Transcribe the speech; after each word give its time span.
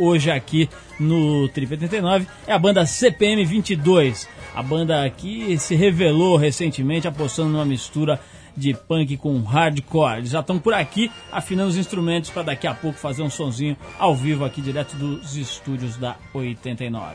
hoje 0.00 0.30
aqui 0.30 0.68
no 0.98 1.48
Trip 1.48 1.72
89 1.72 2.26
é 2.46 2.52
a 2.52 2.58
banda 2.58 2.84
CPM 2.86 3.44
22. 3.44 4.28
A 4.54 4.62
banda 4.62 5.08
que 5.10 5.56
se 5.58 5.74
revelou 5.74 6.36
recentemente 6.36 7.06
apostando 7.06 7.50
numa 7.50 7.64
mistura 7.64 8.18
de 8.56 8.74
punk 8.74 9.16
com 9.16 9.40
hardcore. 9.42 10.18
Eles 10.18 10.30
já 10.30 10.40
estão 10.40 10.58
por 10.58 10.74
aqui 10.74 11.10
afinando 11.30 11.68
os 11.70 11.76
instrumentos 11.76 12.30
para 12.30 12.42
daqui 12.42 12.66
a 12.66 12.74
pouco 12.74 12.98
fazer 12.98 13.22
um 13.22 13.30
sonzinho 13.30 13.76
ao 13.98 14.14
vivo 14.14 14.44
aqui 14.44 14.60
direto 14.60 14.96
dos 14.96 15.36
estúdios 15.36 15.96
da 15.96 16.16
89. 16.34 17.14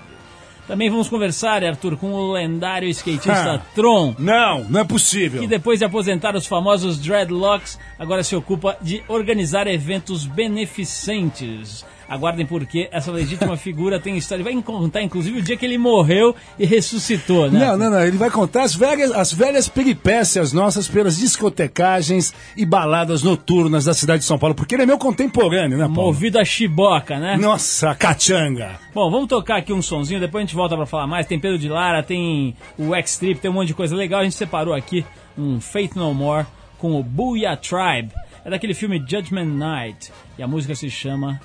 Também 0.67 0.89
vamos 0.89 1.07
conversar, 1.07 1.63
Arthur, 1.63 1.95
com 1.95 2.11
o 2.11 2.31
lendário 2.31 2.89
skatista 2.89 3.53
Ah. 3.55 3.61
Tron, 3.75 4.15
Não, 4.17 4.63
não 4.63 4.79
é 4.79 4.83
possível. 4.83 5.39
que 5.41 5.45
depois 5.47 5.77
de 5.77 5.85
aposentar 5.85 6.35
os 6.35 6.47
famosos 6.47 6.97
dreadlocks, 6.97 7.77
agora 7.99 8.23
se 8.23 8.35
ocupa 8.35 8.75
de 8.81 9.03
organizar 9.07 9.67
eventos 9.67 10.25
beneficentes. 10.25 11.85
Aguardem 12.07 12.45
porque 12.45 12.87
essa 12.91 13.11
legítima 13.11 13.57
figura 13.57 13.99
tem 13.99 14.15
história. 14.17 14.41
Ele 14.41 14.53
vai 14.53 14.63
contar, 14.63 15.01
inclusive, 15.01 15.39
o 15.39 15.41
dia 15.41 15.57
que 15.57 15.65
ele 15.65 15.77
morreu 15.77 16.35
e 16.57 16.65
ressuscitou, 16.65 17.49
né? 17.49 17.59
Não, 17.59 17.77
não, 17.77 17.89
não. 17.89 18.01
Ele 18.01 18.17
vai 18.17 18.29
contar 18.29 18.63
as 18.63 18.75
velhas, 18.75 19.11
as 19.11 19.33
velhas 19.33 19.67
peripécias 19.67 20.53
nossas 20.53 20.87
pelas 20.87 21.17
discotecagens 21.17 22.33
e 22.55 22.65
baladas 22.65 23.23
noturnas 23.23 23.85
da 23.85 23.93
cidade 23.93 24.19
de 24.19 24.25
São 24.25 24.37
Paulo, 24.37 24.55
porque 24.55 24.75
ele 24.75 24.83
é 24.83 24.85
meu 24.85 24.97
contemporâneo, 24.97 25.77
né, 25.77 25.85
Paulo? 25.85 26.13
Movido 26.13 26.39
a 26.39 26.45
chiboca, 26.45 27.19
né? 27.19 27.37
Nossa, 27.37 27.95
cachanga. 27.95 28.79
Bom, 28.93 29.09
vamos 29.09 29.27
tocar 29.27 29.57
aqui 29.57 29.73
um 29.73 29.81
sonzinho, 29.81 30.19
depois 30.19 30.43
a 30.43 30.45
gente 30.45 30.55
volta 30.55 30.75
pra 30.75 30.85
falar 30.85 31.07
mais. 31.07 31.25
Tem 31.27 31.39
Pedro 31.39 31.57
de 31.57 31.67
Lara, 31.67 32.03
tem 32.03 32.55
o 32.77 32.93
X-Trip, 32.95 33.39
tem 33.39 33.51
um 33.51 33.55
monte 33.55 33.67
de 33.67 33.73
coisa 33.73 33.95
legal. 33.95 34.21
A 34.21 34.23
gente 34.23 34.35
separou 34.35 34.73
aqui 34.73 35.05
um 35.37 35.59
Faith 35.59 35.95
No 35.95 36.13
More 36.13 36.45
com 36.77 36.99
o 36.99 37.03
Booyah 37.03 37.57
Tribe. 37.57 38.11
É 38.45 38.49
daquele 38.51 38.75
filme 38.75 38.99
Judgment 38.99 39.47
Night. 39.47 40.13
E 40.37 40.43
a 40.43 40.47
música 40.47 40.75
se 40.75 40.87
chama 40.87 41.41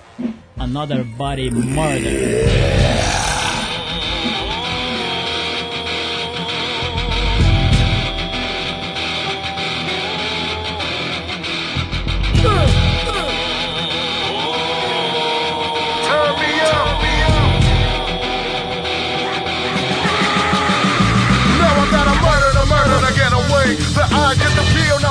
Another 0.58 1.02
Body 1.02 1.50
Murder. 1.50 3.29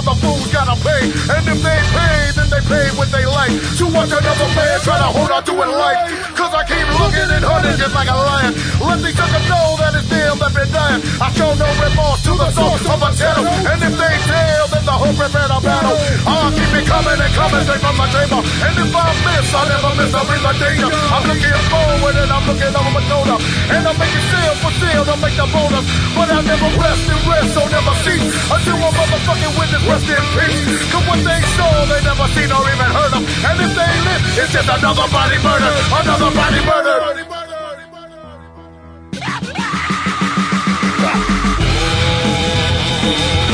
The 0.06 0.16
kill, 0.22 0.40
fools 0.40 0.52
gotta 0.54 0.76
pay. 0.80 1.04
And 1.34 1.44
if 1.48 1.60
they 1.60 1.80
pay, 1.92 2.18
then 2.36 2.48
they 2.50 2.64
pay 2.68 2.86
what 2.96 3.10
they 3.12 3.26
like. 3.26 3.54
To 3.80 3.86
watch 3.92 4.12
another 4.12 4.50
man 4.56 4.78
try 4.82 4.98
to 4.98 5.10
hold 5.12 5.32
on 5.32 5.44
to 5.44 5.54
it 5.54 5.72
life. 5.72 6.00
Cause 6.36 6.54
I 6.54 6.64
keep 6.64 6.88
looking 7.00 7.30
and 7.30 7.44
hunting 7.44 7.78
just 7.78 7.94
like 7.96 8.10
a 8.10 8.16
lion. 8.16 8.54
Let 8.80 9.00
these 9.04 9.16
suckers 9.18 9.46
know 9.50 9.76
that 9.82 9.92
it's 10.00 10.08
them 10.08 10.36
that 10.40 10.52
been 10.56 10.70
dying. 10.72 11.02
I 11.20 11.28
show 11.36 11.52
no 11.54 11.68
remorse 11.68 12.22
to 12.24 12.34
the 12.38 12.50
source 12.56 12.86
of 12.88 13.00
a 13.02 13.10
channel. 13.12 13.44
And 13.44 13.80
if 13.84 13.94
they 13.98 14.16
fail, 14.30 14.66
then 14.72 14.84
the 14.86 14.96
whole 14.96 15.16
prepare 15.20 15.52
a 15.52 15.60
battle. 15.60 15.98
I'll 16.24 16.52
keep 16.54 16.72
it 16.80 16.86
coming 16.88 17.20
and 17.20 17.34
coming 17.36 17.64
straight 17.68 17.84
from 17.84 17.96
the 18.00 18.08
chamber. 18.14 18.40
And 18.40 18.76
if 18.80 18.92
I 18.96 19.08
miss, 19.26 19.48
I 19.52 19.62
never 19.68 19.92
miss 20.00 20.12
a 20.16 20.22
real 20.30 20.48
danger. 20.64 20.90
I'm 21.12 21.24
looking 21.28 21.60
forward 21.68 22.16
and 22.16 22.32
I'm 22.32 22.44
looking 22.48 22.72
over 22.72 22.92
my 22.94 23.02
shoulder. 23.10 23.38
And 23.74 23.84
I'm 23.84 23.98
making 24.00 24.26
seal 24.32 24.54
for 24.64 24.72
seal 24.80 25.04
to 25.06 25.16
make 25.20 25.36
the 25.36 25.48
bonus. 25.52 25.86
But 26.16 26.28
I 26.32 26.40
never 26.46 26.70
rest 26.80 27.04
and 27.10 27.24
rest, 27.28 27.50
so 27.52 27.62
never 27.68 27.96
cease. 28.06 28.28
Until 28.48 28.80
a 28.80 28.90
motherfucking 28.96 29.54
witness 29.60 29.84
rest 29.90 30.10
in 30.10 30.24
peace. 30.38 30.92
Cause 30.92 31.06
what 31.10 31.20
they 31.26 31.42
saw, 31.58 31.72
they 31.90 32.02
never 32.06 32.28
seen 32.38 32.50
or 32.54 32.64
even 32.70 32.90
heard 32.94 33.14
of. 33.18 33.24
And 33.26 33.58
if 33.66 33.72
they 33.74 33.94
live, 34.06 34.24
it's 34.38 34.52
just 34.54 34.70
another 34.70 35.08
body 35.10 35.38
murder. 35.42 35.74
Another 36.00 36.32
body 36.32 36.62
murder. 36.70 36.98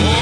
What 0.05 0.14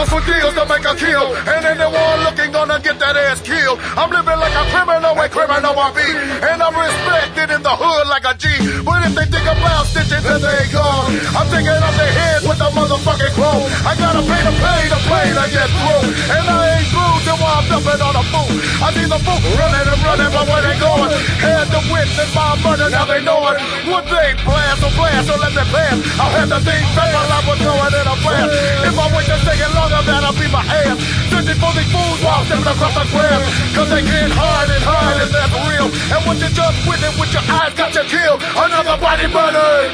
deals 0.00 0.08
for 0.08 0.24
deals 0.24 0.54
to 0.54 0.64
make 0.64 0.84
a 0.84 0.94
kill. 0.96 1.36
And 1.36 1.64
anyone 1.64 2.24
looking 2.24 2.52
gonna 2.52 2.80
get 2.80 2.98
that 3.00 3.16
ass 3.16 3.40
killed. 3.44 3.78
I'm 3.96 4.08
living 4.08 4.38
like 4.40 4.56
a 4.56 4.64
criminal 4.72 5.12
when 5.14 5.28
criminal 5.28 5.76
I 5.76 5.92
be. 5.92 6.08
And 6.40 6.62
I'm 6.62 6.72
respected 6.72 7.52
in 7.52 7.60
the 7.62 7.74
hood 7.74 8.06
like 8.08 8.24
a 8.24 8.32
G. 8.32 8.48
But 8.80 9.04
if 9.04 9.12
they 9.12 9.26
think 9.28 9.44
about 9.44 9.84
stitching, 9.92 10.24
then 10.24 10.40
they 10.40 10.64
gone. 10.72 11.12
I'm 11.36 11.46
taking 11.52 11.76
off 11.76 11.96
their 12.00 12.12
heads 12.16 12.44
with 12.48 12.60
a 12.64 12.68
motherfucking 12.72 13.34
crow. 13.36 13.60
I 13.84 13.92
gotta 13.98 14.22
pay 14.24 14.40
to 14.40 14.54
pay 14.56 14.82
to 14.88 14.98
play 15.04 15.26
to 15.36 15.44
get 15.52 15.68
through. 15.68 16.04
And 16.32 16.44
I 16.48 16.80
ain't 16.80 16.88
through 16.88 17.16
till 17.26 17.40
I'm 17.44 17.64
dumping 17.68 18.00
on 18.00 18.14
a 18.16 18.24
fool. 18.32 18.50
I 18.80 18.88
see 18.96 19.04
the 19.04 19.20
fool 19.20 19.40
running 19.60 19.84
and 19.84 20.00
running, 20.00 20.32
but 20.32 20.44
where 20.48 20.64
they 20.64 20.76
going? 20.80 21.12
Had 21.44 21.68
to 21.76 21.80
witness 21.92 22.30
my 22.32 22.56
murder, 22.64 22.88
now 22.88 23.04
they 23.04 23.20
know 23.20 23.40
it. 23.52 23.60
Would 23.84 24.06
they 24.08 24.32
blast 24.48 24.80
or 24.80 24.92
blast 24.96 25.28
or 25.28 25.38
let 25.44 25.52
me 25.52 25.64
pass? 25.68 25.96
I 26.16 26.26
had 26.40 26.48
to 26.48 26.60
think 26.64 26.84
that 26.96 27.08
my 27.12 27.24
life 27.28 27.46
was 27.52 27.60
going 27.60 27.92
in 28.00 28.06
a 28.08 28.16
blast. 28.24 28.52
If 28.88 28.96
I 28.96 29.06
wait 29.12 29.28
a 29.28 29.38
second 29.44 29.72
longer, 29.90 30.06
that'll 30.06 30.32
be 30.38 30.46
my 30.48 30.62
ass. 30.62 30.98
Searching 31.30 31.58
for 31.58 31.72
these 31.74 31.90
fools 31.90 32.18
while 32.22 32.44
stepping 32.46 32.66
across 32.66 32.94
the 32.94 33.04
grass. 33.10 33.42
Cause 33.74 33.90
they 33.90 34.02
can't 34.02 34.32
hide 34.32 34.70
and 34.70 34.84
hide, 34.86 35.18
and 35.22 35.30
that's 35.34 35.54
real. 35.66 35.88
And 36.14 36.20
what 36.26 36.38
you 36.38 36.48
just 36.50 36.78
witnessed 36.86 37.18
with 37.18 37.32
your 37.34 37.44
eyes 37.50 37.74
got 37.74 37.94
you 37.94 38.04
killed. 38.06 38.40
Another 38.54 38.96
body 39.02 39.26
murdered. 39.26 39.90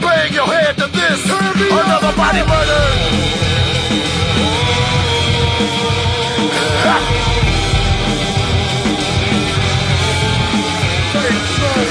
Bang 0.00 0.32
your 0.32 0.46
head 0.46 0.76
to 0.76 0.86
this. 0.92 1.20
Another 1.24 2.12
body 2.16 2.42
murdered. 2.44 3.32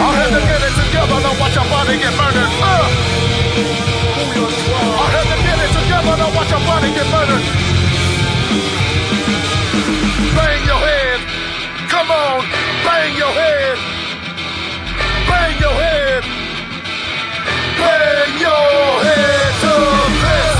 I 0.02 0.10
had 0.18 0.30
to 0.34 0.42
get 0.42 0.62
it 0.66 0.74
together 0.82 1.18
to 1.22 1.32
watch 1.40 1.56
your 1.56 1.66
body 1.70 1.98
get 1.98 2.14
murdered. 2.18 2.52
Uh. 2.62 3.22
I 4.22 5.08
had 5.10 5.31
together 6.02 6.24
to 6.24 6.36
watch 6.36 6.50
your 6.50 6.60
body 6.62 6.90
get 6.94 7.08
murdered. 7.12 7.46
Bang 10.36 10.62
your 10.66 10.82
head. 10.82 11.20
Come 11.90 12.12
on. 12.12 12.42
Bang 12.86 13.16
your 13.18 13.32
head. 13.32 13.78
Bang 15.30 15.60
your 15.60 15.76
head. 15.84 16.24
Bang 17.78 18.40
your 18.40 18.68
head 19.06 19.52
to 19.64 19.74
this. 20.22 20.60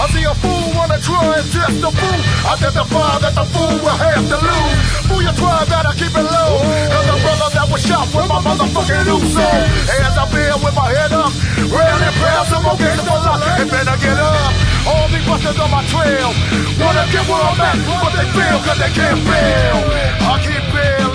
I 0.00 0.06
see 0.12 0.24
a 0.24 0.34
fool 0.34 0.76
wanna 0.76 0.98
try 1.00 1.38
and 1.38 1.52
test 1.52 1.80
the 1.80 1.90
fool. 1.90 2.20
I 2.50 2.56
testify 2.56 3.18
that 3.18 3.34
the 3.34 3.44
fool 3.52 3.78
will 3.84 3.98
have 4.06 4.28
to 4.28 4.36
lose. 4.46 4.87
Fool, 5.08 5.22
you 5.24 5.32
try 5.32 5.64
better 5.64 5.94
keep 5.96 6.12
it 6.12 6.26
low. 6.28 6.52
Cause 6.92 7.06
the 7.08 7.16
brother 7.24 7.48
that 7.56 7.66
was 7.72 7.80
shot 7.80 8.06
with 8.12 8.28
my 8.28 8.40
motherfucking 8.44 9.08
Uso. 9.08 9.48
Hands 9.88 10.16
up 10.20 10.30
here 10.30 10.56
with 10.60 10.74
my 10.76 10.88
head 10.92 11.12
up. 11.12 11.32
Rarely 11.72 12.10
proud, 12.20 12.44
some 12.46 12.62
more 12.62 12.76
games 12.76 13.00
for 13.00 13.18
luck. 13.24 13.40
And 13.58 13.70
better 13.70 13.96
get 14.04 14.18
up. 14.20 14.52
All 14.84 15.08
these 15.08 15.24
busters 15.24 15.58
on 15.58 15.70
my 15.72 15.82
trail. 15.88 16.28
Wanna 16.76 17.04
get 17.08 17.24
where 17.24 17.40
I'm 17.40 17.60
at, 17.60 17.76
but 17.88 18.12
they 18.12 18.28
fail 18.36 18.58
cause 18.62 18.78
they 18.78 18.92
can't 18.92 19.20
fail. 19.24 19.78
I 20.28 20.34
keep 20.44 20.64
bailing. 20.72 21.07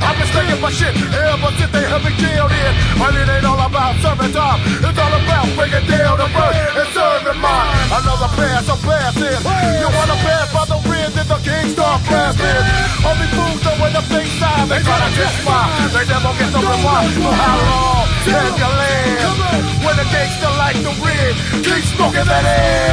I've 0.00 0.16
been 0.16 0.28
staying 0.30 0.60
my 0.60 0.70
shit 0.70 0.94
ever 0.94 1.50
since 1.58 1.72
they 1.72 1.84
have 1.84 2.02
me 2.04 2.12
jailed 2.16 2.52
in. 2.52 2.72
But 2.98 3.12
it 3.14 3.28
ain't 3.28 3.44
all 3.44 3.60
about 3.60 3.94
serving 4.00 4.32
time. 4.32 4.60
It's 4.86 4.98
all 4.98 5.14
about 5.14 5.46
breaking 5.58 5.86
down 5.90 6.16
the 6.16 6.28
bird 6.30 6.54
and 6.80 6.88
serving 6.94 7.40
mine. 7.40 7.70
Another 7.90 8.30
pass, 8.38 8.68
I'm 8.70 8.78
passing. 8.80 9.40
You 9.82 9.88
wanna 9.90 10.18
pass 10.24 10.46
by 10.54 10.64
the 10.70 10.78
wind, 10.88 11.12
then 11.12 11.26
the 11.28 11.38
king 11.42 11.74
start 11.74 12.00
blasting. 12.06 12.96
These 13.26 13.34
fools 13.34 13.58
know 13.64 13.74
when 13.82 13.92
the 13.92 14.02
things 14.02 14.30
side, 14.38 14.68
they 14.68 14.78
to 14.78 15.08
diss 15.18 15.44
mine. 15.44 15.90
They 15.90 16.06
never 16.06 16.30
get 16.38 16.52
the 16.52 16.60
reward 16.62 17.10
for 17.18 17.34
how 17.34 17.56
long 17.66 18.06
can 18.24 18.54
you 18.60 18.70
live? 18.82 19.34
When 19.84 19.96
the 19.96 20.06
gangster 20.14 20.52
like 20.62 20.76
the 20.76 20.94
red, 21.02 21.34
keep 21.64 21.82
smoking 21.96 22.26
that 22.30 22.44
ass. 22.44 22.86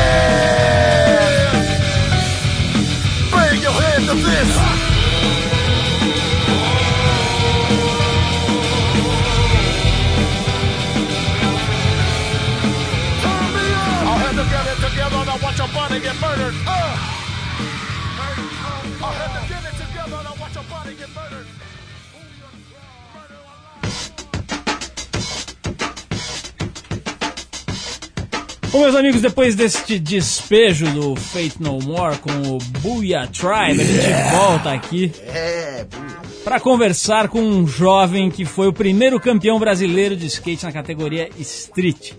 Bring 3.29 3.61
your 3.61 3.73
head 3.73 4.01
to 4.09 4.15
this. 4.15 4.82
Your 15.93 16.01
body 20.69 20.95
get 20.95 21.09
murdered. 21.13 21.47
Bom, 28.71 28.79
meus 28.79 28.95
amigos, 28.95 29.21
depois 29.21 29.55
deste 29.55 29.99
despejo 29.99 30.87
do 30.93 31.15
Fate 31.15 31.61
No 31.61 31.77
More 31.79 32.17
com 32.17 32.31
o 32.31 32.57
Booyah 32.79 33.27
Tribe, 33.27 33.81
a 33.81 33.85
gente 33.85 34.31
volta 34.31 34.73
aqui 34.73 35.11
É, 35.27 35.85
para 36.43 36.59
conversar 36.59 37.27
com 37.27 37.39
um 37.39 37.67
jovem 37.67 38.31
que 38.31 38.45
foi 38.45 38.67
o 38.67 38.73
primeiro 38.73 39.19
campeão 39.19 39.59
brasileiro 39.59 40.15
de 40.15 40.25
skate 40.25 40.65
na 40.65 40.71
categoria 40.71 41.29
Street. 41.37 42.13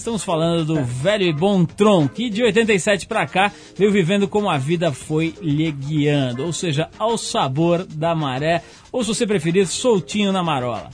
Estamos 0.00 0.24
falando 0.24 0.64
do 0.64 0.82
velho 0.82 1.26
e 1.26 1.32
bom 1.32 1.62
Tron, 1.66 2.08
que 2.08 2.30
de 2.30 2.42
87 2.42 3.06
para 3.06 3.26
cá 3.26 3.52
veio 3.76 3.92
vivendo 3.92 4.26
como 4.26 4.48
a 4.48 4.56
vida 4.56 4.90
foi 4.94 5.34
lhe 5.42 5.70
guiando, 5.70 6.42
ou 6.42 6.54
seja, 6.54 6.88
ao 6.98 7.18
sabor 7.18 7.84
da 7.84 8.14
maré, 8.14 8.64
ou 8.90 9.04
se 9.04 9.08
você 9.08 9.26
preferir, 9.26 9.66
soltinho 9.66 10.32
na 10.32 10.42
marola. 10.42 10.88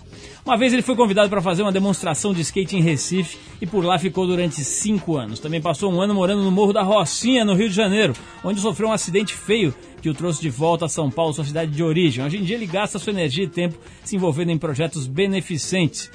Uma 0.44 0.56
vez 0.56 0.72
ele 0.72 0.82
foi 0.82 0.96
convidado 0.96 1.30
para 1.30 1.40
fazer 1.40 1.62
uma 1.62 1.70
demonstração 1.70 2.34
de 2.34 2.40
skate 2.40 2.76
em 2.76 2.82
Recife 2.82 3.38
e 3.60 3.66
por 3.66 3.84
lá 3.84 3.96
ficou 3.96 4.26
durante 4.26 4.64
cinco 4.64 5.16
anos. 5.16 5.38
Também 5.38 5.60
passou 5.60 5.92
um 5.92 6.00
ano 6.00 6.12
morando 6.12 6.42
no 6.42 6.50
Morro 6.50 6.72
da 6.72 6.82
Rocinha, 6.82 7.44
no 7.44 7.54
Rio 7.54 7.68
de 7.68 7.76
Janeiro, 7.76 8.12
onde 8.42 8.60
sofreu 8.60 8.88
um 8.88 8.92
acidente 8.92 9.34
feio 9.34 9.72
que 10.02 10.10
o 10.10 10.14
trouxe 10.14 10.42
de 10.42 10.50
volta 10.50 10.86
a 10.86 10.88
São 10.88 11.12
Paulo, 11.12 11.32
sua 11.32 11.44
cidade 11.44 11.70
de 11.70 11.82
origem. 11.84 12.24
Hoje 12.24 12.38
em 12.38 12.42
dia 12.42 12.56
ele 12.56 12.66
gasta 12.66 12.98
sua 12.98 13.12
energia 13.12 13.44
e 13.44 13.48
tempo 13.48 13.78
se 14.02 14.16
envolvendo 14.16 14.50
em 14.50 14.58
projetos 14.58 15.06
beneficentes. 15.06 16.10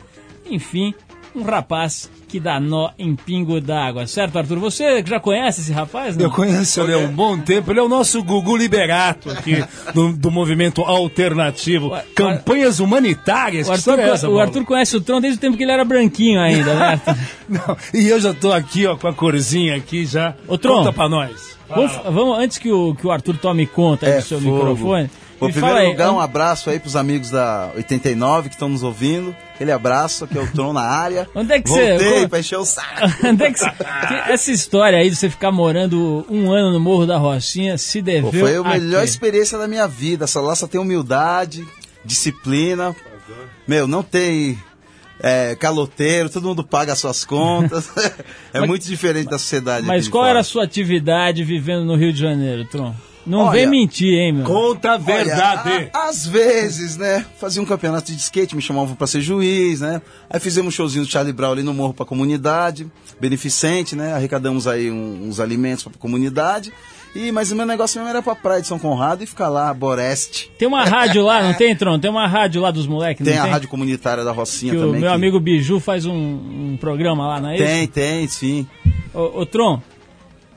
Enfim, 0.49 0.93
um 1.36 1.44
rapaz 1.44 2.10
que 2.28 2.39
dá 2.39 2.60
nó 2.60 2.92
em 2.98 3.16
pingo 3.16 3.60
d'água. 3.62 4.06
Certo, 4.07 4.38
Arthur? 4.38 4.60
Você 4.60 5.04
já 5.06 5.19
conhece 5.19 5.62
esse 5.62 5.72
rapaz? 5.72 6.16
Não? 6.18 6.25
Eu 6.25 6.31
conheço 6.31 6.81
ele 6.81 6.94
há 6.94 6.98
um 6.98 7.07
bom 7.07 7.38
tempo. 7.38 7.72
Ele 7.72 7.80
é 7.80 7.83
o 7.83 7.89
nosso 7.89 8.22
Gugu 8.24 8.56
Liberato 8.57 9.30
aqui 9.30 9.63
do, 9.94 10.13
do 10.13 10.31
movimento 10.31 10.81
alternativo. 10.81 11.89
Ué, 11.89 12.04
Campanhas 12.16 12.80
humanitárias. 12.80 13.68
O 13.68 13.72
Arthur, 13.72 14.00
é 14.00 14.10
essa, 14.10 14.30
o? 14.30 14.39
Arthur 14.39 14.63
conhece 14.66 14.95
o 14.98 15.01
Tron 15.01 15.19
desde 15.22 15.38
o 15.38 15.42
tempo 15.42 15.57
que 15.57 15.63
ele 15.63 15.72
era 15.72 15.83
branquinho 15.86 16.39
ainda, 16.39 16.74
né? 16.74 16.86
Arthur? 16.86 17.16
Não, 17.50 17.77
e 17.94 18.07
eu 18.07 18.19
já 18.19 18.34
tô 18.34 18.51
aqui, 18.51 18.86
ó, 18.86 18.95
com 18.95 19.07
a 19.07 19.13
corzinha 19.13 19.75
aqui 19.75 20.06
já. 20.06 20.36
Ô, 20.48 20.57
Tron. 20.57 20.77
Conta 20.80 20.94
pra 20.94 21.10
nós. 21.10 21.57
Vamos, 21.69 21.92
vamos- 22.04 22.38
antes 22.39 22.57
que 22.57 22.69
o, 22.72 22.94
que 22.95 23.07
o 23.07 23.12
Arthur 23.12 23.38
tome 23.38 23.66
conta 23.66 24.06
É 24.06 24.18
do 24.18 24.24
seu 24.24 24.39
fogo. 24.42 24.56
microfone. 24.57 25.10
Bom, 25.41 25.49
em 25.49 25.51
primeiro 25.51 25.77
aí, 25.77 25.88
lugar, 25.89 26.11
um 26.11 26.19
an- 26.19 26.23
abraço 26.23 26.69
aí 26.69 26.79
pros 26.79 26.95
amigos 26.95 27.29
da 27.31 27.71
89 27.75 28.47
que 28.49 28.55
estão 28.55 28.69
nos 28.69 28.83
ouvindo. 28.83 29.35
Aquele 29.55 29.71
abraço, 29.71 30.25
que 30.27 30.38
é 30.38 30.41
o 30.41 30.47
Tron 30.47 30.71
na 30.71 30.81
área. 30.81 31.27
Onde 31.35 31.51
é 31.53 31.59
que 31.61 31.69
você- 31.69 31.97
Voltei 31.97 32.27
pra 32.27 32.39
encher 32.39 32.57
o 32.57 32.65
saco. 32.65 33.01
Onde 33.27 33.43
é 33.43 33.51
que, 33.51 33.59
você- 33.59 33.71
essa 34.29 34.51
história 34.51 34.99
aí 34.99 35.09
de 35.09 35.15
você 35.15 35.29
ficar 35.29 35.51
morando 35.51 36.25
um 36.29 36.51
ano 36.51 36.71
no 36.71 36.79
Morro 36.79 37.05
da 37.05 37.17
Rocinha 37.17 37.77
se 37.77 38.01
deveu 38.01 38.31
Pô, 38.31 38.38
foi 38.38 38.55
a 38.55 38.59
a 38.59 38.63
melhor 38.79 38.99
quê? 39.03 39.05
experiência 39.09 39.57
da 39.57 39.67
minha 39.67 39.88
vida. 39.88 40.23
Essa 40.25 40.39
lá 40.39 40.55
só 40.55 40.67
tem 40.67 40.79
humildade, 40.79 41.65
disciplina. 42.05 42.95
Meu, 43.67 43.88
não 43.88 44.03
tem 44.03 44.57
é, 45.19 45.55
caloteiro, 45.55 46.29
todo 46.29 46.47
mundo 46.47 46.63
paga 46.63 46.93
as 46.93 46.99
suas 46.99 47.23
contas. 47.23 47.89
é 48.53 48.59
Mas- 48.59 48.67
muito 48.67 48.85
diferente 48.85 49.29
da 49.29 49.38
sociedade. 49.39 49.85
Mas 49.85 50.07
qual 50.07 50.25
era 50.25 50.39
a 50.39 50.43
sua 50.43 50.63
atividade 50.63 51.43
vivendo 51.43 51.85
no 51.85 51.95
Rio 51.95 52.11
de 52.13 52.19
Janeiro, 52.19 52.65
Tron? 52.65 52.93
Não 53.25 53.39
Olha, 53.41 53.51
vem 53.51 53.68
mentir, 53.68 54.13
hein, 54.18 54.33
meu? 54.33 54.45
Conta 54.45 54.89
a 54.89 54.94
Olha, 54.95 55.00
verdade. 55.03 55.89
a- 55.94 56.09
às 56.09 56.25
vezes, 56.25 56.97
né? 56.97 57.23
Fazia 57.39 57.62
um 57.62 57.65
campeonato 57.65 58.12
de 58.12 58.18
skate, 58.19 58.56
me 58.56 58.62
chamavam 58.62 58.95
pra 58.95 59.06
ser 59.06 59.21
juiz, 59.21 59.81
né? 59.81 60.01
Aí 60.29 60.39
fizemos 60.39 60.73
um 60.73 60.75
showzinho 60.75 61.06
do 61.06 61.12
Charlie 61.12 61.31
Brown 61.33 61.51
ali 61.51 61.63
no 61.63 61.73
morro 61.73 61.94
pra 61.94 62.06
comunidade, 62.06 62.88
beneficente, 63.19 63.95
né? 63.95 64.13
Arrecadamos 64.13 64.68
aí 64.68 64.89
um- 64.89 65.27
uns 65.27 65.39
alimentos 65.39 65.83
pra 65.83 65.94
comunidade. 66.00 66.73
E, 67.13 67.29
mas 67.31 67.51
o 67.51 67.56
meu 67.57 67.65
negócio 67.65 68.00
mesmo 68.00 68.09
era 68.09 68.21
pra 68.23 68.33
praia 68.33 68.62
de 68.62 68.68
São 68.68 68.79
Conrado 68.79 69.21
e 69.21 69.27
ficar 69.27 69.50
lá, 69.50 69.74
Boreste. 69.74 70.50
Tem 70.57 70.65
uma 70.67 70.85
rádio 70.85 71.21
lá, 71.21 71.44
não 71.44 71.53
tem, 71.53 71.75
Tron? 71.75 72.00
Tem 72.00 72.09
uma 72.09 72.25
rádio 72.25 72.62
lá 72.62 72.71
dos 72.71 72.88
moleques, 72.88 73.24
Tem 73.25 73.38
a 73.38 73.44
tem? 73.44 73.51
rádio 73.51 73.67
comunitária 73.67 74.24
da 74.24 74.31
Rocinha 74.31 74.71
Que 74.71 74.77
o 74.77 74.81
também. 74.85 75.01
meu 75.01 75.09
que- 75.09 75.15
amigo 75.15 75.39
Biju 75.39 75.79
faz 75.81 76.06
um, 76.06 76.13
um 76.13 76.77
programa 76.79 77.27
lá, 77.27 77.41
não 77.41 77.50
é 77.50 77.57
Tem, 77.57 77.83
isso? 77.83 77.91
tem, 77.91 78.27
sim. 78.29 78.67
Ô, 79.13 79.41
ô 79.41 79.45
Tron, 79.45 79.75
o 79.75 79.90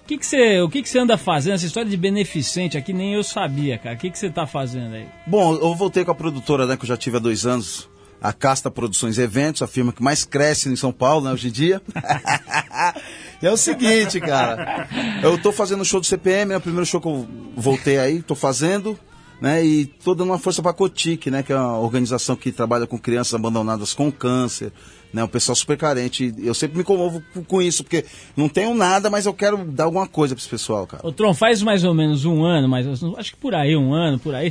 que 0.06 0.25
você 0.25 0.61
o 0.61 0.69
que 0.69 0.83
que 0.83 0.89
você 0.89 0.99
anda 0.99 1.17
fazendo? 1.17 1.55
Essa 1.55 1.67
história 1.67 1.89
de 1.89 1.97
beneficente 1.97 2.77
aqui 2.77 2.93
nem 2.93 3.15
eu 3.15 3.23
sabia, 3.23 3.79
cara. 3.79 3.95
O 3.95 3.99
que 3.99 4.11
você 4.11 4.31
tá 4.31 4.47
fazendo 4.47 4.95
aí? 4.95 5.06
Bom, 5.27 5.55
eu 5.55 5.75
voltei 5.75 6.05
com 6.05 6.11
a 6.11 6.15
produtora, 6.15 6.67
né, 6.67 6.77
que 6.77 6.85
eu 6.85 6.89
já 6.89 6.97
tive 6.97 7.17
há 7.17 7.21
dois 7.21 7.47
anos, 7.47 7.89
a 8.21 8.33
Casta 8.33 8.71
Produções 8.71 9.19
Eventos, 9.19 9.62
a 9.62 9.67
firma 9.67 9.93
que 9.93 10.03
mais 10.03 10.25
cresce 10.25 10.69
em 10.69 10.77
São 10.77 10.93
Paulo, 10.93 11.25
né, 11.25 11.33
hoje 11.33 11.49
em 11.49 11.53
dia. 11.53 11.83
é 13.43 13.51
o 13.51 13.56
seguinte, 13.56 14.21
cara, 14.21 14.89
eu 15.23 15.37
tô 15.37 15.53
fazendo 15.53 15.83
o 15.83 15.85
show 15.85 16.01
do 16.01 16.06
CPM, 16.06 16.53
é 16.53 16.56
o 16.56 16.61
primeiro 16.61 16.87
show 16.87 17.01
que 17.01 17.09
eu 17.09 17.29
voltei 17.56 17.99
aí, 17.99 18.23
tô 18.23 18.35
fazendo, 18.35 18.99
né, 19.44 19.62
e 19.62 19.85
tô 19.85 20.14
dando 20.14 20.31
uma 20.31 20.38
força 20.38 20.62
pra 20.62 20.73
Cotique, 20.73 21.31
né, 21.31 21.43
que 21.43 21.52
é 21.52 21.56
uma 21.56 21.79
organização 21.79 22.35
que 22.35 22.50
trabalha 22.50 22.87
com 22.87 22.99
crianças 22.99 23.35
abandonadas 23.35 23.93
com 23.93 24.11
câncer, 24.11 24.73
né, 25.12 25.23
um 25.23 25.29
pessoal 25.29 25.55
super 25.55 25.76
carente. 25.76 26.35
Eu 26.38 26.55
sempre 26.55 26.79
me 26.79 26.82
comovo 26.82 27.23
com, 27.46 27.61
isso, 27.61 27.85
porque 27.85 28.06
não 28.35 28.49
tenho 28.49 28.75
nada, 28.75 29.11
mas 29.11 29.26
eu 29.26 29.35
quero 29.35 29.58
dar 29.58 29.85
alguma 29.85 30.08
coisa 30.08 30.35
pra 30.35 30.41
esse 30.41 30.49
pessoal, 30.49 30.87
cara. 30.87 31.06
Ô 31.06 31.12
Tron, 31.12 31.35
faz 31.35 31.61
mais 31.61 31.85
ou 31.85 31.93
menos 31.93 32.25
um 32.25 32.43
ano, 32.43 32.67
mas 32.67 32.87
acho 33.19 33.32
que 33.32 33.37
por 33.37 33.55
aí, 33.55 33.76
um 33.76 33.93
ano, 33.93 34.19
por 34.19 34.35
aí. 34.35 34.50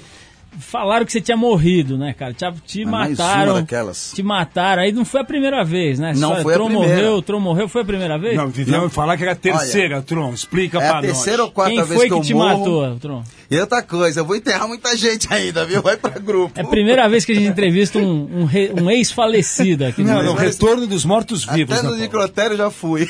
Falaram 0.59 1.05
que 1.05 1.11
você 1.11 1.21
tinha 1.21 1.35
morrido, 1.37 1.97
né, 1.97 2.13
cara? 2.13 2.33
Te, 2.33 2.45
te 2.65 2.85
mataram. 2.85 3.65
Te 4.13 4.23
mataram. 4.23 4.81
Aí 4.83 4.91
não 4.91 5.03
foi 5.05 5.21
a 5.21 5.23
primeira 5.23 5.63
vez, 5.63 5.99
né? 5.99 6.13
Não 6.15 6.35
Só 6.35 6.41
foi 6.43 6.53
a 6.53 6.57
Tron 6.57 6.67
primeira. 6.67 6.95
morreu, 6.95 7.21
Tron 7.21 7.39
morreu, 7.39 7.67
foi 7.67 7.81
a 7.81 7.85
primeira 7.85 8.17
vez? 8.19 8.35
Não, 8.35 8.49
deviam 8.49 8.89
falar 8.89 9.17
que 9.17 9.23
era 9.23 9.31
a 9.33 9.35
terceira, 9.35 10.01
Tron. 10.01 10.33
Explica 10.33 10.77
É 10.79 10.87
pra 10.89 10.99
a 10.99 11.01
terceira 11.01 11.41
ou 11.43 11.47
nós. 11.47 11.53
quarta 11.55 11.73
Quem 11.75 11.83
vez 11.83 11.99
foi 11.99 12.09
que, 12.09 12.13
que, 12.13 12.19
eu 12.19 12.23
te 12.23 12.33
morro. 12.33 12.57
matou, 12.59 12.95
Tron? 12.99 13.23
E 13.49 13.59
outra 13.59 13.81
coisa, 13.83 14.19
eu 14.21 14.25
vou 14.25 14.35
enterrar 14.35 14.67
muita 14.67 14.95
gente 14.97 15.31
ainda, 15.31 15.65
viu? 15.65 15.81
Vai 15.81 15.97
pra 15.97 16.11
grupo. 16.19 16.59
É 16.59 16.63
a 16.63 16.67
primeira 16.67 17.07
vez 17.07 17.25
que 17.25 17.31
a 17.31 17.35
gente 17.35 17.47
entrevista 17.47 17.99
um, 17.99 18.41
um, 18.41 18.45
re- 18.45 18.71
um 18.79 18.89
ex-falecido 18.89 19.85
aqui. 19.85 20.03
Não, 20.03 20.17
no 20.17 20.23
não, 20.23 20.33
retorno 20.33 20.87
dos 20.87 21.05
mortos-vivos. 21.05 21.73
Até 21.73 21.83
né, 21.83 21.89
no 21.89 21.89
Paulo? 21.89 21.97
necrotério 22.01 22.57
já 22.57 22.69
fui. 22.71 23.07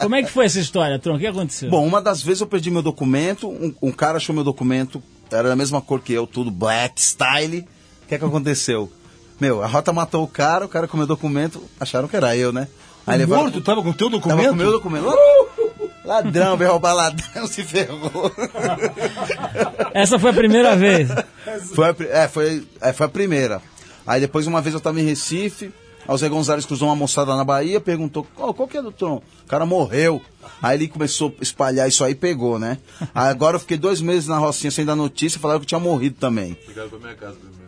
Como 0.00 0.14
é 0.14 0.22
que 0.22 0.30
foi 0.30 0.46
essa 0.46 0.58
história, 0.60 0.98
Tron? 0.98 1.16
O 1.16 1.18
que 1.18 1.26
aconteceu? 1.26 1.70
Bom, 1.70 1.86
uma 1.86 2.00
das 2.00 2.22
vezes 2.22 2.40
eu 2.40 2.46
perdi 2.46 2.70
meu 2.70 2.82
documento, 2.82 3.48
um, 3.48 3.74
um 3.82 3.92
cara 3.92 4.16
achou 4.16 4.34
meu 4.34 4.44
documento, 4.44 5.02
era 5.30 5.48
da 5.48 5.56
mesma 5.56 5.80
cor 5.80 6.00
que 6.00 6.12
eu, 6.12 6.26
tudo 6.26 6.50
black 6.50 7.00
style. 7.00 7.66
O 8.04 8.08
que 8.08 8.14
é 8.14 8.18
que 8.18 8.24
aconteceu? 8.24 8.90
Meu, 9.40 9.62
a 9.62 9.66
rota 9.66 9.92
matou 9.92 10.22
o 10.24 10.28
cara, 10.28 10.64
o 10.64 10.68
cara 10.68 10.88
com 10.88 10.96
meu 10.96 11.06
documento, 11.06 11.62
acharam 11.78 12.08
que 12.08 12.16
era 12.16 12.36
eu, 12.36 12.52
né? 12.52 12.68
O 13.06 13.10
levaram- 13.10 13.42
morto 13.44 13.60
tava 13.60 13.82
com 13.82 13.92
teu 13.92 14.08
Tava 14.10 14.20
documento? 14.22 14.48
com 14.50 14.54
meu 14.56 14.72
documento. 14.72 15.06
Uh! 15.08 15.90
Ladrão, 16.04 16.56
veio 16.56 16.70
roubar 16.70 16.94
ladrão, 16.94 17.46
se 17.48 17.62
ferrou. 17.64 18.32
Essa 19.92 20.18
foi 20.18 20.30
a 20.30 20.34
primeira 20.34 20.76
vez. 20.76 21.08
Foi 21.74 21.88
a, 21.88 21.96
é, 22.24 22.28
foi, 22.28 22.66
é, 22.80 22.92
foi 22.92 23.06
a 23.06 23.08
primeira. 23.08 23.60
Aí 24.06 24.20
depois, 24.20 24.46
uma 24.46 24.60
vez 24.60 24.74
eu 24.74 24.80
tava 24.80 25.00
em 25.00 25.04
Recife, 25.04 25.72
aí 26.06 26.14
o 26.14 26.16
Zé 26.18 26.28
Gonzalez 26.28 26.64
cruzou 26.64 26.88
uma 26.88 26.96
moçada 26.96 27.34
na 27.34 27.44
Bahia, 27.44 27.80
perguntou, 27.80 28.26
"Ó, 28.36 28.52
qual 28.52 28.68
que 28.68 28.76
é 28.78 28.82
do 28.82 28.92
Tron? 28.92 29.16
O 29.44 29.48
cara 29.48 29.66
morreu. 29.66 30.22
Aí 30.62 30.76
ele 30.76 30.88
começou 30.88 31.34
a 31.38 31.42
espalhar 31.42 31.88
isso 31.88 32.02
aí 32.04 32.12
e 32.12 32.14
pegou, 32.14 32.58
né? 32.58 32.78
Aí 33.14 33.28
agora 33.30 33.56
eu 33.56 33.60
fiquei 33.60 33.76
dois 33.76 34.00
meses 34.00 34.26
na 34.28 34.38
Rocinha 34.38 34.70
sem 34.70 34.84
dar 34.84 34.96
notícia, 34.96 35.38
falaram 35.40 35.60
que 35.60 35.64
eu 35.64 35.68
tinha 35.68 35.80
morrido 35.80 36.16
também. 36.18 36.56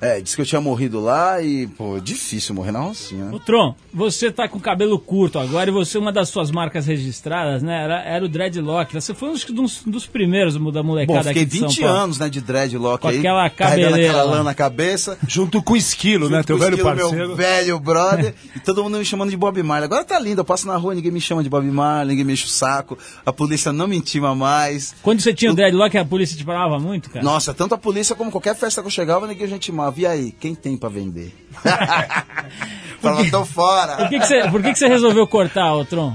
É, 0.01 0.21
disse 0.21 0.37
que 0.37 0.43
eu 0.43 0.47
tinha 0.47 0.61
morrido 0.61 1.01
lá 1.01 1.43
e, 1.43 1.67
pô, 1.67 1.97
é 1.97 2.01
difícil 2.01 2.55
morrer 2.55 2.71
na 2.71 2.79
Rocinha, 2.79 3.25
né? 3.25 3.31
Ô, 3.35 3.41
Tron, 3.41 3.75
você 3.93 4.31
tá 4.31 4.47
com 4.49 4.61
cabelo 4.61 4.97
curto 4.99 5.41
agora 5.41 5.71
e 5.71 5.73
você, 5.73 5.99
uma 5.99 6.13
das 6.13 6.29
suas 6.29 6.53
marcas 6.53 6.87
registradas, 6.87 7.63
né, 7.65 7.83
era, 7.83 8.01
era 8.05 8.25
o 8.25 8.29
Dreadlock. 8.29 8.93
Você 8.95 9.13
foi 9.13 9.31
um 9.31 9.33
dos, 9.33 9.45
dos- 9.45 9.83
dos 9.85 10.07
primeiros 10.07 10.55
da 10.73 10.83
molecada 10.85 11.19
Bom, 11.21 11.25
fiquei 11.29 11.43
aqui 11.43 11.51
de 11.51 11.59
São 11.59 11.69
20 11.69 11.81
Paulo. 11.81 11.97
anos, 11.97 12.19
né, 12.19 12.29
de 12.29 12.41
dreadlock 12.41 13.03
Com 13.03 13.09
aí. 13.09 13.19
aquela 13.19 13.51
cabeleira 13.51 13.97
aquela 14.13 14.23
lã 14.23 14.43
na 14.45 14.55
cabeça. 14.55 15.19
Junto 15.27 15.61
com 15.63 15.73
o 15.73 15.77
Esquilo, 15.77 16.29
né? 16.29 16.43
Teu 16.45 16.57
com 16.57 16.63
o 16.63 16.65
velho 16.65 16.77
Esquilo, 16.77 16.97
parceiro. 16.97 17.27
Meu 17.29 17.37
velho 17.37 17.81
brother. 17.81 18.35
e 18.55 18.61
todo 18.61 18.85
mundo 18.85 18.99
me 18.99 19.05
chamando 19.05 19.31
de 19.31 19.37
Bob 19.37 19.61
Marley. 19.65 19.87
Agora 19.87 20.05
tá 20.05 20.19
lindo, 20.21 20.41
eu 20.41 20.45
passo 20.45 20.67
na 20.69 20.77
rua, 20.77 20.95
ninguém 20.95 21.11
me 21.11 21.21
chama 21.21 21.43
de 21.43 21.49
Bob 21.49 21.67
Marley, 21.71 22.11
ninguém 22.11 22.25
me 22.25 22.33
enche 22.35 22.47
o 22.47 22.49
saco. 22.69 22.99
A 23.25 23.33
polícia 23.33 23.73
não 23.73 23.87
me 23.87 23.97
intima 23.97 24.35
mais. 24.35 24.95
Quando 25.03 25.21
você 25.21 25.33
tinha 25.33 25.51
o 25.51 25.55
Dreadlock, 25.55 25.97
a 25.97 26.05
polícia 26.05 26.37
te 26.37 26.45
parava 26.45 26.79
muito, 26.79 27.09
cara? 27.11 27.25
Nossa, 27.25 27.55
tanto 27.55 27.75
a 27.75 27.79
polícia 27.79 28.15
como 28.15 28.31
qualquer 28.31 28.55
festa 28.55 28.81
que 28.83 28.87
eu 28.87 28.91
chegava, 28.91 29.27
ninguém 29.27 29.47
me 29.49 29.55
intimava. 29.55 29.99
E 30.01 30.07
aí, 30.07 30.33
quem 30.33 30.55
tem 30.55 30.77
pra 30.77 30.89
vender? 30.89 31.35
Falava, 33.01 33.31
tô 33.31 33.39
Por 33.41 33.47
fora. 33.47 34.09
que, 34.09 34.19
que 34.19 34.27
você, 34.27 34.49
por 34.51 34.63
que, 34.63 34.73
que 34.73 34.79
você 34.79 34.89
resolveu 34.89 35.27
cortar, 35.27 35.75
ô 35.75 35.85
Tron? 35.85 36.15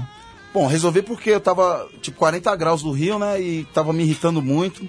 Bom, 0.52 0.66
resolvi 0.66 1.02
porque 1.02 1.30
eu 1.30 1.40
tava, 1.40 1.88
tipo, 2.00 2.16
40 2.18 2.54
graus 2.56 2.82
do 2.82 2.92
Rio, 2.92 3.18
né? 3.18 3.40
E 3.40 3.64
tava 3.74 3.92
me 3.92 4.02
irritando 4.04 4.40
muito. 4.40 4.88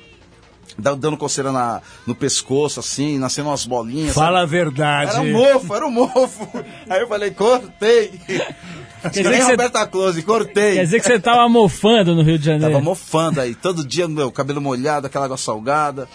da- 0.77 0.93
Dando 0.93 1.17
coceira 1.17 1.51
na, 1.51 1.81
no 2.05 2.13
pescoço, 2.13 2.79
assim, 2.79 3.17
nascendo 3.17 3.49
umas 3.49 3.65
bolinhas. 3.65 4.13
Fala 4.13 4.39
a 4.39 4.41
sabe? 4.41 4.51
verdade. 4.51 5.11
Era 5.11 5.21
um 5.21 5.31
mofo, 5.31 5.73
era 5.75 5.87
um 5.87 5.91
mofo. 5.91 6.49
Aí 6.89 6.99
eu 7.01 7.07
falei, 7.07 7.31
cortei. 7.31 8.11
Quer 9.09 9.21
dizer 9.21 9.29
nem 9.29 9.39
que 9.39 9.45
você- 9.45 9.51
Roberta 9.51 9.87
Close, 9.87 10.21
cortei. 10.23 10.75
Quer 10.75 10.83
dizer 10.83 10.99
que 10.99 11.05
você 11.07 11.19
tava 11.19 11.47
mofando 11.49 12.15
no 12.15 12.21
Rio 12.23 12.37
de 12.39 12.45
Janeiro. 12.45 12.73
Tava 12.73 12.83
mofando 12.83 13.41
aí, 13.41 13.55
todo 13.55 13.85
dia 13.85 14.07
meu 14.07 14.31
cabelo 14.31 14.61
molhado, 14.61 15.07
aquela 15.07 15.25
água 15.25 15.37
salgada. 15.37 16.07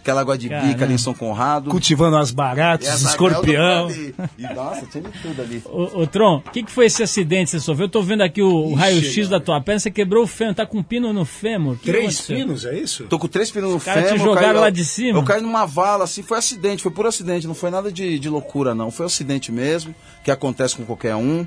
aquela 0.00 0.20
água 0.20 0.38
de 0.38 0.48
Caramba. 0.48 0.68
bica 0.68 0.84
ali 0.84 0.94
em 0.94 0.98
São 0.98 1.12
Conrado. 1.12 1.68
Cultivando 1.68 2.16
as 2.16 2.30
baratas, 2.30 2.86
as 2.86 3.02
escorpião. 3.02 3.90
E, 3.90 4.42
nossa, 4.54 4.86
tinha 4.86 5.02
de 5.02 5.10
tudo 5.18 5.42
ali. 5.42 5.60
Ô, 5.64 6.02
ô, 6.02 6.06
Tron, 6.06 6.36
o 6.46 6.50
que, 6.52 6.62
que 6.62 6.70
foi 6.70 6.86
esse 6.86 7.02
acidente 7.02 7.46
que 7.46 7.50
você 7.50 7.58
sofreu? 7.60 7.86
Eu 7.86 7.90
tô 7.90 8.02
vendo 8.02 8.20
aqui 8.22 8.40
o, 8.40 8.48
o 8.68 8.74
raio-x 8.74 9.28
da 9.28 9.40
tua 9.40 9.60
perna, 9.60 9.80
você 9.80 9.90
quebrou 9.90 10.22
o 10.22 10.26
fêmur, 10.28 10.54
tá 10.54 10.64
com 10.64 10.78
um 10.78 10.82
pino 10.84 11.12
no 11.12 11.24
fêmur. 11.24 11.76
Que 11.78 11.90
Três 11.90 12.04
aconteceu? 12.20 12.36
pinos, 12.36 12.64
é 12.64 12.78
isso? 12.78 13.02
Tô 13.06 13.18
com 13.18 13.26
três 13.26 13.50
pinos 13.50 13.72
no 13.72 13.80
caras 13.80 14.04
te 14.04 14.10
fêmur. 14.12 14.26
jogaram 14.26 14.48
caí- 14.52 14.60
lá 14.60 14.70
de 14.70 14.84
cima? 14.84 15.18
Eu 15.18 15.24
caí 15.24 15.40
numa 15.42 15.66
vala, 15.66 16.04
assim, 16.04 16.22
foi 16.22 16.38
acidente, 16.38 16.84
foi 16.84 16.92
por 16.92 17.04
acidente, 17.04 17.48
não 17.48 17.54
foi 17.56 17.70
nada 17.72 17.90
de, 17.90 18.16
de 18.16 18.28
loucura, 18.28 18.76
não. 18.76 18.92
Foi 18.92 19.06
acidente 19.06 19.50
mesmo, 19.50 19.92
que 20.22 20.30
acontece 20.30 20.76
com 20.76 20.84
qualquer 20.84 21.16
um. 21.16 21.44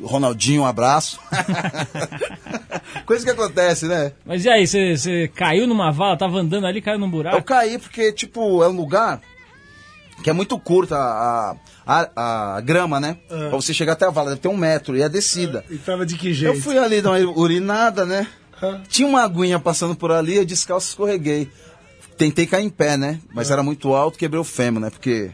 Ronaldinho, 0.00 0.62
um 0.62 0.66
abraço. 0.66 1.18
Coisa 3.06 3.24
que 3.24 3.30
acontece, 3.30 3.86
né? 3.86 4.12
Mas 4.24 4.44
e 4.44 4.48
aí, 4.48 4.66
você, 4.66 5.28
caiu 5.34 5.66
numa 5.66 5.90
vala, 5.90 6.16
tava 6.16 6.38
andando 6.38 6.66
ali, 6.66 6.80
caiu 6.80 6.98
num 6.98 7.06
Eu 7.06 7.10
buraco? 7.12 7.42
caí 7.42 7.78
porque, 7.78 8.12
tipo, 8.12 8.62
é 8.62 8.68
um 8.68 8.76
lugar 8.76 9.20
que 10.22 10.30
é 10.30 10.32
muito 10.32 10.58
curta 10.58 10.96
a, 10.96 11.56
a, 11.86 12.56
a 12.56 12.60
grama, 12.60 13.00
né? 13.00 13.16
Pra 13.28 13.48
você 13.50 13.74
chegar 13.74 13.94
até 13.94 14.06
a 14.06 14.10
vala, 14.10 14.30
deve 14.30 14.40
ter 14.40 14.48
um 14.48 14.56
metro, 14.56 14.96
e 14.96 15.02
é 15.02 15.08
descida. 15.08 15.64
E 15.70 15.76
tava 15.78 16.06
de 16.06 16.16
que 16.16 16.32
jeito? 16.32 16.56
Eu 16.56 16.60
fui 16.62 16.78
ali 16.78 17.00
dar 17.02 17.10
uma 17.10 17.38
urinada, 17.38 18.04
né? 18.06 18.26
Ah. 18.62 18.80
Tinha 18.88 19.08
uma 19.08 19.22
aguinha 19.22 19.58
passando 19.58 19.94
por 19.96 20.12
ali, 20.12 20.36
eu 20.36 20.44
descalço 20.44 20.88
escorreguei. 20.90 21.50
Tentei 22.16 22.46
cair 22.46 22.64
em 22.64 22.70
pé, 22.70 22.96
né? 22.96 23.18
Mas 23.34 23.50
Ah. 23.50 23.54
era 23.54 23.62
muito 23.62 23.92
alto, 23.94 24.18
quebrei 24.18 24.40
o 24.40 24.44
fêmur, 24.44 24.80
né? 24.80 24.90
Porque 24.90 25.32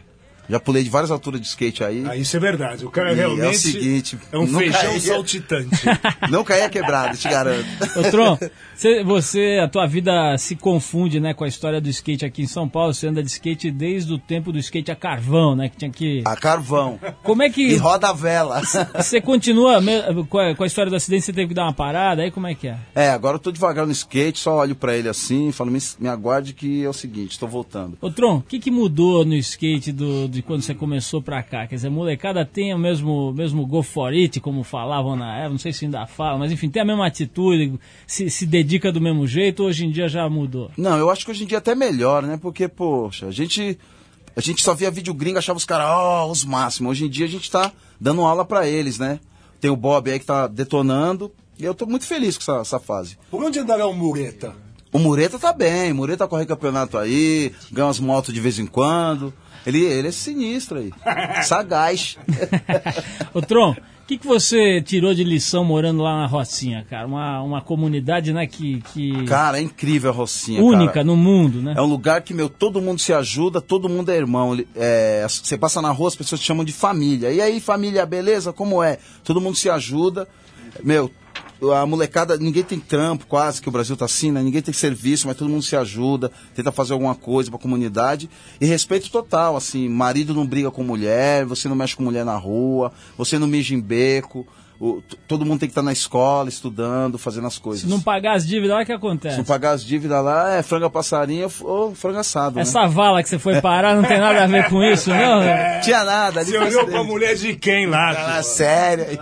já 0.49 0.59
pulei 0.59 0.83
de 0.83 0.89
várias 0.89 1.11
alturas 1.11 1.39
de 1.39 1.47
skate 1.47 1.83
aí. 1.83 2.03
Ah, 2.07 2.15
isso 2.17 2.35
é 2.35 2.39
verdade. 2.39 2.85
O 2.85 2.89
cara 2.89 3.13
E 3.13 3.19
é 3.19 3.27
o 3.27 3.35
realmente 3.35 3.57
seguinte, 3.57 4.17
é 4.31 4.37
um 4.37 4.45
não 4.47 4.59
feijão 4.59 4.81
caía. 4.81 4.99
saltitante. 4.99 5.69
Não 6.29 6.43
caía 6.43 6.69
quebrado, 6.69 7.17
te 7.17 7.27
garanto. 7.27 7.65
Ô, 7.97 8.03
Tron, 8.11 8.37
você, 8.75 9.03
você, 9.03 9.59
a 9.63 9.67
tua 9.67 9.85
vida 9.87 10.37
se 10.37 10.55
confunde, 10.55 11.19
né, 11.19 11.33
com 11.33 11.43
a 11.43 11.47
história 11.47 11.81
do 11.81 11.89
skate 11.89 12.23
aqui 12.25 12.43
em 12.43 12.47
São 12.47 12.67
Paulo. 12.69 12.93
Você 12.93 13.07
anda 13.07 13.21
de 13.23 13.29
skate 13.29 13.71
desde 13.71 14.13
o 14.13 14.17
tempo 14.19 14.51
do 14.51 14.59
skate 14.59 14.91
a 14.91 14.95
carvão, 14.95 15.55
né, 15.55 15.69
que 15.69 15.77
tinha 15.77 15.89
que... 15.91 16.21
A 16.25 16.35
carvão. 16.35 16.99
Como 17.23 17.41
é 17.43 17.47
E 17.47 17.51
que 17.51 17.75
roda 17.77 18.09
a 18.09 18.13
vela. 18.13 18.61
você 18.95 19.19
continua 19.21 19.81
me- 19.81 20.23
com 20.29 20.37
a, 20.37 20.55
com 20.55 20.63
a 20.63 20.67
história 20.67 20.89
do 20.89 20.95
acidente? 20.95 21.25
Você 21.25 21.33
teve 21.33 21.49
que 21.49 21.53
dar 21.53 21.63
uma 21.63 21.73
parada, 21.73 22.21
aí 22.21 22.31
como 22.31 22.47
é 22.47 22.53
que 22.55 22.67
é? 22.67 22.77
É, 22.95 23.09
agora 23.09 23.35
eu 23.35 23.39
tô 23.39 23.51
devagar 23.51 23.85
no 23.85 23.91
skate, 23.91 24.39
só 24.39 24.57
olho 24.57 24.75
pra 24.75 24.95
ele 24.95 25.09
assim, 25.09 25.51
falo, 25.51 25.71
me, 25.71 25.79
me 25.99 26.07
aguarde 26.07 26.53
que 26.53 26.83
é 26.83 26.89
o 26.89 26.93
seguinte, 26.93 27.39
tô 27.39 27.47
voltando. 27.47 27.97
Ô 28.01 28.09
Tron, 28.11 28.37
o 28.37 28.41
que, 28.41 28.59
que 28.59 28.69
mudou 28.71 29.25
no 29.25 29.35
skate 29.35 29.91
do, 29.91 30.27
de 30.39 30.43
quando 30.43 30.61
você 30.61 30.73
começou 30.73 31.21
pra 31.21 31.43
cá? 31.43 31.67
Quer 31.67 31.75
dizer, 31.75 31.87
a 31.87 31.91
molecada 31.91 32.45
tem 32.45 32.73
o 32.73 32.79
mesmo, 32.79 33.33
mesmo 33.33 33.65
go 33.67 33.83
for 33.83 34.13
it, 34.13 34.39
como 34.39 34.63
falavam 34.63 35.15
na 35.15 35.35
época, 35.35 35.49
não 35.49 35.57
sei 35.57 35.73
se 35.73 35.85
ainda 35.85 36.07
fala, 36.07 36.37
mas 36.37 36.51
enfim, 36.51 36.69
tem 36.69 36.81
a 36.81 36.85
mesma 36.85 37.05
atitude, 37.05 37.77
se, 38.07 38.29
se 38.29 38.45
dedica 38.45 38.91
do 38.91 39.01
mesmo 39.01 39.27
jeito, 39.27 39.63
hoje 39.63 39.85
em 39.85 39.91
dia 39.91 40.07
já 40.07 40.29
mudou. 40.29 40.71
Não, 40.77 40.97
eu 40.97 41.09
acho 41.09 41.25
que 41.25 41.31
hoje 41.31 41.43
em 41.43 41.47
dia 41.47 41.57
até 41.57 41.75
melhor, 41.75 42.23
né? 42.23 42.39
Porque, 42.41 42.67
poxa, 42.67 43.27
a 43.27 43.31
gente, 43.31 43.77
a 44.35 44.39
gente 44.39 44.63
só 44.63 44.73
via 44.73 44.89
vídeo 44.89 45.13
gringo, 45.13 45.37
achava 45.37 45.57
os 45.57 45.65
caras, 45.65 45.87
ó, 45.89 46.31
os 46.31 46.45
máximos. 46.45 46.91
Hoje 46.91 47.05
em 47.05 47.09
dia 47.09 47.25
a 47.25 47.29
gente 47.29 47.51
tá 47.51 47.71
dando 47.99 48.21
aula 48.21 48.45
pra 48.45 48.65
eles, 48.65 48.97
né? 48.97 49.19
Tem 49.59 49.69
o 49.69 49.75
Bob 49.75 50.09
aí 50.09 50.19
que 50.19 50.25
tá 50.25 50.47
detonando, 50.47 51.31
e 51.57 51.65
eu 51.65 51.73
tô 51.73 51.85
muito 51.85 52.05
feliz 52.05 52.37
com 52.37 52.43
essa, 52.43 52.61
essa 52.61 52.79
fase. 52.79 53.17
Por 53.29 53.43
onde 53.43 53.59
andará 53.59 53.85
o 53.85 53.93
Mureta? 53.93 54.55
O 54.91 54.99
Mureta 54.99 55.37
tá 55.37 55.53
bem, 55.53 55.91
o 55.91 55.95
Mureta 55.95 56.27
corre 56.27 56.45
campeonato 56.45 56.97
aí, 56.97 57.51
ganha 57.71 57.87
umas 57.87 57.99
motos 57.99 58.33
de 58.33 58.39
vez 58.39 58.57
em 58.57 58.65
quando. 58.65 59.33
Ele, 59.65 59.83
ele 59.83 60.07
é 60.07 60.11
sinistro 60.11 60.79
aí, 60.79 60.91
sagaz. 61.43 62.17
Ô 63.33 63.41
Tron, 63.41 63.71
o 63.71 64.07
que, 64.07 64.17
que 64.17 64.25
você 64.25 64.81
tirou 64.81 65.13
de 65.13 65.23
lição 65.23 65.63
morando 65.63 66.01
lá 66.01 66.17
na 66.17 66.25
Rocinha, 66.25 66.83
cara? 66.89 67.05
Uma, 67.05 67.41
uma 67.43 67.61
comunidade, 67.61 68.33
né, 68.33 68.47
que, 68.47 68.81
que 68.93 69.25
Cara, 69.25 69.59
é 69.59 69.61
incrível 69.61 70.09
a 70.09 70.13
Rocinha, 70.13 70.63
única 70.63 70.93
cara. 70.93 71.05
no 71.05 71.15
mundo, 71.15 71.61
né? 71.61 71.75
É 71.77 71.81
um 71.81 71.85
lugar 71.85 72.21
que, 72.21 72.33
meu, 72.33 72.49
todo 72.49 72.81
mundo 72.81 72.99
se 72.99 73.13
ajuda, 73.13 73.61
todo 73.61 73.87
mundo 73.87 74.09
é 74.09 74.17
irmão. 74.17 74.57
É, 74.75 75.27
você 75.27 75.55
passa 75.55 75.79
na 75.81 75.91
rua, 75.91 76.07
as 76.07 76.15
pessoas 76.15 76.41
te 76.41 76.47
chamam 76.47 76.65
de 76.65 76.73
família. 76.73 77.31
E 77.31 77.39
aí, 77.39 77.59
família, 77.59 78.03
beleza? 78.07 78.51
Como 78.51 78.81
é? 78.81 78.97
Todo 79.23 79.39
mundo 79.39 79.55
se 79.55 79.69
ajuda. 79.69 80.27
Meu, 80.83 81.11
a 81.75 81.85
molecada, 81.85 82.37
ninguém 82.37 82.63
tem 82.63 82.79
trampo 82.79 83.25
quase, 83.27 83.61
que 83.61 83.67
o 83.67 83.71
Brasil 83.71 83.95
tá 83.97 84.05
assim, 84.05 84.31
né? 84.31 84.41
Ninguém 84.41 84.61
tem 84.61 84.73
serviço, 84.73 85.27
mas 85.27 85.35
todo 85.37 85.49
mundo 85.49 85.61
se 85.63 85.75
ajuda, 85.75 86.31
tenta 86.55 86.71
fazer 86.71 86.93
alguma 86.93 87.15
coisa 87.15 87.49
pra 87.49 87.59
comunidade. 87.59 88.29
E 88.61 88.65
respeito 88.65 89.09
total, 89.11 89.57
assim, 89.57 89.89
marido 89.89 90.33
não 90.33 90.45
briga 90.45 90.71
com 90.71 90.83
mulher, 90.83 91.45
você 91.45 91.67
não 91.67 91.75
mexe 91.75 91.95
com 91.95 92.03
mulher 92.03 92.23
na 92.23 92.35
rua, 92.37 92.91
você 93.17 93.37
não 93.39 93.47
mija 93.47 93.73
em 93.75 93.79
beco. 93.81 94.47
o- 94.81 95.03
todo 95.27 95.45
mundo 95.45 95.59
tem 95.59 95.67
que 95.67 95.71
estar 95.73 95.81
na 95.81 95.91
escola, 95.91 96.47
estudando, 96.47 97.17
fazendo 97.17 97.45
as 97.47 97.57
coisas. 97.57 97.81
Se 97.83 97.89
não 97.89 97.99
pagar 97.99 98.35
as 98.37 98.47
dívidas, 98.47 98.71
olha 98.77 98.83
o 98.83 98.85
que 98.85 98.93
Se 98.93 98.97
acontece. 98.97 99.37
não 99.37 99.43
pagar 99.43 99.71
as 99.71 99.83
dívidas 99.83 100.23
lá, 100.23 100.53
é 100.53 100.63
franga 100.63 100.89
passarinho 100.89 101.49
ou 101.63 101.93
frango 101.93 102.19
assado, 102.19 102.55
né? 102.55 102.61
Essa 102.61 102.87
vala 102.87 103.21
que 103.21 103.27
você 103.27 103.37
foi 103.37 103.59
parar 103.59 103.93
não 103.93 104.03
tem 104.03 104.17
nada 104.17 104.41
a 104.45 104.47
ver 104.47 104.69
com 104.69 104.81
isso, 104.81 105.09
não? 105.09 105.41
né? 105.41 105.81
Tinha 105.81 106.05
nada. 106.05 106.39
ali 106.39 106.51
Você 106.51 106.57
olhou 106.57 106.85
pra 106.87 107.03
mulher 107.03 107.35
de 107.35 107.55
quem 107.57 107.87
lá? 107.87 108.37
Ah, 108.37 108.41
sério. 108.41 109.19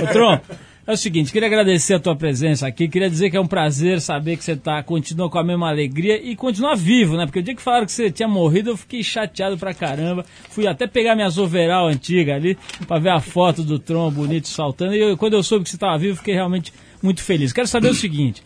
Ô, 0.00 0.12
Tron, 0.12 0.38
é 0.86 0.92
o 0.92 0.96
seguinte, 0.96 1.32
queria 1.32 1.48
agradecer 1.48 1.94
a 1.94 1.98
tua 2.00 2.14
presença 2.14 2.66
aqui, 2.66 2.88
queria 2.88 3.08
dizer 3.08 3.30
que 3.30 3.36
é 3.36 3.40
um 3.40 3.46
prazer 3.46 4.00
saber 4.00 4.36
que 4.36 4.44
você 4.44 4.54
tá, 4.56 4.82
continua 4.82 5.30
com 5.30 5.38
a 5.38 5.44
mesma 5.44 5.68
alegria 5.68 6.20
e 6.22 6.36
continua 6.36 6.74
vivo, 6.76 7.16
né? 7.16 7.24
Porque 7.26 7.38
o 7.38 7.42
dia 7.42 7.54
que 7.54 7.62
falaram 7.62 7.86
que 7.86 7.92
você 7.92 8.10
tinha 8.10 8.28
morrido, 8.28 8.70
eu 8.70 8.76
fiquei 8.76 9.02
chateado 9.02 9.56
pra 9.56 9.72
caramba. 9.72 10.24
Fui 10.50 10.66
até 10.66 10.86
pegar 10.86 11.14
minhas 11.16 11.38
overall 11.38 11.86
antigas 11.88 12.34
ali, 12.36 12.58
pra 12.86 12.98
ver 12.98 13.10
a 13.10 13.20
foto 13.20 13.62
do 13.62 13.78
Tron 13.78 14.10
bonito 14.10 14.48
saltando. 14.48 14.94
E 14.94 15.00
eu- 15.00 15.16
quando 15.16 15.34
eu 15.34 15.42
soube 15.42 15.64
que 15.64 15.70
você 15.70 15.78
tava 15.78 15.96
vivo, 15.98 16.16
fiquei 16.16 16.34
realmente 16.34 16.72
muito 17.02 17.22
feliz. 17.22 17.52
Quero 17.52 17.66
saber 17.68 17.88
o 17.88 17.94
seguinte, 17.94 18.42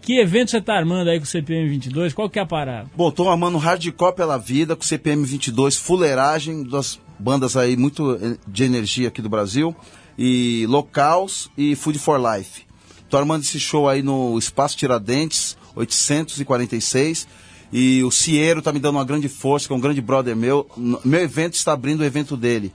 que 0.00 0.18
evento 0.18 0.50
você 0.52 0.60
tá 0.60 0.74
armando 0.74 1.10
aí 1.10 1.18
com 1.18 1.24
o 1.24 1.28
CPM 1.28 1.68
22? 1.68 2.12
Qual 2.14 2.30
que 2.30 2.38
é 2.38 2.42
a 2.42 2.46
parada? 2.46 2.88
Bom, 2.96 3.10
tô 3.10 3.28
amando 3.28 3.58
Hardcore 3.58 4.14
pela 4.14 4.38
vida, 4.38 4.76
com 4.76 4.82
CPM 4.82 5.24
22, 5.26 5.76
fuleiragem, 5.76 6.62
das 6.64 7.00
bandas 7.18 7.56
aí 7.56 7.76
muito 7.76 8.14
eh, 8.22 8.36
de 8.46 8.64
energia 8.64 9.08
aqui 9.08 9.20
do 9.22 9.28
Brasil, 9.28 9.74
e 10.18 10.66
Locals 10.68 11.50
e 11.56 11.74
Food 11.74 11.98
for 11.98 12.20
Life. 12.20 12.64
Tô 13.08 13.16
armando 13.16 13.42
esse 13.42 13.60
show 13.60 13.88
aí 13.88 14.02
no 14.02 14.38
Espaço 14.38 14.76
Tiradentes, 14.76 15.56
846, 15.74 17.28
e 17.72 18.02
o 18.02 18.10
Ciero 18.10 18.62
tá 18.62 18.72
me 18.72 18.78
dando 18.78 18.96
uma 18.96 19.04
grande 19.04 19.28
força, 19.28 19.66
que 19.66 19.72
é 19.72 19.76
um 19.76 19.80
grande 19.80 20.00
brother 20.00 20.34
meu. 20.34 20.68
Meu 21.04 21.20
evento 21.20 21.54
está 21.54 21.72
abrindo 21.72 22.00
o 22.00 22.04
evento 22.04 22.36
dele, 22.36 22.72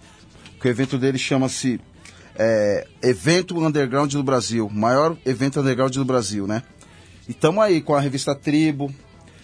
que 0.59 0.67
o 0.67 0.69
evento 0.69 0.97
dele 0.97 1.17
chama-se 1.17 1.79
é, 2.35 2.87
Evento 3.01 3.57
Underground 3.57 4.11
do 4.13 4.23
Brasil, 4.23 4.69
maior 4.69 5.17
evento 5.25 5.59
underground 5.59 5.93
do 5.93 6.05
Brasil, 6.05 6.47
né? 6.47 6.63
E 7.27 7.31
estamos 7.31 7.63
aí 7.63 7.81
com 7.81 7.93
a 7.93 7.99
revista 7.99 8.33
Tribo, 8.33 8.93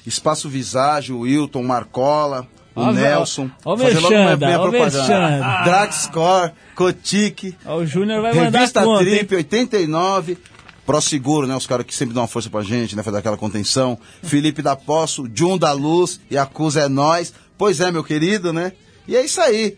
Espaço 0.05 0.49
Visage, 0.49 1.11
o 1.11 1.19
Wilton, 1.19 1.63
Marcola, 1.63 2.47
o 2.79 2.83
Ó, 2.89 2.91
Nelson. 2.91 3.49
ó 3.65 3.73
o 3.73 3.77
fazendo 3.77 4.01
logo 4.01 4.09
minha- 4.15 4.37
minha 4.37 4.59
ó 4.59 4.67
o 4.67 4.71
propaganda. 4.71 5.63
Dragscore, 5.63 6.51
Cotique, 6.75 7.55
Ó, 7.65 7.77
O 7.77 7.85
Júnior 7.85 8.21
vai 8.21 8.33
mandar 8.33 8.59
Revista 8.59 8.83
conta, 8.83 9.03
hein? 9.03 9.17
Trip 9.17 9.35
89, 9.35 10.37
ProSeguro, 10.85 11.47
né? 11.47 11.55
Os 11.55 11.65
caras 11.67 11.85
que 11.85 11.95
sempre 11.95 12.13
dão 12.13 12.21
uma 12.23 12.27
força 12.27 12.49
pra 12.49 12.61
gente, 12.61 12.95
né? 12.95 13.03
Fazer 13.03 13.17
aquela 13.17 13.37
contenção. 13.37 13.97
Felipe 14.23 14.61
da 14.61 14.75
Poço, 14.75 15.27
Jun 15.33 15.57
da 15.57 15.71
Luz, 15.71 16.19
Yakuza 16.31 16.81
é 16.81 16.87
nós. 16.87 17.33
Pois 17.57 17.79
é, 17.81 17.91
meu 17.91 18.03
querido, 18.03 18.53
né? 18.53 18.71
E 19.07 19.15
é 19.15 19.25
isso 19.25 19.41
aí. 19.41 19.77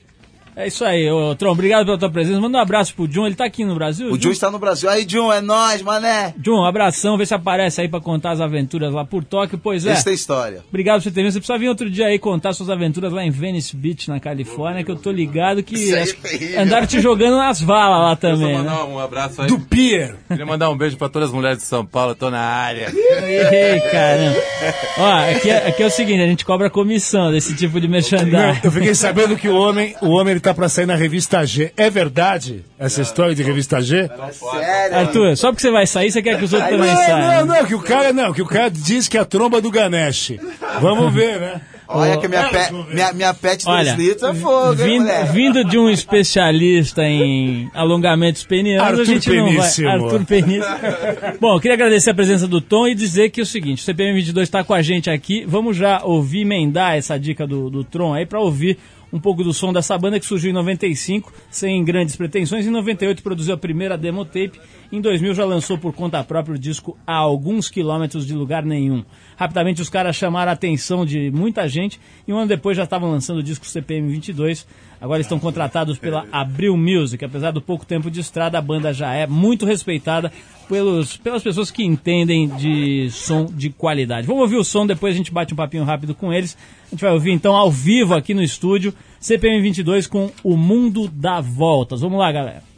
É 0.60 0.68
isso 0.68 0.84
aí, 0.84 1.10
ô, 1.10 1.34
Tron, 1.36 1.51
obrigado 1.51 1.86
pela 1.86 1.98
tua 1.98 2.10
presença. 2.12 2.38
Manda 2.38 2.58
um 2.58 2.62
abraço 2.62 2.94
pro 2.94 3.08
John, 3.08 3.25
ele 3.25 3.36
tá 3.36 3.46
aqui 3.46 3.63
no 3.63 3.75
Brasil? 3.75 4.12
O 4.12 4.22
Jun 4.22 4.32
está 4.32 4.51
no 4.51 4.60
Brasil. 4.60 4.89
Aí, 4.89 5.06
Jun, 5.08 5.32
é 5.32 5.39
nós, 5.39 5.82
mané. 5.82 6.34
John, 6.38 6.63
um 6.63 6.66
abração, 6.66 7.18
vê 7.18 7.25
se 7.25 7.34
aparece 7.34 7.80
aí 7.80 7.88
pra 7.88 8.01
contar 8.01 8.32
as 8.32 8.42
aventuras 8.42 8.94
lá 8.94 9.06
por 9.06 9.24
Tóquio. 9.24 9.58
Pois 9.58 9.86
é, 9.86 9.94
Esse 9.94 10.04
tem 10.04 10.13
história. 10.13 10.62
obrigado 10.68 10.98
por 10.98 11.04
você 11.04 11.12
ter 11.12 11.22
vindo. 11.22 11.32
Você 11.32 11.39
precisa 11.39 11.58
vir 11.58 11.70
outro 11.70 11.89
dia 11.89 12.08
aí 12.08 12.20
contar 12.20 12.51
suas 12.51 12.70
aventuras 12.70 13.13
lá 13.13 13.24
em 13.24 13.30
Venice 13.32 13.74
Beach, 13.74 14.10
na 14.10 14.20
Califórnia, 14.20 14.84
que 14.84 14.92
eu 14.92 14.98
tô 14.98 15.12
ligado 15.12 15.63
que 15.63 15.96
é 15.96 16.06
terrível. 16.08 16.60
andaram 16.60 16.86
te 16.86 17.00
jogando 17.00 17.38
nas 17.38 17.62
valas 17.62 18.01
lá 18.01 18.16
também, 18.18 18.58
né? 18.58 18.58
mandar 18.58 18.84
um 18.84 19.00
abraço 19.00 19.42
aí. 19.42 19.48
Do 19.48 19.62
Pier. 19.62 20.18
Queria 20.28 20.46
mandar 20.46 20.70
um 20.72 20.78
beijo 20.78 20.98
pra 20.98 21.08
todas 21.08 21.30
as 21.30 21.34
mulheres 21.34 21.60
de 21.60 21.63
São 21.63 21.86
Paulo, 21.86 22.13
tô 22.16 22.30
na 22.30 22.42
área. 22.42 22.92
Ei, 22.94 23.80
caramba. 23.89 24.38
Ó, 24.98 25.38
aqui 25.38 25.50
é, 25.50 25.68
aqui 25.70 25.84
é 25.84 25.86
o 25.86 25.89
seguinte, 25.89 26.22
a 26.22 26.28
gente 26.28 26.44
cobra 26.44 26.70
comissão 26.70 27.32
desse 27.32 27.56
tipo 27.56 27.80
de 27.80 27.88
merchandising. 27.88 28.60
eu 28.62 28.72
fiquei 28.74 28.94
sabendo 28.94 29.38
que 29.38 29.48
o 29.48 29.56
homem, 29.56 29.96
o 30.01 30.10
homem 30.10 30.32
ele 30.32 30.42
tá 30.42 30.49
pra 30.53 30.70
sair 30.70 30.86
na 30.86 30.96
revista 30.96 31.46
G. 31.46 31.72
É 31.77 31.89
verdade 31.89 32.63
essa 32.77 33.01
história 33.01 33.34
de 33.36 33.44
revista 33.44 33.82
G? 33.82 34.10
Sério. 34.32 34.98
Arthur, 34.98 35.38
só 35.38 35.50
porque 35.51 35.62
você 35.62 35.72
vai 35.72 35.86
sair, 35.88 36.12
você 36.12 36.22
quer 36.22 36.38
que 36.38 36.46
os 36.46 36.53
outros 36.53 36.70
também 36.72 36.88
Não, 36.89 36.96
saiam. 36.98 37.46
não, 37.46 37.56
não, 37.56 37.65
que 37.65 37.75
o 37.75 37.82
cara 37.82 38.13
não, 38.13 38.34
que 38.34 38.41
o 38.41 38.46
cara 38.46 38.70
diz 38.70 39.08
que 39.08 39.18
é 39.18 39.22
a 39.22 39.25
tromba 39.25 39.62
do 39.62 39.70
Ganesh. 39.72 40.34
Vamos 40.82 41.13
ver, 41.13 41.39
né? 41.39 41.62
Olha 41.91 42.18
que 42.18 42.27
minha, 42.27 42.44
vamos 42.44 42.86
ver. 42.86 42.94
minha, 42.94 43.13
minha 43.13 43.34
pet 43.34 43.65
2 43.65 43.77
Olha, 43.77 43.96
litros 43.96 44.22
é 44.22 44.34
fogo, 44.36 44.74
hein, 44.74 44.88
vindo, 44.89 45.01
moleque? 45.06 45.32
vindo 45.34 45.63
de 45.65 45.75
um 45.79 45.89
especialista 45.89 47.01
em 47.03 47.68
alongamentos 47.74 48.44
penianos, 48.44 48.84
a 48.84 48.88
Arthur 48.89 49.06
gente 49.06 49.27
não 49.27 49.44
vai. 49.46 49.53
Peníssimo. 49.56 49.89
Arthur 49.89 50.25
Peníssimo. 50.25 50.75
Bom, 51.41 51.56
eu 51.56 51.60
queria 51.60 51.74
agradecer 51.74 52.12
a 52.12 52.13
presença 52.13 52.48
do 52.48 52.62
Tom 52.62 52.88
e 52.88 52.94
dizer 52.94 53.32
que 53.32 53.39
é 53.39 53.44
o 53.44 53.46
seguinte: 53.46 53.82
o 53.82 53.86
CPM 53.86 54.13
22 54.13 54.48
está 54.48 54.63
com 54.63 54.75
a 54.75 54.84
gente 54.84 55.10
aqui. 55.10 55.44
Vamos 55.48 55.75
já 55.77 56.03
ouvir, 56.03 56.41
emendar 56.41 56.96
essa 56.96 57.18
dica 57.20 57.48
do, 57.48 57.72
do 57.72 57.84
Tron 57.84 58.13
aí 58.13 58.24
para 58.25 58.39
ouvir 58.39 58.77
um 59.12 59.20
pouco 59.20 59.44
do 59.44 59.54
som 59.54 59.74
dessa 59.74 59.98
banda 59.98 60.20
que 60.20 60.25
surgiu 60.25 60.51
em 60.51 60.54
95, 60.54 61.34
sem 61.50 61.84
grandes 61.84 62.16
pretensões. 62.16 62.66
Em 62.66 62.70
98 62.70 63.24
produziu 63.24 63.54
a 63.54 63.58
primeira 63.58 63.98
demo 63.98 64.25
tape. 64.25 64.60
Em 64.91 65.00
2000 65.00 65.36
já 65.36 65.46
lançou 65.46 65.77
por 65.77 65.93
conta 65.93 66.24
própria 66.24 66.55
o 66.55 66.60
disco 66.60 66.98
A 67.05 67.13
Alguns 67.13 67.69
Quilômetros 67.69 68.25
de 68.25 68.34
Lugar 68.34 68.65
Nenhum. 68.65 69.05
Rapidamente 69.38 69.84
os 69.84 69.89
caras 69.89 70.15
chamaram 70.15 70.50
a 70.50 70.53
atenção 70.53 71.05
de 71.05 71.29
muita 71.29 71.67
gente 71.67 72.00
e 72.27 72.34
um 72.34 72.38
ano 72.39 72.48
depois 72.48 72.75
já 72.75 72.86
estavam 72.86 73.12
lançando 73.12 73.38
o 73.38 73.43
disco 73.43 73.67
CPM 73.67 74.12
22. 74.12 74.65
Agora 75.00 75.22
estão 75.22 75.38
contratados 75.38 76.00
pela 76.00 76.25
Abril 76.31 76.75
Music. 76.75 77.24
Apesar 77.24 77.51
do 77.51 77.62
pouco 77.62 77.86
tempo 77.86 78.10
de 78.10 78.19
estrada, 78.19 78.58
a 78.58 78.62
banda 78.62 78.91
já 78.91 79.13
é 79.13 79.27
muito 79.27 79.63
respeitada 79.63 80.31
pelos, 80.67 81.17
pelas 81.17 81.43
pessoas 81.43 81.69
que 81.69 81.84
entendem 81.84 82.48
de 82.48 83.12
som 83.12 83.46
de 83.46 83.69
qualidade. 83.69 84.25
Vamos 84.25 84.41
ouvir 84.41 84.58
o 84.58 84.63
som, 84.63 84.88
depois 84.88 85.13
a 85.13 85.17
gente 85.17 85.31
bate 85.31 85.53
um 85.53 85.58
papinho 85.58 85.84
rápido 85.84 86.15
com 86.15 86.34
eles. 86.34 86.58
A 86.88 86.89
gente 86.89 87.01
vai 87.01 87.13
ouvir 87.13 87.31
então 87.31 87.55
ao 87.55 87.69
vivo 87.69 88.15
aqui 88.15 88.34
no 88.34 88.41
estúdio, 88.41 88.91
CPM 89.19 89.62
22 89.62 90.08
com 90.08 90.31
O 90.43 90.58
Mundo 90.58 91.08
dá 91.08 91.39
Voltas. 91.39 92.01
Vamos 92.01 92.17
lá, 92.17 92.31
galera. 92.31 92.69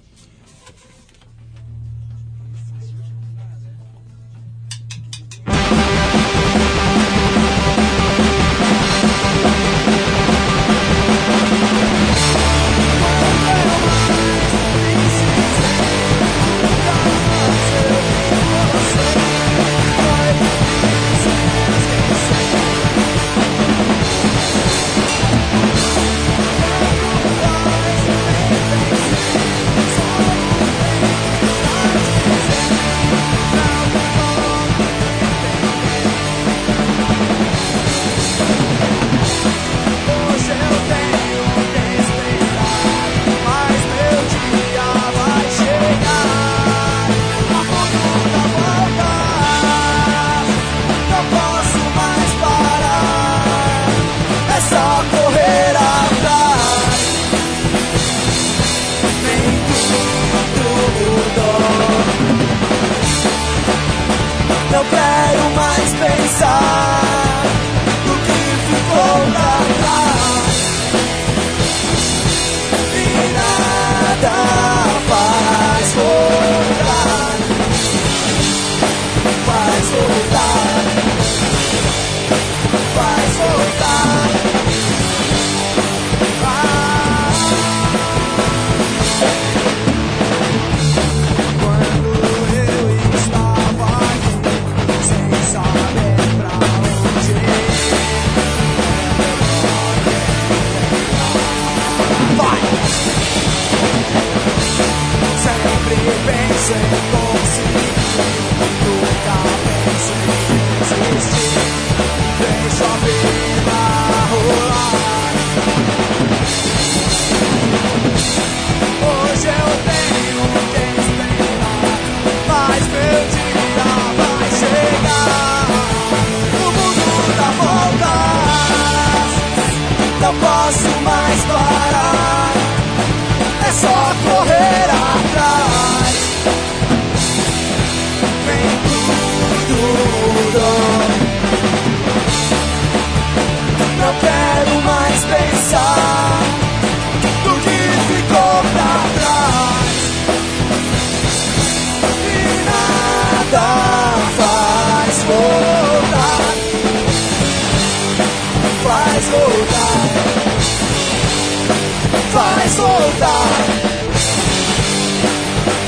Voltar. 163.21 163.47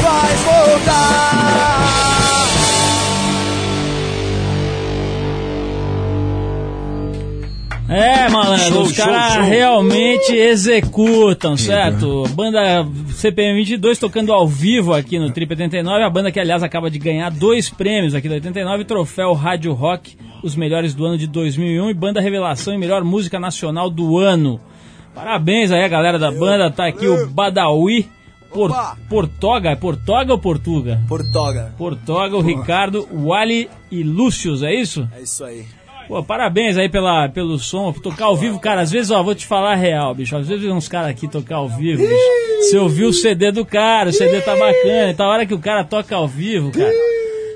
Faz 0.01 0.41
voltar. 0.41 1.63
É, 7.89 8.29
malandro, 8.29 8.81
os 8.81 8.91
caras 8.93 9.47
realmente 9.47 10.33
executam, 10.33 11.55
certo? 11.55 12.23
Banda 12.29 12.87
CPM 13.11 13.55
22 13.59 13.99
tocando 13.99 14.33
ao 14.33 14.47
vivo 14.47 14.93
aqui 14.93 15.19
no 15.19 15.31
Trip 15.31 15.51
89, 15.51 16.03
a 16.03 16.09
banda 16.09 16.31
que 16.31 16.39
aliás 16.39 16.63
acaba 16.63 16.89
de 16.89 16.97
ganhar 16.97 17.29
dois 17.29 17.69
prêmios 17.69 18.15
aqui 18.15 18.27
do 18.27 18.33
89, 18.33 18.85
troféu 18.85 19.33
Rádio 19.33 19.73
Rock, 19.73 20.17
os 20.41 20.55
melhores 20.55 20.95
do 20.95 21.05
ano 21.05 21.17
de 21.17 21.27
2001 21.27 21.89
e 21.89 21.93
banda 21.93 22.19
revelação 22.19 22.73
e 22.73 22.77
melhor 22.77 23.03
música 23.03 23.39
nacional 23.39 23.89
do 23.91 24.17
ano. 24.17 24.59
Parabéns 25.13 25.71
aí 25.71 25.83
a 25.83 25.87
galera 25.87 26.17
da 26.17 26.31
banda, 26.31 26.71
tá 26.71 26.87
aqui 26.87 27.07
o 27.07 27.27
Badawi 27.27 28.09
Por! 28.51 28.71
Portoga, 29.09 29.69
é 29.69 29.75
Portoga 29.75 30.31
ou 30.33 30.39
Portuga? 30.39 31.01
Portoga. 31.07 31.73
Portoga, 31.77 32.37
o 32.37 32.41
Ricardo, 32.41 33.07
o 33.11 33.29
Wally 33.29 33.69
e 33.91 34.03
Lúcius, 34.03 34.63
é 34.63 34.73
isso? 34.73 35.07
É 35.15 35.21
isso 35.21 35.43
aí. 35.43 35.65
Pô, 36.07 36.21
parabéns 36.21 36.77
aí 36.77 36.89
pela, 36.89 37.29
pelo 37.29 37.57
som, 37.57 37.91
por 37.93 38.01
tocar 38.01 38.25
ao 38.25 38.35
vivo, 38.35 38.59
cara. 38.59 38.81
Às 38.81 38.91
vezes, 38.91 39.09
ó, 39.09 39.23
vou 39.23 39.33
te 39.33 39.47
falar 39.47 39.71
a 39.71 39.75
real, 39.75 40.13
bicho. 40.13 40.35
Às 40.35 40.47
vezes 40.47 40.69
uns 40.69 40.87
caras 40.87 41.09
aqui 41.09 41.27
tocar 41.27 41.57
ao 41.57 41.69
vivo, 41.69 42.01
bicho. 42.01 42.43
Você 42.59 42.77
ouviu 42.77 43.07
o 43.09 43.13
CD 43.13 43.51
do 43.51 43.65
cara, 43.65 44.09
o 44.09 44.13
CD 44.13 44.41
tá 44.41 44.55
bacana. 44.55 45.11
Então, 45.11 45.25
a 45.25 45.29
hora 45.29 45.45
que 45.45 45.53
o 45.53 45.59
cara 45.59 45.83
toca 45.83 46.15
ao 46.15 46.27
vivo, 46.27 46.71
cara, 46.71 46.91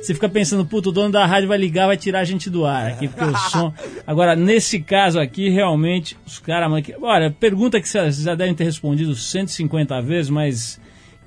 você 0.08 0.14
fica 0.14 0.30
pensando, 0.30 0.66
puto, 0.66 0.90
o 0.90 0.92
dono 0.92 1.12
da 1.12 1.26
rádio 1.26 1.50
vai 1.50 1.58
ligar, 1.58 1.88
vai 1.88 1.98
tirar 1.98 2.22
a 2.22 2.24
gente 2.24 2.50
do 2.50 2.66
ar 2.66 2.94
aqui, 2.94 3.10
porque 3.10 3.26
o 3.26 3.36
som. 3.52 3.74
Agora, 4.06 4.36
nesse 4.38 4.80
caso 4.80 5.20
aqui, 5.20 5.50
realmente, 5.50 6.18
os 6.26 6.40
caras, 6.40 6.72
Olha, 7.02 7.30
pergunta 7.30 7.82
que 7.82 7.90
vocês 7.90 8.18
já 8.18 8.34
devem 8.34 8.56
ter 8.56 8.64
respondido 8.64 9.14
150 9.14 10.02
vezes, 10.02 10.30
mas. 10.30 10.80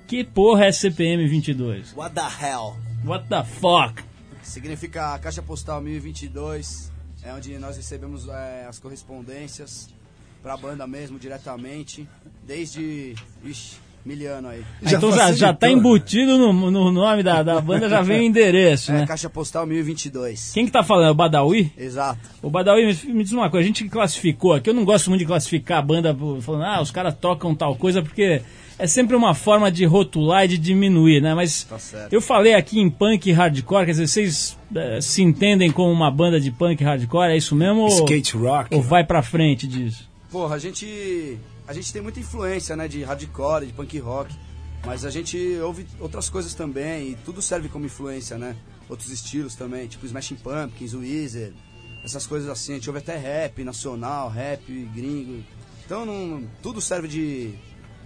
Que 0.06 0.24
porra 0.24 0.64
é 0.64 0.72
CPM 0.72 1.28
22? 1.28 1.94
What 1.94 2.14
the 2.14 2.22
hell? 2.22 2.76
What 3.04 3.28
the 3.28 3.44
fuck? 3.44 4.02
Significa 4.42 5.18
Caixa 5.18 5.42
Postal 5.42 5.80
1022. 5.80 6.90
É 7.22 7.32
onde 7.32 7.56
nós 7.58 7.76
recebemos 7.76 8.26
é, 8.28 8.66
as 8.66 8.78
correspondências 8.78 9.88
pra 10.42 10.56
banda 10.56 10.86
mesmo, 10.86 11.18
diretamente. 11.18 12.08
Desde. 12.44 13.14
Ixi, 13.44 13.76
miliano 14.04 14.48
aí. 14.48 14.62
Ah, 14.84 14.90
então 14.92 15.10
já, 15.12 15.32
já 15.32 15.52
tá 15.52 15.66
facilitou. 15.66 15.68
embutido 15.92 16.38
no, 16.38 16.70
no 16.70 16.90
nome 16.90 17.22
da, 17.22 17.42
da 17.42 17.60
banda, 17.60 17.88
já 17.88 18.00
vem 18.02 18.20
o 18.20 18.22
endereço, 18.22 18.90
É, 18.90 18.94
né? 19.00 19.06
Caixa 19.06 19.28
Postal 19.30 19.66
1022. 19.66 20.52
Quem 20.54 20.64
que 20.66 20.72
tá 20.72 20.82
falando? 20.82 21.08
É 21.08 21.10
o 21.10 21.14
Badawi? 21.14 21.72
Exato. 21.76 22.18
O 22.42 22.48
Badawi, 22.50 22.86
me, 22.86 23.12
me 23.14 23.22
diz 23.24 23.32
uma 23.32 23.50
coisa, 23.50 23.64
a 23.64 23.66
gente 23.66 23.88
classificou 23.88 24.52
aqui, 24.54 24.70
eu 24.70 24.74
não 24.74 24.84
gosto 24.84 25.10
muito 25.10 25.20
de 25.20 25.26
classificar 25.26 25.78
a 25.78 25.82
banda 25.82 26.16
falando, 26.40 26.64
ah, 26.64 26.80
os 26.80 26.90
caras 26.90 27.14
tocam 27.14 27.54
tal 27.54 27.76
coisa, 27.76 28.02
porque 28.02 28.42
é 28.78 28.86
sempre 28.86 29.14
uma 29.14 29.34
forma 29.34 29.70
de 29.70 29.84
rotular 29.84 30.44
e 30.46 30.48
de 30.48 30.58
diminuir, 30.58 31.20
né? 31.20 31.34
Mas 31.34 31.64
Tá 31.64 31.78
certo. 31.78 32.12
eu 32.12 32.22
falei 32.22 32.54
aqui 32.54 32.80
em 32.80 32.88
punk 32.88 33.28
e 33.28 33.32
hardcore, 33.32 33.84
quer 33.84 33.90
dizer, 33.92 34.06
vocês 34.06 34.56
eh, 34.74 34.98
se 35.02 35.22
entendem 35.22 35.70
como 35.70 35.92
uma 35.92 36.10
banda 36.10 36.40
de 36.40 36.50
punk 36.50 36.80
e 36.80 36.84
hardcore, 36.84 37.32
é 37.32 37.36
isso 37.36 37.54
mesmo? 37.54 37.80
Ou, 37.82 37.88
Skate 37.88 38.36
rock. 38.38 38.74
ou 38.74 38.80
vai 38.80 39.04
pra 39.04 39.22
frente 39.22 39.66
disso? 39.66 40.08
Porra, 40.32 40.54
a 40.54 40.58
gente. 40.58 41.36
A 41.70 41.72
gente 41.72 41.92
tem 41.92 42.02
muita 42.02 42.18
influência, 42.18 42.74
né? 42.74 42.88
De 42.88 43.04
hardcore, 43.04 43.64
de 43.64 43.72
punk 43.72 43.96
rock. 44.00 44.34
Mas 44.84 45.04
a 45.04 45.10
gente 45.10 45.38
ouve 45.62 45.86
outras 46.00 46.28
coisas 46.28 46.52
também. 46.52 47.10
E 47.12 47.14
tudo 47.24 47.40
serve 47.40 47.68
como 47.68 47.86
influência, 47.86 48.36
né? 48.36 48.56
Outros 48.88 49.08
estilos 49.12 49.54
também, 49.54 49.86
tipo 49.86 50.04
Smashing 50.04 50.34
Pumpkins, 50.34 50.94
Weezer. 50.94 51.52
Essas 52.04 52.26
coisas 52.26 52.48
assim. 52.48 52.72
A 52.72 52.74
gente 52.74 52.90
ouve 52.90 52.98
até 52.98 53.16
rap 53.16 53.62
nacional, 53.62 54.28
rap 54.28 54.64
gringo. 54.92 55.44
Então 55.86 56.04
não, 56.04 56.44
tudo 56.60 56.80
serve 56.80 57.06
de, 57.06 57.54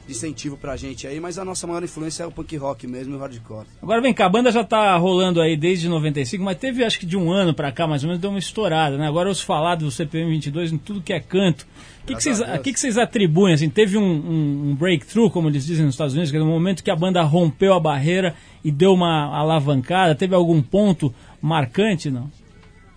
de 0.06 0.12
incentivo 0.12 0.56
pra 0.56 0.76
gente 0.76 1.06
aí. 1.06 1.18
Mas 1.20 1.38
a 1.38 1.44
nossa 1.44 1.66
maior 1.66 1.82
influência 1.82 2.22
é 2.22 2.26
o 2.26 2.30
punk 2.30 2.56
rock 2.56 2.86
mesmo 2.86 3.14
e 3.14 3.16
o 3.16 3.20
hardcore. 3.20 3.66
Agora 3.82 4.00
vem 4.00 4.12
cá, 4.12 4.26
a 4.26 4.28
banda 4.28 4.50
já 4.52 4.62
tá 4.64 4.96
rolando 4.96 5.40
aí 5.40 5.56
desde 5.56 5.88
95, 5.88 6.42
mas 6.44 6.58
teve 6.58 6.84
acho 6.84 6.98
que 6.98 7.06
de 7.06 7.16
um 7.16 7.30
ano 7.32 7.54
pra 7.54 7.72
cá 7.72 7.86
mais 7.86 8.02
ou 8.02 8.08
menos 8.08 8.20
deu 8.20 8.30
uma 8.30 8.38
estourada, 8.38 8.96
né? 8.98 9.06
Agora 9.08 9.30
os 9.30 9.40
falados 9.40 9.84
do 9.84 9.90
CPM 9.90 10.30
22 10.30 10.72
em 10.72 10.78
tudo 10.78 11.00
que 11.00 11.12
é 11.12 11.20
canto. 11.20 11.66
O 12.02 12.06
que, 12.06 12.14
que, 12.16 12.22
vocês, 12.22 12.42
a 12.42 12.58
que, 12.58 12.72
que 12.72 12.78
vocês 12.78 12.98
atribuem? 12.98 13.54
Assim, 13.54 13.70
teve 13.70 13.96
um, 13.96 14.02
um- 14.04 14.70
um 14.70 14.74
breakthrough, 14.74 15.30
como 15.30 15.48
eles 15.48 15.64
dizem 15.64 15.86
nos 15.86 15.94
Estados 15.94 16.12
Unidos, 16.12 16.30
que 16.30 16.36
é 16.36 16.40
no 16.40 16.44
momento 16.46 16.84
que 16.84 16.90
a 16.90 16.96
banda 16.96 17.22
rompeu 17.22 17.72
a 17.72 17.80
barreira 17.80 18.34
e 18.62 18.70
deu 18.70 18.92
uma 18.92 19.34
alavancada, 19.34 20.14
teve 20.14 20.34
algum 20.34 20.60
ponto 20.60 21.14
marcante, 21.40 22.10
não? 22.10 22.30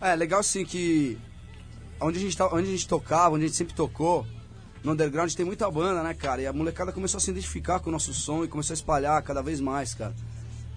É, 0.01 0.13
legal 0.13 0.43
sim 0.43 0.65
que 0.65 1.17
onde 2.01 2.17
a 2.17 2.21
gente, 2.21 2.35
tá, 2.35 2.47
onde 2.53 2.67
a 2.67 2.71
gente 2.71 2.85
tocava, 2.87 3.35
onde 3.35 3.45
a 3.45 3.47
gente 3.47 3.55
sempre 3.57 3.73
tocou, 3.73 4.25
no 4.83 4.91
underground 4.93 5.31
tem 5.33 5.45
muita 5.45 5.69
banda, 5.69 6.01
né, 6.03 6.13
cara? 6.13 6.41
E 6.41 6.47
a 6.47 6.53
molecada 6.53 6.91
começou 6.91 7.17
a 7.17 7.21
se 7.21 7.31
identificar 7.31 7.79
com 7.79 7.89
o 7.89 7.93
nosso 7.93 8.13
som 8.13 8.43
e 8.43 8.47
começou 8.47 8.73
a 8.73 8.75
espalhar 8.75 9.21
cada 9.23 9.41
vez 9.41 9.59
mais, 9.59 9.93
cara. 9.93 10.13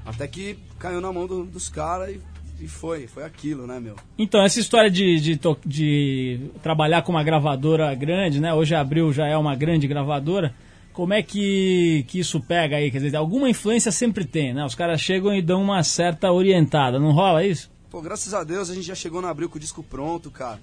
Até 0.04 0.26
que 0.26 0.58
caiu 0.78 1.00
na 1.00 1.12
mão 1.12 1.26
do- 1.26 1.44
dos 1.44 1.68
caras 1.68 2.16
e, 2.16 2.64
e 2.64 2.68
foi, 2.68 3.06
foi 3.06 3.22
aquilo, 3.24 3.66
né, 3.66 3.78
meu? 3.78 3.96
Então, 4.18 4.42
essa 4.42 4.58
história 4.58 4.90
de, 4.90 5.20
de, 5.20 5.40
de 5.66 6.50
trabalhar 6.62 7.02
com 7.02 7.12
uma 7.12 7.22
gravadora 7.22 7.94
grande, 7.94 8.40
né? 8.40 8.52
Hoje 8.54 8.74
a 8.74 8.80
Abril 8.80 9.12
já 9.12 9.26
é 9.26 9.36
uma 9.36 9.54
grande 9.54 9.86
gravadora. 9.86 10.54
Como 10.92 11.14
é 11.14 11.22
que, 11.22 12.04
que 12.08 12.18
isso 12.18 12.40
pega 12.40 12.76
aí? 12.76 12.90
Quer 12.90 12.98
dizer, 13.00 13.16
alguma 13.16 13.48
influência 13.48 13.92
sempre 13.92 14.24
tem, 14.24 14.52
né? 14.52 14.64
Os 14.64 14.74
caras 14.74 15.00
chegam 15.00 15.32
e 15.32 15.40
dão 15.40 15.62
uma 15.62 15.82
certa 15.84 16.32
orientada. 16.32 16.98
Não 16.98 17.12
rola 17.12 17.44
isso? 17.44 17.70
Pô, 17.90 18.00
graças 18.02 18.34
a 18.34 18.42
Deus 18.42 18.68
a 18.70 18.74
gente 18.74 18.86
já 18.86 18.94
chegou 18.94 19.22
no 19.22 19.28
abril 19.28 19.48
com 19.48 19.56
o 19.56 19.60
disco 19.60 19.82
pronto, 19.82 20.30
cara. 20.30 20.58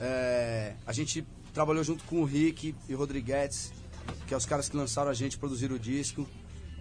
É, 0.00 0.72
a 0.86 0.92
gente 0.92 1.24
trabalhou 1.56 1.82
junto 1.82 2.04
com 2.04 2.20
o 2.20 2.24
Rick 2.26 2.74
e 2.86 2.94
o 2.94 2.98
Rodrigues, 2.98 3.72
que 4.26 4.34
é 4.34 4.36
os 4.36 4.44
caras 4.44 4.68
que 4.68 4.76
lançaram 4.76 5.10
a 5.10 5.14
gente, 5.14 5.38
produziram 5.38 5.76
o 5.76 5.78
disco. 5.78 6.28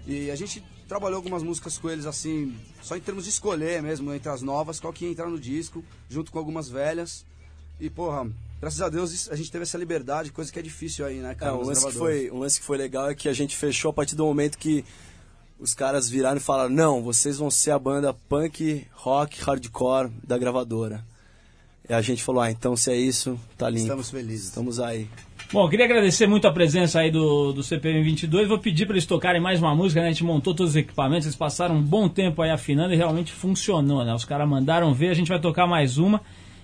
E 0.06 0.30
a 0.30 0.36
gente 0.36 0.62
trabalhou 0.86 1.16
algumas 1.16 1.42
músicas 1.42 1.78
com 1.78 1.90
eles 1.90 2.06
assim, 2.06 2.54
só 2.82 2.98
em 2.98 3.00
termos 3.00 3.24
de 3.24 3.30
escolher 3.30 3.82
mesmo, 3.82 4.14
entre 4.14 4.28
as 4.30 4.42
novas, 4.42 4.78
qual 4.78 4.92
que 4.92 5.06
ia 5.06 5.12
entrar 5.12 5.30
no 5.30 5.40
disco, 5.40 5.82
junto 6.10 6.30
com 6.30 6.38
algumas 6.38 6.68
velhas. 6.68 7.26
E, 7.80 7.90
porra, 7.90 8.30
graças 8.60 8.82
a 8.82 8.90
Deus 8.90 9.30
a 9.30 9.36
gente 9.38 9.50
teve 9.50 9.64
essa 9.64 9.78
liberdade, 9.78 10.34
coisa 10.34 10.52
que 10.52 10.60
é 10.60 10.62
difícil 10.62 11.06
aí, 11.06 11.20
né, 11.22 11.32
É, 11.32 11.36
cara? 11.36 11.56
um 11.56 11.60
nos 11.60 11.68
lance, 11.70 11.86
que 11.86 11.94
foi, 11.94 12.30
um 12.30 12.40
lance 12.40 12.60
que 12.60 12.66
foi 12.66 12.78
legal 12.78 13.10
é 13.10 13.16
que 13.16 13.30
a 13.30 13.34
gente 13.34 13.56
fechou 13.56 13.92
a 13.92 13.94
partir 13.94 14.18
do 14.18 14.26
momento 14.26 14.58
que 14.58 14.84
os 15.58 15.74
caras 15.74 16.10
viraram 16.10 16.36
e 16.36 16.42
falaram: 16.42 16.70
Não, 16.70 17.02
vocês 17.02 17.38
vão 17.38 17.50
ser 17.50 17.72
a 17.72 17.80
banda 17.80 18.14
punk, 18.14 18.86
rock, 18.92 19.42
hardcore 19.42 20.12
da 20.22 20.38
gravadora. 20.38 21.15
E 21.90 21.94
a 21.94 22.02
gente 22.02 22.24
falou: 22.24 22.42
Ah, 22.42 22.52
então 22.52 22.76
se 22.76 22.92
é 22.92 22.96
isso, 22.96 23.40
tá 23.58 23.70
limpo. 23.70 23.84
Estamos 23.84 24.10
felizes. 24.10 24.46
Estamos 24.46 24.80
aí. 24.80 25.08
Bom, 25.54 25.64
eu 25.64 25.70
queria 25.70 25.86
agradecer 25.86 26.26
muito 26.26 26.48
a 26.48 26.52
presença 26.52 27.00
aí 27.00 27.12
do, 27.12 27.54
do 27.54 27.62
CPM 27.62 28.04
22. 28.04 28.48
Vou 28.48 28.58
pedir 28.58 28.86
para 28.86 28.96
eles 28.96 29.06
tocarem 29.06 29.40
mais 29.40 29.60
uma 29.60 29.76
música, 29.76 30.02
né? 30.02 30.08
A 30.08 30.12
gente 30.12 30.24
montou 30.24 30.56
todos 30.56 30.72
os 30.72 30.76
equipamentos, 30.76 31.28
eles 31.28 31.36
passaram 31.38 31.76
um 31.76 31.82
bom 31.82 32.10
tempo 32.10 32.42
aí 32.42 32.50
afinando 32.50 32.94
e 32.94 32.98
realmente 32.98 33.32
funcionou, 33.32 34.04
né? 34.04 34.14
Os 34.14 34.26
caras 34.26 34.50
mandaram 34.50 34.94
ver, 34.94 35.10
a 35.10 35.14
gente 35.14 35.30
vai 35.30 35.40
tocar 35.40 35.68
mais 35.68 36.00
uma. 36.00 36.20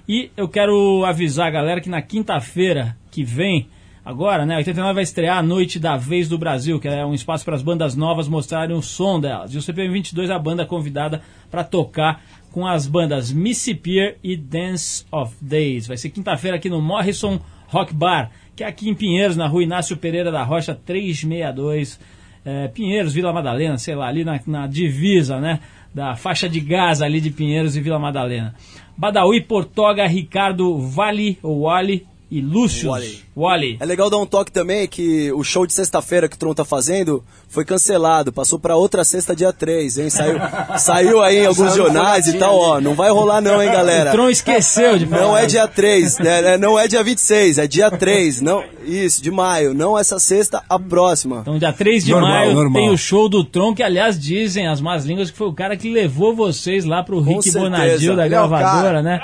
E 0.07 0.31
eu 0.35 0.49
quero 0.49 1.05
avisar 1.05 1.47
a 1.47 1.51
galera 1.51 1.79
que 1.79 1.89
na 1.89 2.01
quinta-feira 2.01 2.97
que 3.11 3.23
vem, 3.23 3.69
agora, 4.03 4.45
né? 4.45 4.57
89 4.57 4.93
vai 4.93 5.03
estrear 5.03 5.37
a 5.37 5.43
Noite 5.43 5.79
da 5.79 5.95
Vez 5.95 6.27
do 6.27 6.37
Brasil, 6.37 6.79
que 6.79 6.87
é 6.87 7.05
um 7.05 7.13
espaço 7.13 7.45
para 7.45 7.55
as 7.55 7.61
bandas 7.61 7.95
novas 7.95 8.27
mostrarem 8.27 8.75
o 8.75 8.81
som 8.81 9.19
delas. 9.19 9.53
E 9.53 9.57
o 9.57 9.61
CPM 9.61 9.93
22 9.93 10.29
é 10.29 10.33
a 10.33 10.39
banda 10.39 10.65
convidada 10.65 11.21
para 11.49 11.63
tocar 11.63 12.21
com 12.51 12.67
as 12.67 12.85
bandas 12.85 13.31
Missy 13.31 13.73
Pier 13.73 14.17
e 14.23 14.35
Dance 14.35 15.05
of 15.11 15.35
Days. 15.41 15.87
Vai 15.87 15.97
ser 15.97 16.09
quinta-feira 16.09 16.57
aqui 16.57 16.69
no 16.69 16.81
Morrison 16.81 17.39
Rock 17.67 17.93
Bar, 17.93 18.31
que 18.55 18.63
é 18.63 18.67
aqui 18.67 18.89
em 18.89 18.95
Pinheiros, 18.95 19.37
na 19.37 19.47
rua 19.47 19.63
Inácio 19.63 19.95
Pereira 19.95 20.31
da 20.31 20.43
Rocha, 20.43 20.75
362. 20.75 21.99
É, 22.43 22.67
Pinheiros, 22.69 23.13
Vila 23.13 23.31
Madalena, 23.31 23.77
sei 23.77 23.95
lá, 23.95 24.07
ali 24.07 24.25
na, 24.25 24.39
na 24.47 24.67
divisa, 24.67 25.39
né? 25.39 25.59
Da 25.93 26.15
faixa 26.15 26.49
de 26.49 26.59
gás 26.59 27.01
ali 27.01 27.21
de 27.21 27.29
Pinheiros 27.29 27.77
e 27.77 27.81
Vila 27.81 27.99
Madalena. 27.99 28.55
Badawi, 28.97 29.41
Portoga, 29.41 30.05
Ricardo, 30.07 30.77
Vale, 30.77 31.37
ou 31.41 31.61
Wally 31.61 32.05
e 32.31 32.39
Lúcio. 32.39 32.89
Wally. 32.89 33.19
Wally. 33.35 33.77
É 33.77 33.85
legal 33.85 34.09
dar 34.09 34.17
um 34.17 34.25
toque 34.25 34.53
também 34.53 34.87
que 34.87 35.29
o 35.33 35.43
show 35.43 35.67
de 35.67 35.73
sexta-feira 35.73 36.29
que 36.29 36.35
o 36.37 36.39
Tron 36.39 36.53
tá 36.53 36.63
fazendo 36.63 37.21
foi 37.49 37.65
cancelado, 37.65 38.31
passou 38.31 38.57
pra 38.57 38.77
outra 38.77 39.03
sexta, 39.03 39.35
dia 39.35 39.51
3, 39.51 39.97
hein? 39.97 40.09
Saiu, 40.09 40.39
saiu 40.79 41.21
aí 41.21 41.39
em 41.39 41.45
alguns 41.45 41.75
jornais 41.75 42.27
e 42.27 42.37
tal, 42.37 42.57
ó. 42.57 42.79
Não 42.79 42.95
vai 42.95 43.11
rolar 43.11 43.41
não, 43.41 43.61
hein, 43.61 43.67
galera? 43.73 44.11
O 44.11 44.13
Tron 44.13 44.29
esqueceu 44.29 44.97
de 44.97 45.05
falar. 45.05 45.21
Não 45.27 45.37
é 45.37 45.45
dia 45.45 45.67
3, 45.67 46.19
né? 46.19 46.41
né? 46.41 46.57
Não 46.57 46.79
é 46.79 46.87
dia 46.87 47.03
26, 47.03 47.57
é 47.57 47.67
dia 47.67 47.91
3. 47.91 48.39
Não, 48.41 48.63
isso, 48.85 49.21
de 49.21 49.29
maio. 49.29 49.73
Não 49.73 49.99
essa 49.99 50.17
sexta, 50.17 50.63
a 50.69 50.79
próxima. 50.79 51.39
Então, 51.41 51.59
dia 51.59 51.73
3 51.73 52.05
de 52.05 52.11
Normal, 52.11 52.29
maio 52.29 52.53
normal. 52.53 52.81
tem 52.81 52.89
o 52.89 52.97
show 52.97 53.27
do 53.27 53.43
Tron, 53.43 53.75
que 53.75 53.83
aliás 53.83 54.17
dizem 54.17 54.67
as 54.67 54.79
más 54.79 55.03
línguas 55.03 55.29
que 55.29 55.37
foi 55.37 55.47
o 55.47 55.53
cara 55.53 55.75
que 55.75 55.91
levou 55.91 56.33
vocês 56.33 56.85
lá 56.85 57.03
pro 57.03 57.19
Rick 57.19 57.43
certeza. 57.43 57.59
Bonadil 57.59 58.15
da 58.15 58.25
é 58.25 58.29
gravadora, 58.29 59.01
né? 59.01 59.19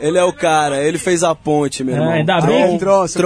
Ele 0.00 0.18
é 0.18 0.24
o 0.24 0.32
cara, 0.32 0.82
ele 0.82 0.98
fez 0.98 1.22
a 1.24 1.34
ponte, 1.34 1.82
meu 1.82 1.94
É, 1.94 1.98
irmão. 1.98 2.12
ainda 2.12 2.38
Tron, 2.40 2.46
bem 2.52 2.72
que- 2.72 2.78
Tron, 2.78 3.08
seu 3.08 3.20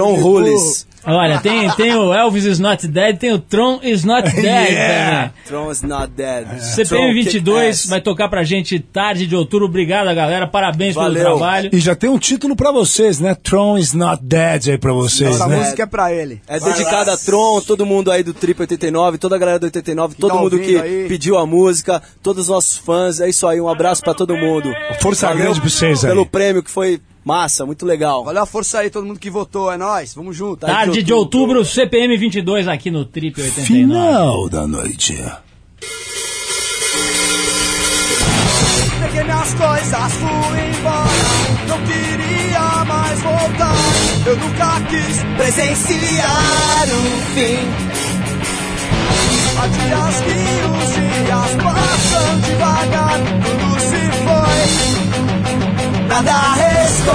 Olha, 1.05 1.39
tem, 1.39 1.69
tem 1.71 1.95
o 1.95 2.13
Elvis 2.13 2.45
is 2.45 2.59
not 2.59 2.87
dead, 2.87 3.17
tem 3.17 3.31
o 3.33 3.39
Tron 3.39 3.79
is 3.81 4.03
not 4.03 4.23
dead 4.29 4.67
também. 4.67 5.31
Tron 5.47 5.71
is 5.71 5.81
not 5.81 6.11
dead. 6.15 6.47
CPM 6.59 7.13
22 7.13 7.87
vai 7.87 8.01
tocar 8.01 8.29
pra 8.29 8.43
gente 8.43 8.79
tarde 8.79 9.25
de 9.25 9.35
outubro. 9.35 9.65
Obrigado, 9.65 10.13
galera. 10.15 10.45
Parabéns 10.47 10.93
Valeu. 10.95 11.23
pelo 11.23 11.37
trabalho. 11.37 11.69
E 11.73 11.79
já 11.79 11.95
tem 11.95 12.09
um 12.09 12.19
título 12.19 12.55
pra 12.55 12.71
vocês, 12.71 13.19
né? 13.19 13.35
Tron 13.35 13.77
is 13.77 13.93
not 13.93 14.23
dead 14.23 14.67
aí 14.69 14.77
pra 14.77 14.93
vocês, 14.93 15.35
Essa 15.35 15.47
né? 15.47 15.57
música 15.57 15.83
é 15.83 15.85
pra 15.85 16.13
ele. 16.13 16.41
É 16.47 16.59
dedicada 16.59 17.13
a 17.13 17.17
Tron, 17.17 17.61
todo 17.61 17.85
mundo 17.85 18.11
aí 18.11 18.21
do 18.23 18.33
Trip 18.33 18.59
89, 18.61 19.17
toda 19.17 19.35
a 19.35 19.39
galera 19.39 19.59
do 19.59 19.63
89, 19.65 20.15
todo 20.15 20.33
tá 20.33 20.37
mundo 20.39 20.59
que 20.59 20.77
aí. 20.77 21.05
pediu 21.07 21.37
a 21.37 21.45
música, 21.45 22.01
todos 22.21 22.43
os 22.43 22.49
nossos 22.49 22.77
fãs. 22.77 23.19
É 23.19 23.27
isso 23.29 23.47
aí, 23.47 23.59
um 23.59 23.67
abraço 23.67 24.01
pra 24.01 24.13
todo 24.13 24.35
mundo. 24.37 24.71
Força 25.01 25.33
grande 25.33 25.59
pra 25.59 25.69
vocês 25.69 26.03
aí. 26.05 26.11
Pelo 26.11 26.25
prêmio 26.25 26.61
que 26.63 26.69
foi 26.69 26.99
massa, 27.23 27.65
muito 27.65 27.85
legal. 27.85 28.23
Valeu 28.23 28.43
a 28.43 28.45
força 28.45 28.79
aí, 28.79 28.89
todo 28.89 29.05
mundo 29.05 29.19
que 29.19 29.29
votou. 29.29 29.71
É 29.71 29.77
nóis, 29.77 30.13
vamos 30.13 30.35
junto. 30.35 30.65
Tarde 30.65 31.03
de 31.03 31.13
outubro, 31.13 31.63
CPM 31.63 32.17
22 32.17 32.67
aqui 32.67 32.91
no 32.91 33.05
Trip 33.05 33.39
89. 33.39 33.65
Final 33.67 34.49
da 34.49 34.67
noite. 34.67 35.17
Peguei 39.01 39.23
minhas 39.23 39.53
coisas, 39.53 40.13
fui 40.13 40.59
embora. 40.79 41.07
Não 41.67 41.77
queria 41.85 42.85
mais 42.85 43.21
voltar. 43.21 43.75
Eu 44.25 44.35
nunca 44.37 44.81
quis 44.89 45.23
presenciar 45.37 46.85
o 46.87 47.33
fim. 47.33 48.01
Há 49.57 49.67
dias 49.67 50.15
que 50.21 50.39
os 50.69 50.89
dias 50.95 51.63
passam 51.63 52.39
devagar. 52.41 53.19
Tudo 53.43 53.79
se 53.79 54.01
foi. 54.23 54.90
Nada 56.11 56.39
restou. 56.55 57.13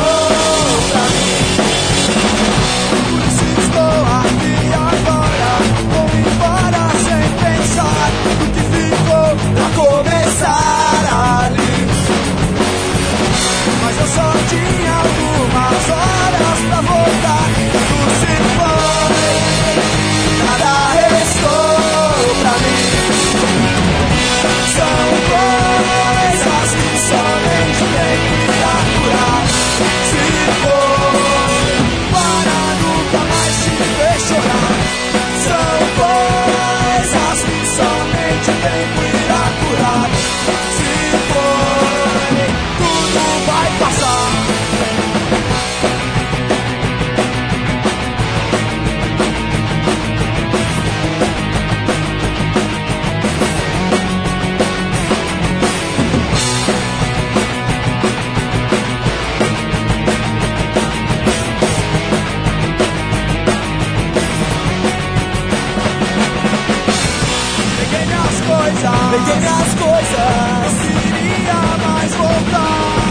Por 3.10 3.20
isso 3.28 3.44
estou 3.60 3.98
aqui 4.20 4.56
agora. 4.72 5.50
Vou 5.92 6.08
embora 6.18 6.82
sem 7.04 7.24
pensar 7.44 8.08
no 8.24 8.46
que 8.54 8.62
ficou 8.72 9.28
pra 9.52 9.68
começar 9.84 11.02
ali. 11.44 11.72
Mas 13.82 13.94
eu 14.00 14.06
só 14.06 14.28
tinha 14.48 14.92
algumas 14.94 15.84
horas 15.90 16.05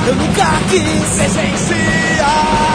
Eu 0.08 0.16
nunca 0.16 0.46
quis 0.70 1.10
presenciar. 1.16 2.75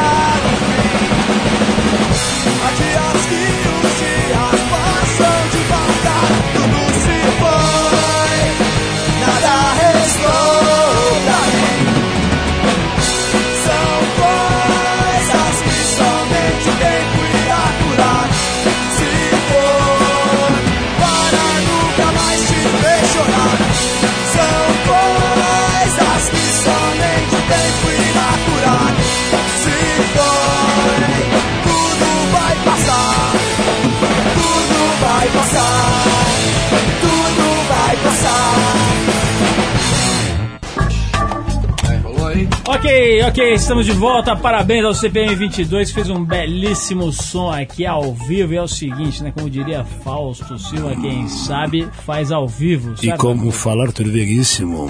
Ok, 42.73 43.23
ok, 43.27 43.53
estamos 43.53 43.85
de 43.85 43.91
volta. 43.91 44.37
Parabéns 44.37 44.85
ao 44.85 44.95
CPM 44.95 45.35
22 45.35 45.89
que 45.89 45.95
fez 45.95 46.09
um 46.09 46.25
belíssimo 46.25 47.11
som 47.11 47.51
aqui 47.51 47.85
ao 47.85 48.15
vivo. 48.15 48.55
E 48.55 48.57
é 48.59 48.63
o 48.63 48.69
seguinte, 48.69 49.25
né? 49.25 49.33
Como 49.33 49.51
diria 49.51 49.85
Fausto 49.85 50.57
Silva, 50.57 50.95
quem 50.95 51.27
sabe 51.27 51.89
faz 52.07 52.31
ao 52.31 52.47
vivo. 52.47 52.95
E 53.03 53.07
certo? 53.07 53.19
como 53.19 53.51
falar 53.51 53.91
tudo 53.91 54.13
veríssimo, 54.13 54.87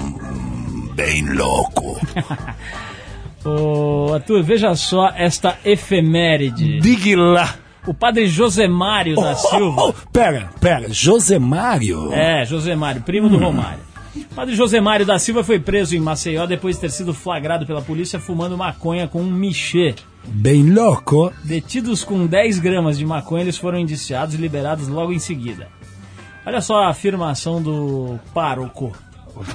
bem 0.93 1.27
louco. 1.33 1.99
Ô, 3.43 4.13
Arthur, 4.13 4.43
veja 4.43 4.75
só 4.75 5.09
esta 5.15 5.57
efeméride. 5.65 6.79
Diga 6.81 7.19
lá. 7.19 7.55
O 7.87 7.95
padre 7.95 8.27
Josemário 8.27 9.15
da 9.15 9.33
Silva. 9.33 9.85
Oh, 9.85 9.89
oh, 9.89 9.93
pera, 10.13 10.51
pera, 10.61 10.85
Josemário? 10.93 12.13
É, 12.13 12.45
Josemário, 12.45 13.01
primo 13.01 13.27
do 13.27 13.39
Romário. 13.39 13.90
Padre 14.35 14.55
Josemário 14.55 15.05
da 15.05 15.17
Silva 15.17 15.43
foi 15.43 15.59
preso 15.59 15.95
em 15.95 15.99
Maceió 15.99 16.45
depois 16.45 16.75
de 16.75 16.81
ter 16.81 16.91
sido 16.91 17.13
flagrado 17.13 17.65
pela 17.65 17.81
polícia 17.81 18.19
fumando 18.19 18.57
maconha 18.57 19.07
com 19.07 19.21
um 19.21 19.31
michê. 19.31 19.95
Bem 20.25 20.71
louco. 20.71 21.33
Detidos 21.43 22.03
com 22.03 22.25
10 22.25 22.59
gramas 22.59 22.97
de 22.97 23.05
maconha, 23.05 23.43
eles 23.43 23.57
foram 23.57 23.79
indiciados 23.79 24.35
e 24.35 24.37
liberados 24.37 24.87
logo 24.87 25.11
em 25.11 25.19
seguida. 25.19 25.67
Olha 26.45 26.61
só 26.61 26.83
a 26.83 26.89
afirmação 26.89 27.61
do 27.61 28.19
pároco. 28.33 28.91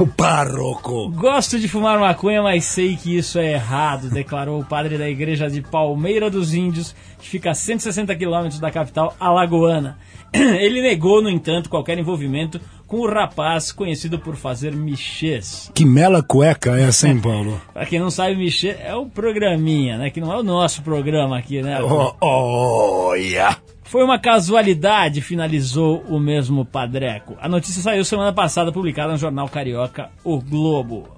O 0.01 0.07
parroco. 0.07 1.11
Gosto 1.11 1.61
de 1.61 1.69
fumar 1.69 1.99
maconha, 2.01 2.42
mas 2.42 2.64
sei 2.64 2.97
que 2.97 3.16
isso 3.16 3.38
é 3.38 3.53
errado, 3.53 4.09
declarou 4.09 4.61
o 4.61 4.64
padre 4.64 4.97
da 4.97 5.09
igreja 5.09 5.51
de 5.51 5.61
Palmeira 5.61 6.31
dos 6.31 6.55
Índios, 6.55 6.95
que 7.19 7.29
fica 7.29 7.51
a 7.51 7.55
160 7.55 8.14
quilômetros 8.16 8.59
da 8.59 8.71
capital 8.71 9.14
alagoana. 9.21 9.99
Ele 10.33 10.81
negou, 10.81 11.23
no 11.23 11.29
entanto, 11.29 11.69
qualquer 11.69 11.99
envolvimento 11.99 12.61
com 12.87 12.99
o 12.99 13.11
rapaz 13.11 13.72
conhecido 13.72 14.18
por 14.18 14.37
fazer 14.37 14.75
michês. 14.75 15.70
Que 15.75 15.85
mela 15.85 16.22
cueca 16.22 16.79
é 16.79 16.85
essa, 16.85 17.09
hein, 17.09 17.20
Paulo? 17.20 17.61
Pra 17.72 17.87
quem 17.87 17.99
não 17.99 18.11
sabe, 18.11 18.37
michê 18.37 18.77
é 18.81 18.94
o 18.94 19.07
programinha, 19.07 19.99
né? 19.99 20.11
Que 20.11 20.20
não 20.20 20.33
é 20.33 20.38
o 20.38 20.42
nosso 20.42 20.83
programa 20.83 21.38
aqui, 21.38 21.62
né? 21.62 21.79
Oh, 21.83 22.14
olha. 22.20 23.57
Foi 23.85 24.03
uma 24.03 24.18
casualidade, 24.18 25.20
finalizou 25.20 26.03
o 26.09 26.18
mesmo 26.18 26.64
Padreco. 26.64 27.37
A 27.40 27.49
notícia 27.49 27.81
saiu 27.81 28.05
semana 28.05 28.33
passada, 28.33 28.72
publicada 28.72 29.12
no 29.12 29.18
jornal 29.18 29.49
carioca 29.49 30.11
O 30.25 30.40
Globo. 30.40 31.15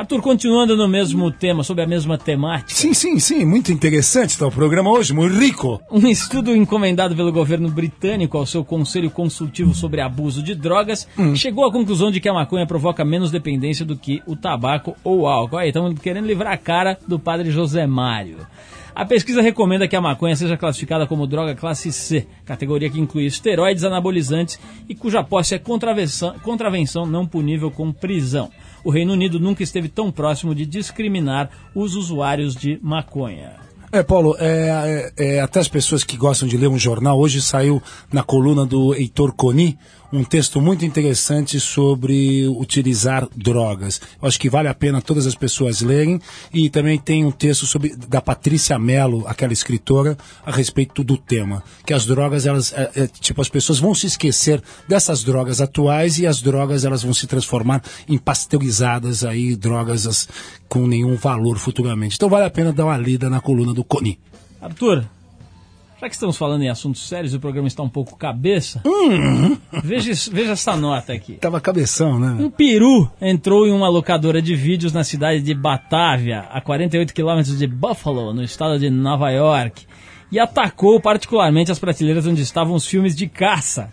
Arthur, 0.00 0.22
continuando 0.22 0.78
no 0.78 0.88
mesmo 0.88 1.30
tema, 1.30 1.62
sobre 1.62 1.84
a 1.84 1.86
mesma 1.86 2.16
temática. 2.16 2.72
Sim, 2.72 2.94
sim, 2.94 3.18
sim, 3.18 3.44
muito 3.44 3.70
interessante 3.70 4.30
está 4.30 4.46
o 4.46 4.50
programa 4.50 4.90
hoje, 4.90 5.12
muito 5.12 5.38
rico. 5.38 5.78
Um 5.90 6.08
estudo 6.08 6.56
encomendado 6.56 7.14
pelo 7.14 7.30
governo 7.30 7.68
britânico 7.70 8.38
ao 8.38 8.46
seu 8.46 8.64
Conselho 8.64 9.10
Consultivo 9.10 9.74
sobre 9.74 10.00
Abuso 10.00 10.42
de 10.42 10.54
Drogas 10.54 11.06
chegou 11.34 11.66
à 11.66 11.70
conclusão 11.70 12.10
de 12.10 12.18
que 12.18 12.30
a 12.30 12.32
maconha 12.32 12.66
provoca 12.66 13.04
menos 13.04 13.30
dependência 13.30 13.84
do 13.84 13.94
que 13.94 14.22
o 14.26 14.34
tabaco 14.34 14.96
ou 15.04 15.20
o 15.20 15.26
álcool. 15.26 15.58
Aí, 15.58 15.68
estamos 15.68 16.00
querendo 16.00 16.26
livrar 16.26 16.54
a 16.54 16.56
cara 16.56 16.98
do 17.06 17.18
padre 17.18 17.50
José 17.50 17.86
Mário. 17.86 18.38
A 18.94 19.04
pesquisa 19.04 19.42
recomenda 19.42 19.86
que 19.86 19.94
a 19.94 20.00
maconha 20.00 20.34
seja 20.34 20.56
classificada 20.56 21.06
como 21.06 21.26
droga 21.26 21.54
classe 21.54 21.92
C, 21.92 22.26
categoria 22.44 22.90
que 22.90 22.98
inclui 22.98 23.26
esteroides 23.26 23.84
anabolizantes 23.84 24.58
e 24.88 24.94
cuja 24.94 25.22
posse 25.22 25.54
é 25.54 25.58
contravenção, 25.58 26.34
contravenção 26.42 27.06
não 27.06 27.26
punível 27.26 27.70
com 27.70 27.92
prisão. 27.92 28.50
O 28.82 28.90
Reino 28.90 29.12
Unido 29.12 29.38
nunca 29.38 29.62
esteve 29.62 29.88
tão 29.88 30.10
próximo 30.10 30.54
de 30.54 30.64
discriminar 30.66 31.50
os 31.74 31.94
usuários 31.94 32.54
de 32.54 32.78
maconha. 32.82 33.54
É, 33.92 34.04
Paulo, 34.04 34.36
é, 34.38 35.12
é, 35.16 35.36
é, 35.36 35.40
até 35.40 35.58
as 35.58 35.66
pessoas 35.66 36.04
que 36.04 36.16
gostam 36.16 36.46
de 36.46 36.56
ler 36.56 36.68
um 36.68 36.78
jornal, 36.78 37.18
hoje 37.18 37.42
saiu 37.42 37.82
na 38.12 38.22
coluna 38.22 38.64
do 38.64 38.94
Heitor 38.94 39.32
Coni 39.32 39.76
um 40.12 40.24
texto 40.24 40.60
muito 40.60 40.84
interessante 40.84 41.60
sobre 41.60 42.46
utilizar 42.48 43.28
drogas. 43.34 44.00
Eu 44.20 44.26
acho 44.26 44.40
que 44.40 44.50
vale 44.50 44.68
a 44.68 44.74
pena 44.74 45.00
todas 45.00 45.26
as 45.26 45.34
pessoas 45.34 45.80
lerem. 45.80 46.20
E 46.52 46.68
também 46.68 46.98
tem 46.98 47.24
um 47.24 47.30
texto 47.30 47.66
sobre 47.66 47.94
da 47.96 48.20
Patrícia 48.20 48.78
Mello, 48.78 49.24
aquela 49.26 49.52
escritora, 49.52 50.16
a 50.44 50.50
respeito 50.50 51.04
do 51.04 51.16
tema. 51.16 51.62
Que 51.86 51.94
as 51.94 52.06
drogas, 52.06 52.46
elas, 52.46 52.72
é, 52.72 52.90
é, 52.96 53.06
tipo, 53.06 53.40
as 53.40 53.48
pessoas 53.48 53.78
vão 53.78 53.94
se 53.94 54.06
esquecer 54.06 54.62
dessas 54.88 55.22
drogas 55.22 55.60
atuais 55.60 56.18
e 56.18 56.26
as 56.26 56.40
drogas 56.42 56.84
elas 56.84 57.02
vão 57.02 57.14
se 57.14 57.26
transformar 57.26 57.82
em 58.08 58.18
pasteurizadas 58.18 59.24
aí, 59.24 59.54
drogas 59.54 60.06
as, 60.06 60.28
com 60.68 60.86
nenhum 60.86 61.16
valor 61.16 61.58
futuramente. 61.58 62.16
Então 62.16 62.28
vale 62.28 62.46
a 62.46 62.50
pena 62.50 62.72
dar 62.72 62.86
uma 62.86 62.96
lida 62.96 63.30
na 63.30 63.40
coluna 63.40 63.72
do 63.72 63.84
Coni. 63.84 64.18
Arthur, 64.60 65.04
já 66.00 66.08
que 66.08 66.14
estamos 66.14 66.36
falando 66.36 66.62
em 66.62 66.68
assuntos 66.68 67.06
sérios 67.06 67.32
e 67.32 67.36
o 67.36 67.40
programa 67.40 67.68
está 67.68 67.82
um 67.82 67.88
pouco 67.88 68.16
cabeça, 68.16 68.80
veja, 69.84 70.10
isso- 70.10 70.30
veja 70.32 70.52
essa 70.52 70.76
nota 70.76 71.12
aqui. 71.12 71.34
Tava 71.34 71.60
cabeção, 71.60 72.18
né? 72.18 72.28
Um 72.42 72.50
peru 72.50 73.10
entrou 73.20 73.66
em 73.66 73.72
uma 73.72 73.88
locadora 73.88 74.40
de 74.40 74.54
vídeos 74.54 74.92
na 74.92 75.04
cidade 75.04 75.42
de 75.42 75.54
Batavia, 75.54 76.40
a 76.50 76.60
48 76.60 77.12
quilômetros 77.12 77.58
de 77.58 77.66
Buffalo, 77.66 78.32
no 78.32 78.42
estado 78.42 78.78
de 78.78 78.88
Nova 78.90 79.30
York, 79.30 79.84
e 80.32 80.38
atacou 80.38 81.00
particularmente 81.00 81.70
as 81.72 81.78
prateleiras 81.78 82.26
onde 82.26 82.42
estavam 82.42 82.74
os 82.74 82.86
filmes 82.86 83.14
de 83.14 83.26
caça. 83.26 83.92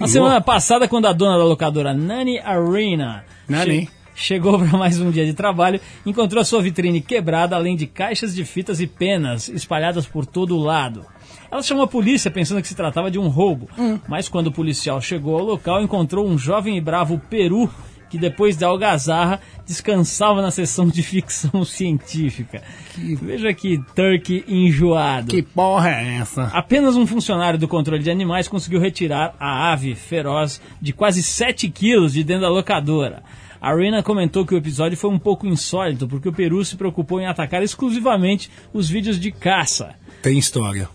na 0.00 0.06
semana 0.06 0.40
passada, 0.40 0.86
quando 0.86 1.06
a 1.06 1.12
dona 1.12 1.36
da 1.38 1.44
locadora, 1.44 1.92
Nani 1.92 2.38
Arena, 2.38 3.24
Nani. 3.48 3.86
che- 3.86 3.88
chegou 4.14 4.56
para 4.58 4.78
mais 4.78 5.00
um 5.00 5.10
dia 5.10 5.24
de 5.26 5.32
trabalho, 5.32 5.80
encontrou 6.06 6.40
a 6.40 6.44
sua 6.44 6.62
vitrine 6.62 7.00
quebrada, 7.00 7.56
além 7.56 7.74
de 7.74 7.86
caixas 7.86 8.32
de 8.32 8.44
fitas 8.44 8.80
e 8.80 8.86
penas 8.86 9.48
espalhadas 9.48 10.06
por 10.06 10.24
todo 10.24 10.56
o 10.56 10.62
lado. 10.62 11.04
Ela 11.50 11.62
chamou 11.62 11.84
a 11.84 11.88
polícia 11.88 12.30
pensando 12.30 12.60
que 12.60 12.68
se 12.68 12.74
tratava 12.74 13.10
de 13.10 13.18
um 13.18 13.28
roubo, 13.28 13.68
mas 14.06 14.28
quando 14.28 14.48
o 14.48 14.52
policial 14.52 15.00
chegou 15.00 15.38
ao 15.38 15.44
local, 15.44 15.82
encontrou 15.82 16.26
um 16.26 16.36
jovem 16.36 16.76
e 16.76 16.80
bravo 16.80 17.18
peru 17.30 17.70
que 18.08 18.18
depois 18.18 18.56
da 18.56 18.68
algazarra 18.68 19.40
descansava 19.66 20.40
na 20.40 20.50
sessão 20.50 20.88
de 20.88 21.02
ficção 21.02 21.64
científica. 21.64 22.62
Veja 22.96 23.52
que 23.52 23.78
turkey 23.94 24.44
enjoado. 24.48 25.28
Que 25.28 25.42
porra 25.42 25.90
é 25.90 26.16
essa? 26.16 26.44
Apenas 26.44 26.96
um 26.96 27.06
funcionário 27.06 27.58
do 27.58 27.68
controle 27.68 28.02
de 28.02 28.10
animais 28.10 28.48
conseguiu 28.48 28.80
retirar 28.80 29.34
a 29.38 29.72
ave 29.72 29.94
feroz 29.94 30.60
de 30.80 30.92
quase 30.92 31.22
7 31.22 31.68
quilos 31.68 32.14
de 32.14 32.24
dentro 32.24 32.42
da 32.42 32.48
locadora. 32.48 33.22
A 33.60 33.74
Rena 33.74 34.02
comentou 34.02 34.46
que 34.46 34.54
o 34.54 34.58
episódio 34.58 34.96
foi 34.96 35.10
um 35.10 35.18
pouco 35.18 35.46
insólito 35.46 36.06
porque 36.06 36.28
o 36.28 36.32
Peru 36.32 36.64
se 36.64 36.76
preocupou 36.76 37.20
em 37.20 37.26
atacar 37.26 37.62
exclusivamente 37.62 38.50
os 38.72 38.88
vídeos 38.88 39.18
de 39.18 39.32
caça. 39.32 39.96
Tem 40.22 40.38
história. 40.38 40.88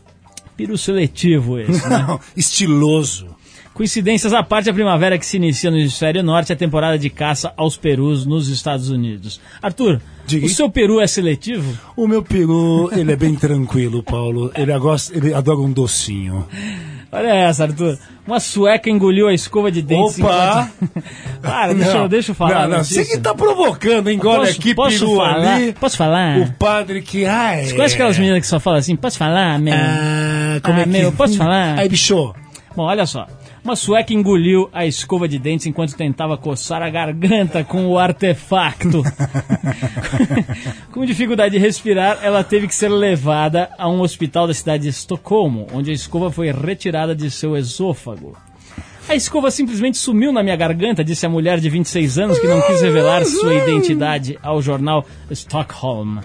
Peru 0.56 0.78
seletivo 0.78 1.60
esse, 1.60 1.88
né? 1.90 2.00
Não, 2.08 2.20
estiloso. 2.36 3.36
Coincidências 3.74 4.34
à 4.34 4.44
parte, 4.44 4.70
a 4.70 4.74
primavera 4.74 5.18
que 5.18 5.26
se 5.26 5.38
inicia 5.38 5.72
no 5.72 5.78
hemisfério 5.80 6.22
norte 6.22 6.52
é 6.52 6.56
a 6.56 6.58
temporada 6.58 6.98
de 7.00 7.10
caça 7.10 7.52
aos 7.58 7.76
perus 7.76 8.24
nos 8.24 8.48
Estados 8.48 8.90
Unidos. 8.90 9.42
Arthur, 9.62 10.00
Diga. 10.28 10.46
o 10.46 10.50
seu 10.50 10.70
peru 10.70 11.02
é 11.02 11.08
seletivo? 11.08 11.76
O 11.98 12.08
meu 12.08 12.22
peru, 12.22 12.92
ele 12.96 13.12
é 13.12 13.16
bem 13.16 13.34
tranquilo, 13.34 14.04
Paulo. 14.04 14.52
Ele, 14.56 14.78
gosta, 14.78 15.18
ele 15.18 15.34
adora 15.34 15.58
um 15.60 15.72
docinho. 15.72 16.48
Olha 17.12 17.28
essa, 17.34 17.64
Arthur. 17.64 17.98
Uma 18.28 18.40
sueca 18.40 18.90
engoliu 18.92 19.28
a 19.28 19.34
escova 19.34 19.72
de 19.72 19.82
dentes. 19.82 20.20
Opa! 20.20 20.70
enquanto- 20.82 21.04
Para, 21.42 21.74
deixa, 21.74 21.98
eu, 21.98 22.08
deixa 22.08 22.32
eu 22.32 22.36
falar. 22.36 22.68
Não, 22.70 22.78
não, 22.78 22.84
você 22.84 23.04
que 23.06 23.18
tá 23.18 23.34
provocando, 23.34 24.10
engole 24.12 24.40
Posso- 24.48 24.52
aqui, 24.60 24.76
posso 24.76 25.00
peru 25.00 25.16
falar? 25.18 25.54
ali. 25.56 25.74
Posso 25.74 25.98
falar? 25.98 26.38
O 26.40 26.52
padre 26.54 27.02
que. 27.02 27.26
Ai, 27.26 27.66
Você 27.66 27.74
conhece 27.76 27.96
aquelas 27.96 28.18
meninas 28.20 28.40
que 28.42 28.48
só 28.48 28.60
falam 28.60 28.80
assim, 28.80 28.96
posso 28.96 29.18
falar, 29.18 29.60
meu? 29.60 29.74
Ah, 29.76 30.60
como 30.64 30.78
Ah, 30.78 30.82
é 30.82 30.84
que... 30.84 30.90
meu, 30.90 31.12
posso 31.12 31.36
falar? 31.38 31.78
Aí, 31.80 31.90
bicho. 31.90 32.34
Bom, 32.76 32.84
olha 32.84 33.06
só. 33.06 33.28
Uma 33.64 33.78
sueca 33.78 34.14
engoliu 34.14 34.70
a 34.74 34.86
escova 34.86 35.26
de 35.28 35.40
dentes 35.40 35.66
enquanto 35.66 35.96
tentava 35.96 36.38
coçar 36.38 36.82
a 36.82 36.90
garganta 36.90 37.64
com 37.64 37.86
o 37.88 37.98
artefacto. 37.98 39.02
com 40.92 41.06
dificuldade 41.06 41.54
de 41.54 41.60
respirar, 41.60 42.20
ela 42.22 42.44
teve 42.44 42.68
que 42.68 42.76
ser 42.76 42.90
levada 42.90 43.70
a 43.78 43.88
um 43.90 44.02
hospital 44.02 44.48
da 44.48 44.54
cidade 44.54 44.84
de 44.84 44.90
Estocolmo, 44.90 45.68
onde 45.74 45.92
a 45.92 45.94
escova 45.94 46.30
foi 46.30 46.52
retirada 46.52 47.16
de 47.16 47.32
seu 47.32 47.56
esôfago. 47.56 48.36
A 49.08 49.16
escova 49.16 49.52
simplesmente 49.52 49.98
sumiu 49.98 50.32
na 50.32 50.42
minha 50.44 50.56
garganta, 50.56 51.04
disse 51.04 51.26
a 51.26 51.30
mulher 51.30 51.60
de 51.60 51.70
26 51.70 52.18
anos 52.20 52.40
que 52.40 52.48
não 52.48 52.62
quis 52.62 52.82
revelar 52.82 53.26
sua 53.26 53.54
identidade 53.54 54.38
ao 54.42 54.62
jornal 54.62 55.06
Stockholm. 55.32 56.20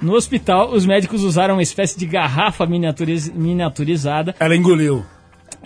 No 0.00 0.14
hospital, 0.14 0.72
os 0.72 0.86
médicos 0.86 1.22
usaram 1.24 1.54
uma 1.56 1.62
espécie 1.62 1.98
de 1.98 2.06
garrafa 2.06 2.64
miniaturiz- 2.64 3.28
miniaturizada 3.32 4.36
Ela 4.38 4.54
engoliu. 4.54 5.04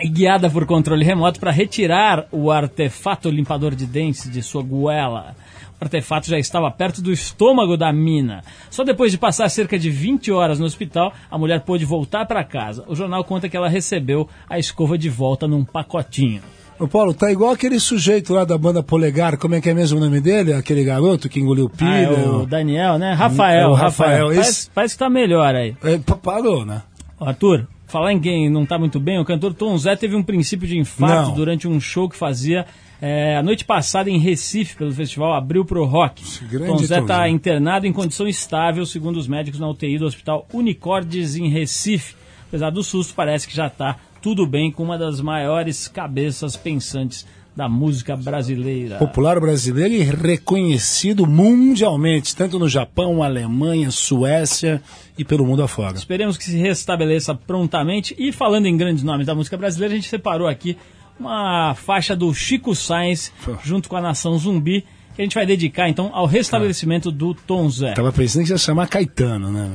Guiada 0.05 0.49
por 0.49 0.65
controle 0.65 1.03
remoto 1.05 1.39
para 1.39 1.51
retirar 1.51 2.25
o 2.31 2.51
artefato 2.51 3.29
limpador 3.29 3.75
de 3.75 3.85
dentes 3.85 4.29
de 4.29 4.41
sua 4.41 4.63
goela. 4.63 5.35
O 5.79 5.83
artefato 5.83 6.27
já 6.29 6.37
estava 6.37 6.69
perto 6.69 7.01
do 7.01 7.11
estômago 7.11 7.75
da 7.75 7.91
mina. 7.91 8.43
Só 8.69 8.83
depois 8.83 9.11
de 9.11 9.17
passar 9.17 9.49
cerca 9.49 9.79
de 9.79 9.89
20 9.89 10.31
horas 10.31 10.59
no 10.59 10.65
hospital, 10.65 11.11
a 11.29 11.37
mulher 11.37 11.61
pôde 11.61 11.85
voltar 11.85 12.25
para 12.25 12.43
casa. 12.43 12.83
O 12.87 12.95
jornal 12.95 13.23
conta 13.23 13.49
que 13.49 13.57
ela 13.57 13.67
recebeu 13.67 14.27
a 14.49 14.59
escova 14.59 14.97
de 14.97 15.09
volta 15.09 15.47
num 15.47 15.63
pacotinho. 15.65 16.41
Ô 16.79 16.87
Paulo, 16.87 17.13
tá 17.13 17.31
igual 17.31 17.51
aquele 17.51 17.79
sujeito 17.79 18.33
lá 18.33 18.43
da 18.43 18.57
banda 18.57 18.81
Polegar, 18.81 19.37
como 19.37 19.53
é 19.53 19.61
que 19.61 19.69
é 19.69 19.73
mesmo 19.73 19.99
o 19.99 20.01
nome 20.01 20.19
dele? 20.19 20.51
Aquele 20.53 20.83
garoto 20.83 21.29
que 21.29 21.39
engoliu 21.39 21.69
Ah, 21.73 21.77
pilha. 21.77 22.07
é 22.07 22.27
o 22.27 22.45
Daniel, 22.45 22.97
né? 22.97 23.13
Rafael, 23.13 23.59
É 23.59 23.67
o 23.67 23.73
Rafael. 23.73 24.09
Rafael, 24.11 24.27
Parece, 24.29 24.49
esse- 24.49 24.69
parece 24.71 24.95
que 24.95 24.99
tá 24.99 25.09
melhor 25.09 25.53
aí. 25.55 25.75
É, 25.83 25.97
pa- 25.99 26.15
parou, 26.15 26.65
né? 26.65 26.81
Arthur, 27.19 27.67
falar 27.91 28.13
em 28.13 28.19
quem 28.19 28.49
não 28.49 28.65
tá 28.65 28.79
muito 28.79 28.99
bem, 28.99 29.19
o 29.19 29.25
cantor 29.25 29.53
Tom 29.53 29.77
Zé 29.77 29.95
teve 29.95 30.15
um 30.15 30.23
princípio 30.23 30.67
de 30.67 30.77
infarto 30.77 31.29
Não. 31.29 31.35
durante 31.35 31.67
um 31.67 31.79
show 31.79 32.09
que 32.09 32.15
fazia 32.15 32.65
é, 33.01 33.35
a 33.35 33.43
noite 33.43 33.65
passada 33.65 34.09
em 34.09 34.17
Recife, 34.17 34.77
pelo 34.77 34.91
festival 34.91 35.33
Abril 35.33 35.65
Pro 35.65 35.85
Rock. 35.85 36.23
grande 36.47 36.67
Tom 36.67 36.77
Zé 36.77 36.99
está 36.99 37.27
internado 37.27 37.85
em 37.85 37.91
condição 37.91 38.27
estável, 38.27 38.85
segundo 38.85 39.17
os 39.17 39.27
médicos 39.27 39.59
na 39.59 39.67
UTI 39.67 39.97
do 39.97 40.05
Hospital 40.05 40.47
Unicordes 40.53 41.35
em 41.35 41.49
Recife. 41.49 42.15
Apesar 42.47 42.69
do 42.69 42.83
susto, 42.83 43.13
parece 43.13 43.47
que 43.47 43.55
já 43.55 43.67
está 43.67 43.97
tudo 44.21 44.45
bem 44.45 44.71
com 44.71 44.83
uma 44.83 44.97
das 44.97 45.19
maiores 45.19 45.87
cabeças 45.87 46.55
pensantes 46.55 47.25
da 47.55 47.67
música 47.67 48.15
brasileira. 48.15 48.97
Popular 48.97 49.39
brasileiro 49.39 49.93
e 49.93 50.03
reconhecido 50.03 51.27
mundialmente, 51.27 52.35
tanto 52.35 52.57
no 52.57 52.69
Japão, 52.69 53.21
Alemanha, 53.21 53.91
Suécia 53.91 54.81
e 55.17 55.25
pelo 55.25 55.45
mundo 55.45 55.61
afora. 55.61 55.97
Esperemos 55.97 56.37
que 56.37 56.45
se 56.45 56.57
restabeleça 56.57 57.35
prontamente. 57.35 58.15
E 58.17 58.31
falando 58.31 58.67
em 58.67 58.77
grandes 58.77 59.03
nomes 59.03 59.27
da 59.27 59.35
música 59.35 59.57
brasileira, 59.57 59.93
a 59.93 59.97
gente 59.97 60.09
separou 60.09 60.47
aqui 60.47 60.77
uma 61.19 61.75
faixa 61.75 62.15
do 62.15 62.33
Chico 62.33 62.73
Sainz, 62.73 63.31
junto 63.63 63.89
com 63.89 63.95
a 63.95 64.01
Nação 64.01 64.37
Zumbi, 64.37 64.85
que 65.13 65.21
a 65.21 65.25
gente 65.25 65.35
vai 65.35 65.45
dedicar 65.45 65.89
então 65.89 66.09
ao 66.13 66.25
restabelecimento 66.25 67.11
do 67.11 67.33
Tom 67.33 67.69
Zé. 67.69 67.93
Tava 67.93 68.13
pensando 68.13 68.45
que 68.45 68.51
ia 68.51 68.57
chamar 68.57 68.87
Caetano, 68.87 69.51
né? 69.51 69.69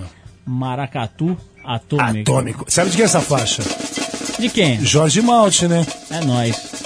Maracatu 0.46 1.36
Atômico. 1.62 2.30
Atômico. 2.30 2.64
Sabe 2.68 2.90
de 2.90 2.96
quem 2.96 3.02
é 3.02 3.06
essa 3.06 3.20
faixa? 3.20 3.62
De 4.38 4.48
quem? 4.48 4.80
Jorge 4.84 5.20
Malte, 5.20 5.66
né? 5.66 5.84
É 6.10 6.24
nós. 6.24 6.85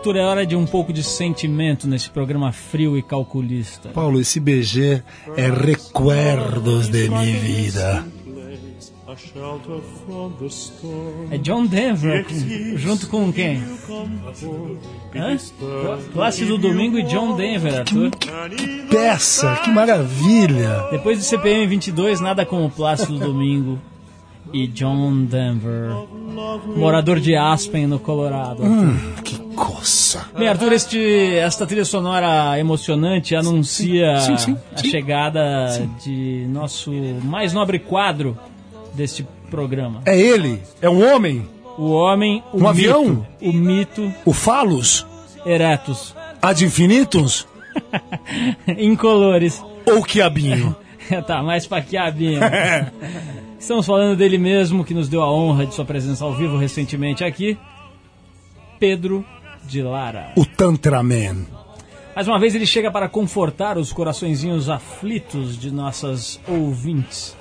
Arthur, 0.00 0.16
é 0.16 0.24
hora 0.24 0.46
de 0.46 0.56
um 0.56 0.64
pouco 0.64 0.94
de 0.94 1.02
sentimento 1.02 1.86
nesse 1.86 2.08
programa 2.08 2.50
frio 2.52 2.96
e 2.96 3.02
calculista. 3.02 3.90
Paulo, 3.90 4.18
esse 4.18 4.40
BG 4.40 5.02
é 5.36 5.50
recuerdos 5.50 6.88
de 6.88 7.06
minha 7.10 7.38
vida. 7.38 8.06
É 11.30 11.36
John 11.36 11.66
Denver, 11.66 12.24
junto 12.76 13.08
com 13.08 13.30
quem? 13.30 13.62
Hã? 15.14 15.36
Plácido 16.14 16.56
Domingo 16.56 16.98
e 16.98 17.02
John 17.02 17.36
Denver, 17.36 17.80
Arthur. 17.80 18.10
Peça, 18.88 19.54
que 19.56 19.70
maravilha! 19.70 20.88
Depois 20.90 21.18
do 21.18 21.24
CPM 21.24 21.66
22, 21.66 22.22
nada 22.22 22.46
como 22.46 22.70
Plácido 22.70 23.18
Domingo 23.18 23.78
e 24.52 24.66
John 24.66 25.24
Denver, 25.24 25.90
morador 26.74 27.20
de 27.20 27.36
Aspen, 27.36 27.86
no 27.86 27.98
Colorado. 27.98 28.62
Que 29.22 29.39
coça! 29.60 30.26
Bem, 30.36 30.48
Arthur, 30.48 30.72
este, 30.72 31.34
esta 31.36 31.66
trilha 31.66 31.84
sonora 31.84 32.58
emocionante 32.58 33.36
anuncia 33.36 34.18
Sim, 34.20 34.36
sim, 34.38 34.56
a 34.74 34.78
sim. 34.78 34.88
chegada 34.90 35.86
de 36.02 36.46
nosso 36.48 36.90
mais 37.22 37.52
nobre 37.52 37.78
quadro 37.78 38.38
deste 38.94 39.26
programa. 39.50 40.00
É 40.06 40.18
ele? 40.18 40.62
É 40.80 40.88
um 40.88 41.06
homem? 41.14 41.46
O 41.76 41.90
homem, 41.92 42.42
o 42.52 42.56
Um 42.56 42.60
mito, 42.60 42.68
avião? 42.68 43.26
o 43.40 43.52
mito 43.52 44.12
O 44.24 44.32
Falos? 44.32 45.06
Eretus, 45.44 46.14
Ad 46.40 46.64
infinitus? 46.64 47.46
incolores. 48.78 49.62
Ou 49.86 50.02
quiabinho? 50.02 50.74
tá, 51.26 51.42
mais 51.42 51.66
pra 51.66 51.82
quiabinho. 51.82 52.40
Estamos 53.58 53.84
falando 53.84 54.16
dele 54.16 54.38
mesmo, 54.38 54.84
que 54.84 54.94
nos 54.94 55.08
deu 55.08 55.22
a 55.22 55.30
honra 55.30 55.66
de 55.66 55.74
sua 55.74 55.84
presença 55.84 56.24
ao 56.24 56.32
vivo 56.34 56.56
recentemente 56.56 57.22
aqui, 57.22 57.58
Pedro 58.78 59.24
de 59.70 59.82
Lara. 59.82 60.32
O 60.36 60.44
Tantraman. 60.44 61.46
Mais 62.14 62.26
uma 62.26 62.40
vez 62.40 62.56
ele 62.56 62.66
chega 62.66 62.90
para 62.90 63.08
confortar 63.08 63.78
os 63.78 63.92
coraçõezinhos 63.92 64.68
aflitos 64.68 65.56
de 65.56 65.70
nossas 65.70 66.40
ouvintes. 66.46 67.36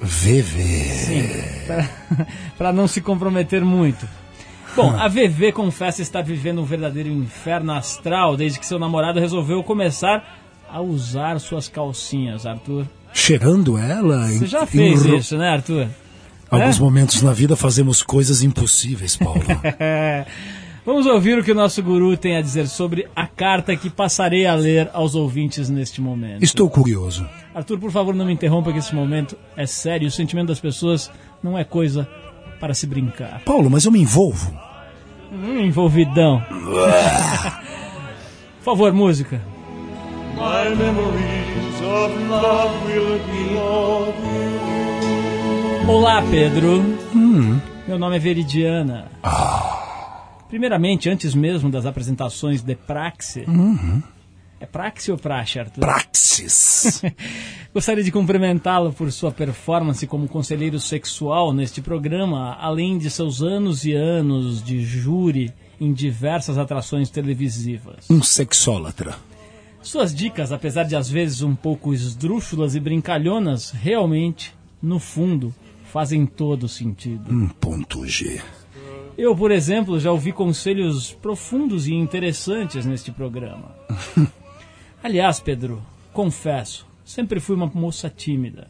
VV. 0.00 1.44
para 2.58 2.72
não 2.72 2.86
se 2.86 3.00
comprometer 3.00 3.64
muito. 3.64 4.06
Bom, 4.76 4.90
a 4.90 5.06
VV 5.08 5.52
confessa 5.52 6.02
estar 6.02 6.22
vivendo 6.22 6.60
um 6.60 6.64
verdadeiro 6.64 7.08
inferno 7.08 7.72
astral 7.72 8.36
desde 8.36 8.58
que 8.58 8.66
seu 8.66 8.78
namorado 8.78 9.20
resolveu 9.20 9.62
começar 9.62 10.40
a 10.68 10.80
usar 10.80 11.38
suas 11.38 11.68
calcinhas, 11.68 12.44
Arthur. 12.44 12.84
Cheirando 13.12 13.78
ela? 13.78 14.26
Você 14.28 14.46
já 14.46 14.66
fez 14.66 15.06
em- 15.06 15.16
isso, 15.16 15.36
né, 15.38 15.50
Arthur? 15.50 15.86
Alguns 16.50 16.76
É? 16.78 16.80
momentos 16.80 17.22
na 17.22 17.32
vida 17.32 17.54
fazemos 17.54 18.02
coisas 18.02 18.42
impossíveis, 18.42 19.16
Paulo. 19.16 19.40
Vamos 20.84 21.06
ouvir 21.06 21.38
o 21.38 21.42
que 21.44 21.52
o 21.52 21.54
nosso 21.54 21.82
guru 21.82 22.14
tem 22.16 22.36
a 22.36 22.42
dizer 22.42 22.66
sobre 22.66 23.08
a 23.16 23.26
carta 23.26 23.74
que 23.74 23.88
passarei 23.88 24.44
a 24.44 24.54
ler 24.54 24.90
aos 24.92 25.14
ouvintes 25.14 25.70
neste 25.70 26.00
momento. 26.00 26.42
Estou 26.42 26.68
curioso. 26.68 27.26
Arthur, 27.54 27.78
por 27.78 27.90
favor, 27.90 28.14
não 28.14 28.26
me 28.26 28.32
interrompa 28.34 28.70
que 28.72 28.78
esse 28.80 28.94
momento 28.94 29.36
é 29.56 29.66
sério. 29.66 30.08
O 30.08 30.10
sentimento 30.10 30.48
das 30.48 30.60
pessoas 30.60 31.10
não 31.42 31.56
é 31.56 31.64
coisa 31.64 32.06
para 32.60 32.74
se 32.74 32.86
brincar. 32.86 33.40
Paulo, 33.44 33.70
mas 33.70 33.84
eu 33.84 33.92
me 33.92 34.00
envolvo. 34.00 34.52
Hum, 35.32 35.60
envolvidão. 35.60 36.42
por 38.58 38.64
favor, 38.64 38.92
música. 38.92 39.40
My 40.34 40.74
memories 40.74 41.80
of 41.80 42.28
love 42.28 42.86
will 42.86 43.18
be 43.18 43.44
Olá, 45.86 46.22
Pedro. 46.22 46.82
Meu 47.86 47.98
nome 47.98 48.16
é 48.16 48.18
Veridiana. 48.18 49.10
Primeiramente, 50.48 51.10
antes 51.10 51.34
mesmo 51.34 51.70
das 51.70 51.84
apresentações 51.84 52.62
de 52.62 52.74
Praxe. 52.74 53.44
É 54.64 54.66
Praxe 54.66 55.12
ou 55.12 55.18
Praxe, 55.18 55.58
Arthur? 55.58 55.80
Praxis. 55.80 57.02
Gostaria 57.74 58.02
de 58.02 58.10
cumprimentá-lo 58.10 58.94
por 58.94 59.12
sua 59.12 59.30
performance 59.30 60.06
como 60.06 60.26
conselheiro 60.26 60.80
sexual 60.80 61.52
neste 61.52 61.82
programa, 61.82 62.56
além 62.58 62.96
de 62.96 63.10
seus 63.10 63.42
anos 63.42 63.84
e 63.84 63.92
anos 63.92 64.64
de 64.64 64.82
júri 64.82 65.52
em 65.78 65.92
diversas 65.92 66.56
atrações 66.56 67.10
televisivas. 67.10 68.08
um 68.08 68.22
sexólatra. 68.22 69.14
Suas 69.82 70.14
dicas, 70.14 70.50
apesar 70.50 70.84
de 70.84 70.96
às 70.96 71.10
vezes 71.10 71.42
um 71.42 71.54
pouco 71.54 71.92
esdrúxulas 71.92 72.74
e 72.74 72.80
brincalhonas, 72.80 73.70
realmente, 73.70 74.54
no 74.82 74.98
fundo, 74.98 75.54
fazem 75.92 76.24
todo 76.24 76.66
sentido. 76.68 77.30
Um 77.30 77.48
ponto 77.48 78.06
G. 78.06 78.40
Eu, 79.18 79.36
por 79.36 79.50
exemplo, 79.50 80.00
já 80.00 80.10
ouvi 80.10 80.32
conselhos 80.32 81.12
profundos 81.12 81.86
e 81.86 81.92
interessantes 81.92 82.86
neste 82.86 83.12
programa. 83.12 83.76
Aliás, 85.04 85.38
Pedro, 85.38 85.82
confesso, 86.14 86.86
sempre 87.04 87.38
fui 87.38 87.54
uma 87.54 87.66
moça 87.66 88.08
tímida. 88.08 88.68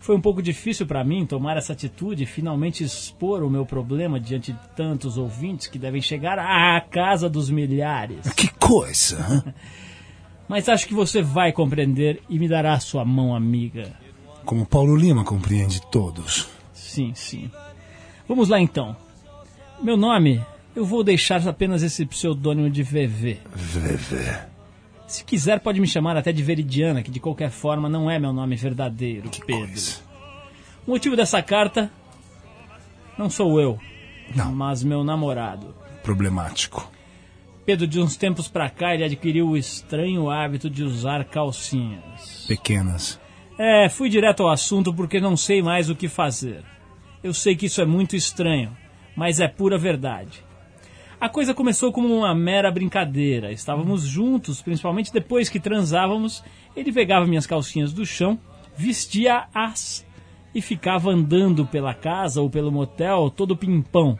Foi 0.00 0.16
um 0.16 0.20
pouco 0.20 0.42
difícil 0.42 0.84
para 0.86 1.04
mim 1.04 1.24
tomar 1.24 1.56
essa 1.56 1.72
atitude 1.72 2.24
e 2.24 2.26
finalmente 2.26 2.82
expor 2.82 3.44
o 3.44 3.48
meu 3.48 3.64
problema 3.64 4.18
diante 4.18 4.52
de 4.52 4.58
tantos 4.74 5.16
ouvintes 5.16 5.68
que 5.68 5.78
devem 5.78 6.02
chegar 6.02 6.36
à 6.36 6.80
casa 6.80 7.28
dos 7.28 7.48
milhares. 7.48 8.28
Que 8.32 8.48
coisa. 8.54 9.54
Mas 10.48 10.68
acho 10.68 10.84
que 10.84 10.94
você 10.94 11.22
vai 11.22 11.52
compreender 11.52 12.24
e 12.28 12.40
me 12.40 12.48
dará 12.48 12.80
sua 12.80 13.04
mão 13.04 13.32
amiga. 13.32 13.92
Como 14.44 14.66
Paulo 14.66 14.96
Lima 14.96 15.22
compreende 15.22 15.80
todos. 15.92 16.48
Sim, 16.72 17.12
sim. 17.14 17.48
Vamos 18.26 18.48
lá 18.48 18.58
então. 18.58 18.96
Meu 19.80 19.96
nome, 19.96 20.44
eu 20.74 20.84
vou 20.84 21.04
deixar 21.04 21.46
apenas 21.46 21.84
esse 21.84 22.04
pseudônimo 22.04 22.68
de 22.68 22.82
VV. 22.82 23.38
VV. 23.54 24.57
Se 25.08 25.24
quiser, 25.24 25.58
pode 25.60 25.80
me 25.80 25.86
chamar 25.86 26.16
até 26.16 26.30
de 26.32 26.42
Veridiana, 26.42 27.02
que 27.02 27.10
de 27.10 27.18
qualquer 27.18 27.50
forma 27.50 27.88
não 27.88 28.10
é 28.10 28.18
meu 28.18 28.32
nome 28.32 28.54
verdadeiro, 28.56 29.30
Pedro. 29.46 29.66
Coisa. 29.66 30.00
O 30.86 30.90
motivo 30.90 31.16
dessa 31.16 31.42
carta 31.42 31.90
não 33.18 33.28
sou 33.30 33.58
eu, 33.60 33.78
Não. 34.36 34.52
mas 34.54 34.84
meu 34.84 35.02
namorado. 35.02 35.74
Problemático. 36.02 36.90
Pedro, 37.64 37.86
de 37.86 38.00
uns 38.00 38.16
tempos 38.16 38.48
pra 38.48 38.70
cá, 38.70 38.94
ele 38.94 39.04
adquiriu 39.04 39.48
o 39.48 39.56
estranho 39.56 40.30
hábito 40.30 40.70
de 40.70 40.82
usar 40.82 41.24
calcinhas. 41.24 42.44
Pequenas. 42.46 43.18
É, 43.58 43.88
fui 43.88 44.08
direto 44.08 44.42
ao 44.42 44.50
assunto 44.50 44.92
porque 44.94 45.20
não 45.20 45.36
sei 45.36 45.62
mais 45.62 45.90
o 45.90 45.96
que 45.96 46.08
fazer. 46.08 46.62
Eu 47.22 47.34
sei 47.34 47.56
que 47.56 47.66
isso 47.66 47.80
é 47.80 47.84
muito 47.84 48.14
estranho, 48.14 48.74
mas 49.16 49.40
é 49.40 49.48
pura 49.48 49.76
verdade. 49.76 50.44
A 51.20 51.28
coisa 51.28 51.52
começou 51.52 51.92
como 51.92 52.14
uma 52.14 52.32
mera 52.32 52.70
brincadeira. 52.70 53.50
Estávamos 53.50 54.02
juntos, 54.02 54.62
principalmente 54.62 55.12
depois 55.12 55.48
que 55.48 55.58
transávamos. 55.58 56.44
Ele 56.76 56.92
pegava 56.92 57.26
minhas 57.26 57.46
calcinhas 57.46 57.92
do 57.92 58.06
chão, 58.06 58.38
vestia-as 58.76 60.06
e 60.54 60.62
ficava 60.62 61.10
andando 61.10 61.66
pela 61.66 61.92
casa 61.92 62.40
ou 62.40 62.48
pelo 62.48 62.70
motel 62.70 63.32
todo 63.34 63.56
pimpão, 63.56 64.16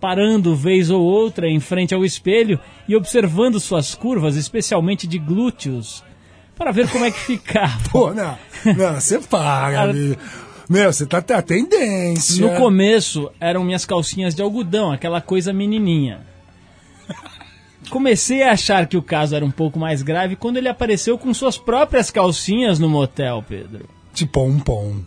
parando 0.00 0.56
vez 0.56 0.90
ou 0.90 1.00
outra 1.00 1.48
em 1.48 1.60
frente 1.60 1.94
ao 1.94 2.04
espelho 2.04 2.58
e 2.88 2.96
observando 2.96 3.60
suas 3.60 3.94
curvas, 3.94 4.34
especialmente 4.34 5.06
de 5.06 5.18
glúteos, 5.18 6.02
para 6.56 6.72
ver 6.72 6.88
como 6.90 7.04
é 7.04 7.12
que 7.12 7.20
ficava. 7.38 7.78
Pô, 7.90 8.12
não. 8.12 8.36
Não, 8.76 9.00
você 9.00 9.20
para, 9.20 9.82
amigo. 9.82 10.20
Meu, 10.68 10.92
você 10.92 11.06
tá 11.06 11.18
até 11.18 11.34
a 11.34 11.42
tendência. 11.42 12.44
No 12.44 12.56
começo 12.56 13.30
eram 13.40 13.62
minhas 13.62 13.84
calcinhas 13.84 14.34
de 14.34 14.42
algodão, 14.42 14.90
aquela 14.90 15.20
coisa 15.20 15.52
menininha. 15.52 16.29
Comecei 17.88 18.42
a 18.42 18.52
achar 18.52 18.86
que 18.86 18.96
o 18.96 19.02
caso 19.02 19.34
era 19.34 19.44
um 19.44 19.50
pouco 19.50 19.78
mais 19.78 20.02
grave 20.02 20.36
quando 20.36 20.58
ele 20.58 20.68
apareceu 20.68 21.16
com 21.16 21.32
suas 21.32 21.56
próprias 21.56 22.10
calcinhas 22.10 22.78
no 22.78 22.88
motel, 22.88 23.44
Pedro. 23.48 23.88
De 24.12 24.26
pom-pom. 24.26 25.00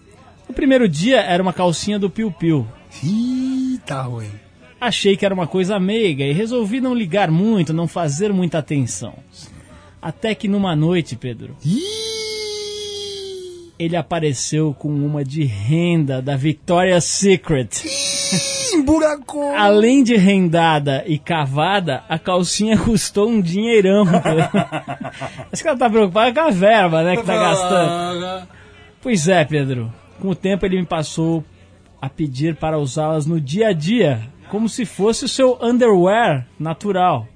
O 0.48 0.54
primeiro 0.54 0.88
dia 0.90 1.22
era 1.22 1.42
uma 1.42 1.54
calcinha 1.54 2.00
do 2.00 2.10
Piu 2.10 2.32
Piu. 2.32 2.68
Ih, 3.04 3.80
tá 3.86 4.02
ruim. 4.02 4.30
Achei 4.80 5.16
que 5.16 5.26
era 5.26 5.34
uma 5.34 5.48
coisa 5.48 5.80
meiga 5.80 6.26
e 6.26 6.34
resolvi 6.34 6.82
não 6.82 6.94
ligar 6.94 7.32
muito, 7.32 7.74
não 7.74 7.88
fazer 7.88 8.34
muita 8.34 8.58
atenção. 8.58 9.14
Até 10.02 10.36
que 10.36 10.50
numa 10.50 10.76
noite, 10.76 11.16
Pedro, 11.16 11.56
ele 13.78 13.96
apareceu 13.96 14.74
com 14.74 14.90
uma 14.90 15.24
de 15.24 15.44
renda 15.44 16.22
da 16.22 16.36
Victoria's 16.36 17.04
Secret. 17.06 17.70
Emburacou. 18.74 19.54
Além 19.58 20.04
de 20.04 20.16
rendada 20.16 21.04
e 21.06 21.18
cavada, 21.18 22.04
a 22.08 22.18
calcinha 22.20 22.78
custou 22.78 23.30
um 23.30 23.42
dinheirão. 23.42 24.06
Acho 25.52 25.62
que 25.62 25.68
ela 25.68 25.78
tá 25.78 25.90
preocupada 25.90 26.34
com 26.34 26.48
a 26.48 26.52
verba, 26.52 27.04
né, 27.04 27.18
que 27.18 27.24
tá 27.24 27.36
gastando. 27.36 28.48
Pois 29.02 29.28
é, 29.28 29.44
Pedro. 29.44 29.92
Com 30.20 30.30
o 30.30 30.36
tempo 30.36 30.66
ele 30.66 30.80
me 30.80 30.86
passou 30.86 31.44
a 32.02 32.10
pedir 32.10 32.56
para 32.56 32.78
usá-las 32.78 33.26
no 33.26 33.40
dia 33.40 33.70
a 33.70 33.74
dia, 33.74 34.22
como 34.50 34.70
se 34.70 34.86
fosse 34.86 35.26
o 35.26 35.30
seu 35.30 35.58
underwear 35.62 36.48
natural. 36.60 37.28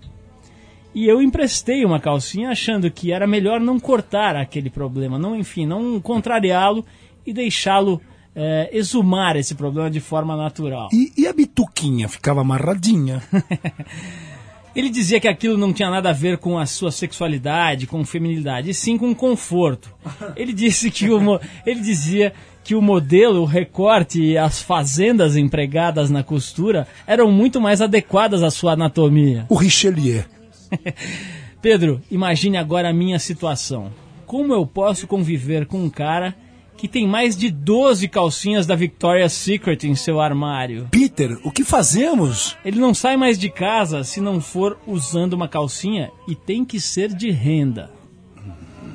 E 0.94 1.06
eu 1.06 1.22
emprestei 1.22 1.86
uma 1.86 2.00
calcinha 2.00 2.50
achando 2.50 2.90
que 2.90 3.12
era 3.12 3.28
melhor 3.28 3.60
não 3.60 3.80
cortar 3.80 4.36
aquele 4.36 4.70
problema, 4.70 5.20
não, 5.20 5.36
enfim, 5.36 5.66
não 5.66 6.00
contrariá-lo 6.00 6.86
e 7.26 7.34
deixá-lo 7.34 8.02
eh, 8.36 8.70
exumar 8.72 9.36
esse 9.36 9.56
problema 9.56 9.90
de 9.90 10.00
forma 10.00 10.36
natural. 10.36 10.90
E, 10.94 11.12
e 11.18 11.28
a 11.28 11.34
bituquinha 11.34 12.08
ficava 12.08 12.42
amarradinha. 12.42 13.22
Ele 14.76 14.92
dizia 14.92 15.20
que 15.20 15.28
aquilo 15.28 15.58
não 15.58 15.74
tinha 15.74 15.90
nada 15.90 16.12
a 16.12 16.14
ver 16.14 16.38
com 16.38 16.60
a 16.60 16.68
sua 16.68 16.92
sexualidade, 16.92 17.88
com 17.88 18.06
feminilidade, 18.06 18.70
e 18.70 18.76
sim 18.76 18.96
com 18.96 19.14
conforto. 19.16 19.92
Ele 20.38 20.54
disse 20.54 20.92
que 20.92 21.10
o, 21.10 21.40
ele 21.66 21.80
dizia 21.80 22.32
que 22.64 22.76
o 22.76 22.82
modelo, 22.82 23.42
o 23.42 23.46
recorte 23.46 24.22
e 24.22 24.38
as 24.38 24.62
fazendas 24.62 25.36
empregadas 25.36 26.12
na 26.12 26.22
costura 26.22 26.88
eram 27.08 27.32
muito 27.32 27.60
mais 27.60 27.82
adequadas 27.82 28.44
à 28.44 28.52
sua 28.52 28.74
anatomia. 28.74 29.48
O 29.50 29.56
Richelieu. 29.56 30.37
Pedro, 31.62 32.02
imagine 32.10 32.58
agora 32.58 32.90
a 32.90 32.94
minha 32.94 33.20
situação. 33.20 33.92
Como 34.26 34.54
eu 34.54 34.66
posso 34.66 35.08
conviver 35.08 35.66
com 35.66 35.84
um 35.84 35.90
cara 35.90 36.36
que 36.78 36.88
tem 36.88 37.08
mais 37.08 37.36
de 37.36 37.50
12 37.50 38.08
calcinhas 38.08 38.68
da 38.68 38.76
Victoria's 38.76 39.34
Secret 39.34 39.80
em 39.84 39.96
seu 39.96 40.22
armário? 40.22 40.88
Peter, 40.92 41.40
o 41.44 41.52
que 41.52 41.64
fazemos? 41.64 42.56
Ele 42.64 42.80
não 42.80 42.94
sai 42.94 43.18
mais 43.18 43.40
de 43.40 43.50
casa 43.50 44.04
se 44.04 44.22
não 44.22 44.40
for 44.40 44.78
usando 44.86 45.34
uma 45.34 45.48
calcinha 45.48 46.12
e 46.28 46.36
tem 46.36 46.64
que 46.64 46.80
ser 46.80 47.14
de 47.14 47.32
renda. 47.32 47.92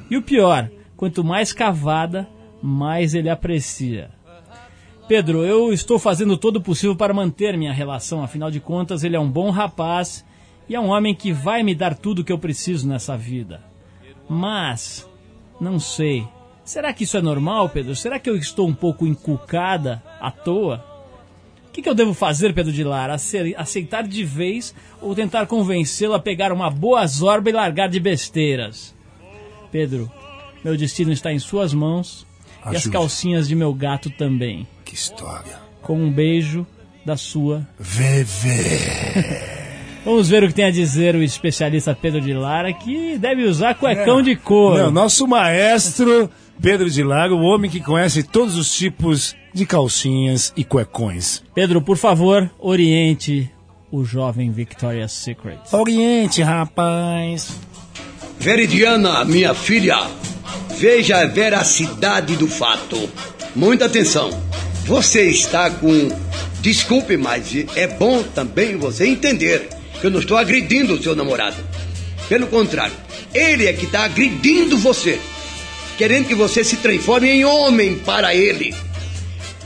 E 0.09 0.17
o 0.17 0.23
pior, 0.23 0.71
quanto 0.97 1.25
mais 1.25 1.53
cavada, 1.53 2.29
mais 2.63 3.15
ele 3.15 3.29
aprecia. 3.29 4.11
Pedro, 5.09 5.45
eu 5.45 5.73
estou 5.73 5.99
fazendo 5.99 6.37
todo 6.37 6.57
o 6.57 6.63
possível 6.63 6.95
para 6.95 7.13
manter 7.13 7.57
minha 7.59 7.73
relação, 7.73 8.23
afinal 8.23 8.51
de 8.51 8.61
contas, 8.61 9.03
ele 9.03 9.17
é 9.17 9.21
um 9.21 9.31
bom 9.31 9.51
rapaz 9.51 10.25
e 10.69 10.75
é 10.75 10.81
um 10.81 10.89
homem 10.89 11.15
que 11.15 11.33
vai 11.33 11.63
me 11.63 11.75
dar 11.75 11.95
tudo 11.95 12.21
o 12.21 12.25
que 12.25 12.33
eu 12.33 12.39
preciso 12.39 12.89
nessa 12.89 13.17
vida. 13.17 13.61
Mas, 14.29 15.09
não 15.61 15.79
sei. 15.79 16.27
Será 16.65 16.93
que 16.93 17.05
isso 17.05 17.17
é 17.17 17.23
normal, 17.23 17.69
Pedro? 17.69 17.95
Será 17.97 18.19
que 18.19 18.31
eu 18.31 18.37
estou 18.37 18.69
um 18.69 18.75
pouco 18.75 19.07
encucada 19.07 20.03
à 20.21 20.31
toa? 20.31 20.85
O 21.69 21.73
que, 21.73 21.83
que 21.83 21.89
eu 21.89 21.95
devo 21.95 22.13
fazer, 22.15 22.53
Pedro 22.55 22.73
de 22.73 22.85
Lara? 22.85 23.15
Ace- 23.15 23.55
Aceitar 23.57 24.07
de 24.07 24.25
vez 24.25 24.75
ou 25.01 25.15
tentar 25.15 25.47
convencê-lo 25.47 26.15
a 26.15 26.21
pegar 26.21 26.53
uma 26.53 26.71
boa 26.71 27.07
zorba 27.07 27.49
e 27.51 27.53
largar 27.53 27.89
de 27.89 27.99
besteiras? 27.99 28.95
Pedro, 29.71 30.11
meu 30.63 30.77
destino 30.77 31.11
está 31.13 31.33
em 31.33 31.39
suas 31.39 31.73
mãos 31.75 32.27
e 32.67 32.69
as 32.69 32.75
Ajude. 32.77 32.91
calcinhas 32.91 33.49
de 33.49 33.55
meu 33.57 33.73
gato 33.75 34.11
também. 34.11 34.67
Que 34.85 34.95
história. 34.95 35.59
Com 35.81 35.97
um 35.99 36.13
beijo 36.13 36.67
da 37.07 37.17
sua. 37.17 37.67
Vevê. 37.81 39.52
Vamos 40.05 40.29
ver 40.29 40.43
o 40.43 40.49
que 40.49 40.55
tem 40.55 40.65
a 40.65 40.71
dizer 40.71 41.15
o 41.15 41.23
especialista 41.23 41.95
Pedro 41.95 42.21
de 42.21 42.35
Lara, 42.35 42.73
que 42.73 43.17
deve 43.19 43.45
usar 43.45 43.75
cuecão 43.75 44.21
de 44.21 44.35
couro. 44.35 44.77
Não, 44.77 44.91
nosso 44.91 45.29
maestro 45.29 46.29
Pedro 46.61 46.91
de 46.91 47.05
Lago, 47.05 47.37
o 47.37 47.43
homem 47.43 47.71
que 47.71 47.81
conhece 47.81 48.25
todos 48.25 48.57
os 48.57 48.75
tipos 48.75 49.37
de 49.55 49.65
calcinhas 49.65 50.53
e 50.57 50.65
cuecões. 50.65 51.45
Pedro, 51.55 51.81
por 51.81 51.97
favor, 51.97 52.51
oriente 52.59 53.49
o 53.93 54.05
jovem 54.05 54.51
Victoria's 54.51 55.13
Secret. 55.13 55.59
Oriente, 55.71 56.43
rapaz. 56.43 57.57
Veridiana, 58.41 59.25
minha 59.25 59.55
filha, 59.55 59.99
veja 60.79 61.19
a 61.19 61.27
veracidade 61.27 62.35
do 62.37 62.49
fato. 62.49 63.09
Muita 63.55 63.85
atenção. 63.85 64.31
Você 64.85 65.29
está 65.31 65.71
com. 65.71 66.09
Desculpe, 66.61 67.17
mas 67.17 67.55
é 67.77 67.87
bom 67.87 68.23
também 68.23 68.77
você 68.77 69.07
entender 69.07 69.69
eu 70.07 70.11
não 70.11 70.21
estou 70.21 70.37
agredindo 70.37 70.95
o 70.95 71.03
seu 71.03 71.15
namorado. 71.15 71.57
Pelo 72.29 72.47
contrário, 72.47 72.95
ele 73.35 73.67
é 73.67 73.73
que 73.73 73.85
está 73.85 74.05
agredindo 74.05 74.77
você, 74.79 75.21
querendo 75.97 76.29
que 76.29 76.35
você 76.35 76.65
se 76.65 76.77
transforme 76.77 77.29
em 77.29 77.45
homem 77.45 77.99
para 77.99 78.35
ele. 78.35 78.75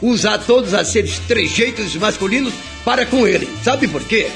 Usar 0.03 0.39
todos 0.39 0.74
aqueles 0.74 1.18
trejeitos 1.20 1.95
masculinos 1.97 2.53
para 2.84 3.07
com 3.07 3.26
ele. 3.26 3.49
Sabe 3.64 3.89
por 3.89 4.03
quê? 4.05 4.28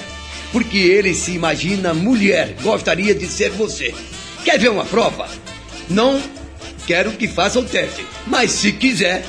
Porque 0.53 0.79
ele 0.79 1.15
se 1.15 1.33
imagina 1.33 1.93
mulher, 1.95 2.55
gostaria 2.63 3.15
de 3.15 3.27
ser 3.27 3.51
você. 3.51 3.95
Quer 4.45 4.59
ver 4.59 4.71
uma 4.71 4.85
prova? 4.85 5.29
Não 5.89 6.21
quero 6.87 7.13
que 7.13 7.29
faça 7.29 7.61
o 7.61 7.65
teste, 7.65 8.05
mas 8.27 8.51
se 8.53 8.73
quiser, 8.73 9.25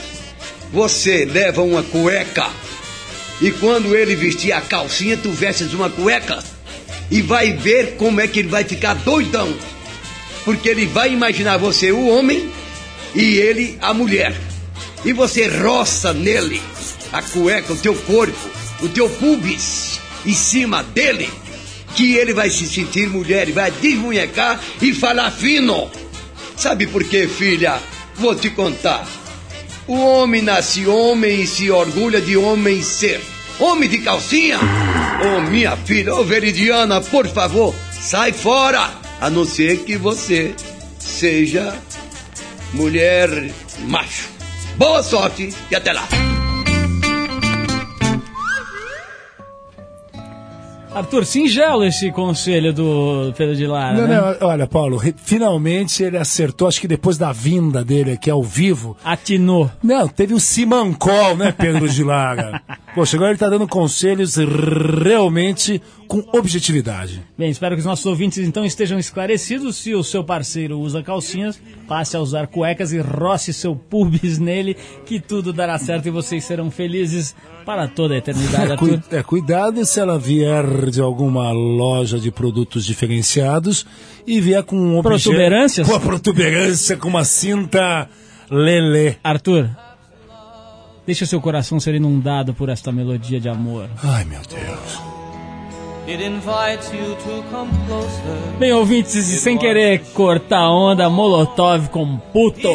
você 0.72 1.26
leva 1.26 1.62
uma 1.62 1.84
cueca 1.84 2.50
e 3.42 3.52
quando 3.52 3.96
ele 3.96 4.16
vestir 4.16 4.52
a 4.52 4.62
calcinha, 4.62 5.18
tu 5.18 5.32
vestes 5.32 5.74
uma 5.74 5.90
cueca 5.90 6.44
e 7.12 7.22
vai 7.22 7.52
ver 7.52 7.98
como 7.98 8.22
é 8.22 8.28
que 8.28 8.40
ele 8.40 8.48
vai 8.48 8.64
ficar 8.64 8.94
doidão. 8.96 9.54
Porque 10.46 10.70
ele 10.70 10.88
vai 10.88 11.14
imaginar 11.14 11.58
você 11.58 11.92
o 11.92 12.08
homem 12.08 12.50
e 13.14 13.36
ele 13.36 13.78
a 13.82 13.94
mulher. 13.94 14.34
E 15.04 15.12
você 15.12 15.48
roça 15.48 16.14
nele 16.14 16.62
a 17.12 17.22
cueca, 17.22 17.74
o 17.74 17.78
teu 17.78 17.94
corpo, 17.94 18.50
o 18.82 18.88
teu 18.88 19.10
pubis 19.10 20.00
em 20.26 20.34
cima 20.34 20.82
dele, 20.82 21.30
que 21.96 22.16
ele 22.16 22.34
vai 22.34 22.50
se 22.50 22.66
sentir 22.66 23.10
mulher 23.10 23.50
e 23.50 23.52
vai 23.52 23.70
desmunhecar 23.70 24.60
e 24.82 24.94
falar 24.94 25.30
fino. 25.32 25.92
Sabe 26.56 26.88
por 26.88 27.04
quê, 27.04 27.28
filha? 27.28 27.80
Vou 28.16 28.36
te 28.36 28.50
contar. 28.52 29.06
O 29.88 29.96
homem 29.96 30.42
nasce 30.42 30.88
homem 30.88 31.42
e 31.42 31.48
se 31.48 31.70
orgulha 31.70 32.22
de 32.22 32.38
homem 32.38 32.82
ser. 32.82 33.20
Homem 33.62 33.88
de 33.88 34.00
calcinha? 34.00 34.58
Oh, 35.24 35.42
minha 35.42 35.78
filha, 35.78 36.16
oh, 36.16 36.24
Veridiana, 36.24 37.00
por 37.00 37.28
favor, 37.28 37.76
sai 37.92 38.34
fora! 38.34 38.90
A 39.22 39.30
não 39.30 39.46
ser 39.46 39.84
que 39.84 39.96
você 39.96 40.56
seja 40.98 41.78
mulher 42.74 43.30
macho. 43.82 44.30
Boa 44.78 45.04
sorte 45.04 45.54
e 45.70 45.76
até 45.76 45.94
lá! 45.94 46.31
Arthur, 50.94 51.26
singelo 51.26 51.86
esse 51.86 52.12
conselho 52.12 52.74
do 52.74 53.34
Pedro 53.38 53.56
de 53.56 53.66
Lara, 53.66 53.98
Não, 53.98 54.08
né? 54.08 54.38
não, 54.40 54.48
olha, 54.48 54.68
Paulo, 54.68 55.02
finalmente 55.16 56.04
ele 56.04 56.18
acertou, 56.18 56.68
acho 56.68 56.82
que 56.82 56.88
depois 56.88 57.18
da 57.18 57.32
vinda 57.32 57.82
dele 57.84 58.12
aqui 58.12 58.30
ao 58.30 58.44
vivo. 58.44 58.98
Atinou. 59.04 59.72
Não, 59.82 60.06
teve 60.08 60.34
o 60.34 60.40
Simancol, 60.40 61.38
né, 61.38 61.54
Pedro 61.58 61.88
de 61.88 62.04
Laga? 62.04 62.62
Poxa, 62.94 63.16
agora 63.16 63.32
ele 63.32 63.40
tá 63.40 63.48
dando 63.50 63.68
conselhos 63.70 64.36
realmente 64.36 65.82
com 66.12 66.22
objetividade. 66.38 67.24
Bem, 67.38 67.50
espero 67.50 67.74
que 67.74 67.80
os 67.80 67.86
nossos 67.86 68.06
ouvintes 68.06 68.40
então 68.46 68.66
estejam 68.66 69.00
esclarecidos. 69.00 69.78
Se 69.78 69.96
o 69.96 70.04
seu 70.04 70.26
parceiro 70.26 70.78
usa 70.78 71.02
calcinhas, 71.02 71.58
passe 71.88 72.18
a 72.18 72.20
usar 72.20 72.48
cuecas 72.48 72.92
e 72.92 73.00
roce 73.00 73.54
seu 73.54 73.74
pubis 73.74 74.38
nele, 74.38 74.76
que 75.06 75.22
tudo 75.22 75.54
dará 75.54 75.78
certo 75.80 76.08
e 76.08 76.12
vocês 76.12 76.44
serão 76.44 76.70
felizes 76.70 77.34
para 77.66 77.88
toda 77.88 78.14
a 78.14 78.18
eternidade. 78.18 78.76
Cui- 78.76 78.96
Arthur. 78.96 79.18
é, 79.18 79.24
cuidado 79.24 79.86
se 79.86 80.02
ela 80.02 80.20
vier 80.20 80.90
de 80.90 81.00
alguma 81.00 81.54
loja 81.54 82.20
de 82.20 82.30
produtos 82.30 82.84
diferenciados 82.86 83.86
e 84.28 84.42
vier 84.42 84.64
com 84.64 84.76
um 84.76 85.02
Protuberâncias? 85.02 85.88
Com 85.88 85.96
a 85.96 86.00
protuberância, 86.02 86.98
com 86.98 87.08
uma 87.08 87.24
cinta 87.24 88.10
lelê. 88.50 89.16
Arthur, 89.24 89.70
deixa 91.08 91.26
seu 91.26 91.40
coração 91.40 91.80
ser 91.80 91.96
inundado 91.96 92.54
por 92.54 92.68
esta 92.68 92.92
melodia 92.92 93.40
de 93.40 93.48
amor. 93.48 93.90
Ai, 94.04 94.26
meu 94.26 94.42
Deus. 94.42 95.11
Bem, 98.60 98.74
ouvintes, 98.74 99.30
e 99.30 99.40
sem 99.40 99.58
querer 99.58 100.00
cortar 100.14 100.60
a 100.60 100.70
onda, 100.70 101.10
Molotov 101.10 101.88
com 101.90 102.18
puto. 102.34 102.70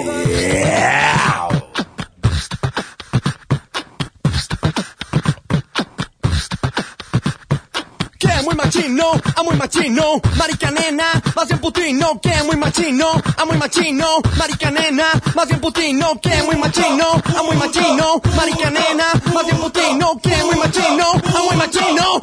Que 8.19 8.27
es 8.27 8.43
muy 8.43 8.55
machino, 8.55 9.05
a 9.37 9.43
muy 9.43 9.57
machino, 9.57 10.21
marica 10.37 10.71
nena, 10.71 11.23
más 11.35 11.47
bien 11.49 11.61
putino, 11.61 12.19
que 12.21 12.31
es 12.31 12.45
muy 12.45 12.57
machino, 12.57 13.07
a 13.37 13.45
muy 13.45 13.57
machino, 13.59 14.07
marica 14.39 14.71
nena, 14.71 15.05
más 15.35 15.47
bien 15.49 15.61
putino, 15.61 16.19
que 16.23 16.31
es 16.31 16.45
muy 16.47 16.57
machino, 16.57 17.23
a 17.39 17.43
muy 17.43 17.57
machino, 17.57 18.21
marica 18.35 18.71
nena, 18.71 19.05
más 19.35 19.45
bien 19.45 19.59
putino, 19.59 20.19
que 20.23 20.33
es 20.33 20.45
muy 20.45 20.57
machino, 20.57 21.05
a 21.13 21.43
muy 21.47 21.57
machino, 21.57 22.16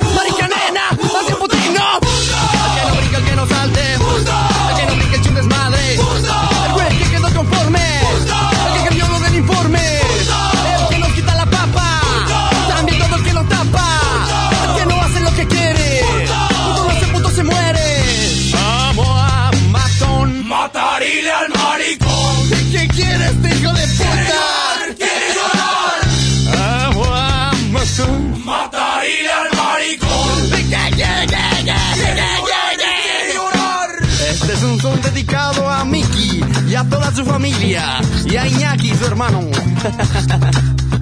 toda 36.90 37.12
su 37.12 37.26
familia. 37.26 38.02
Y 38.26 38.36
a 38.36 38.48
Iñaki, 38.48 38.94
su 38.96 39.06
hermano. 39.06 39.42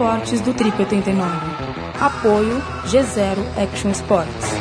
esportes 0.00 0.42
do 0.42 0.52
Trip 0.52 0.78
89. 0.78 1.30
Apoio 1.98 2.62
G0 2.84 3.38
Action 3.56 3.90
Sports. 3.92 4.52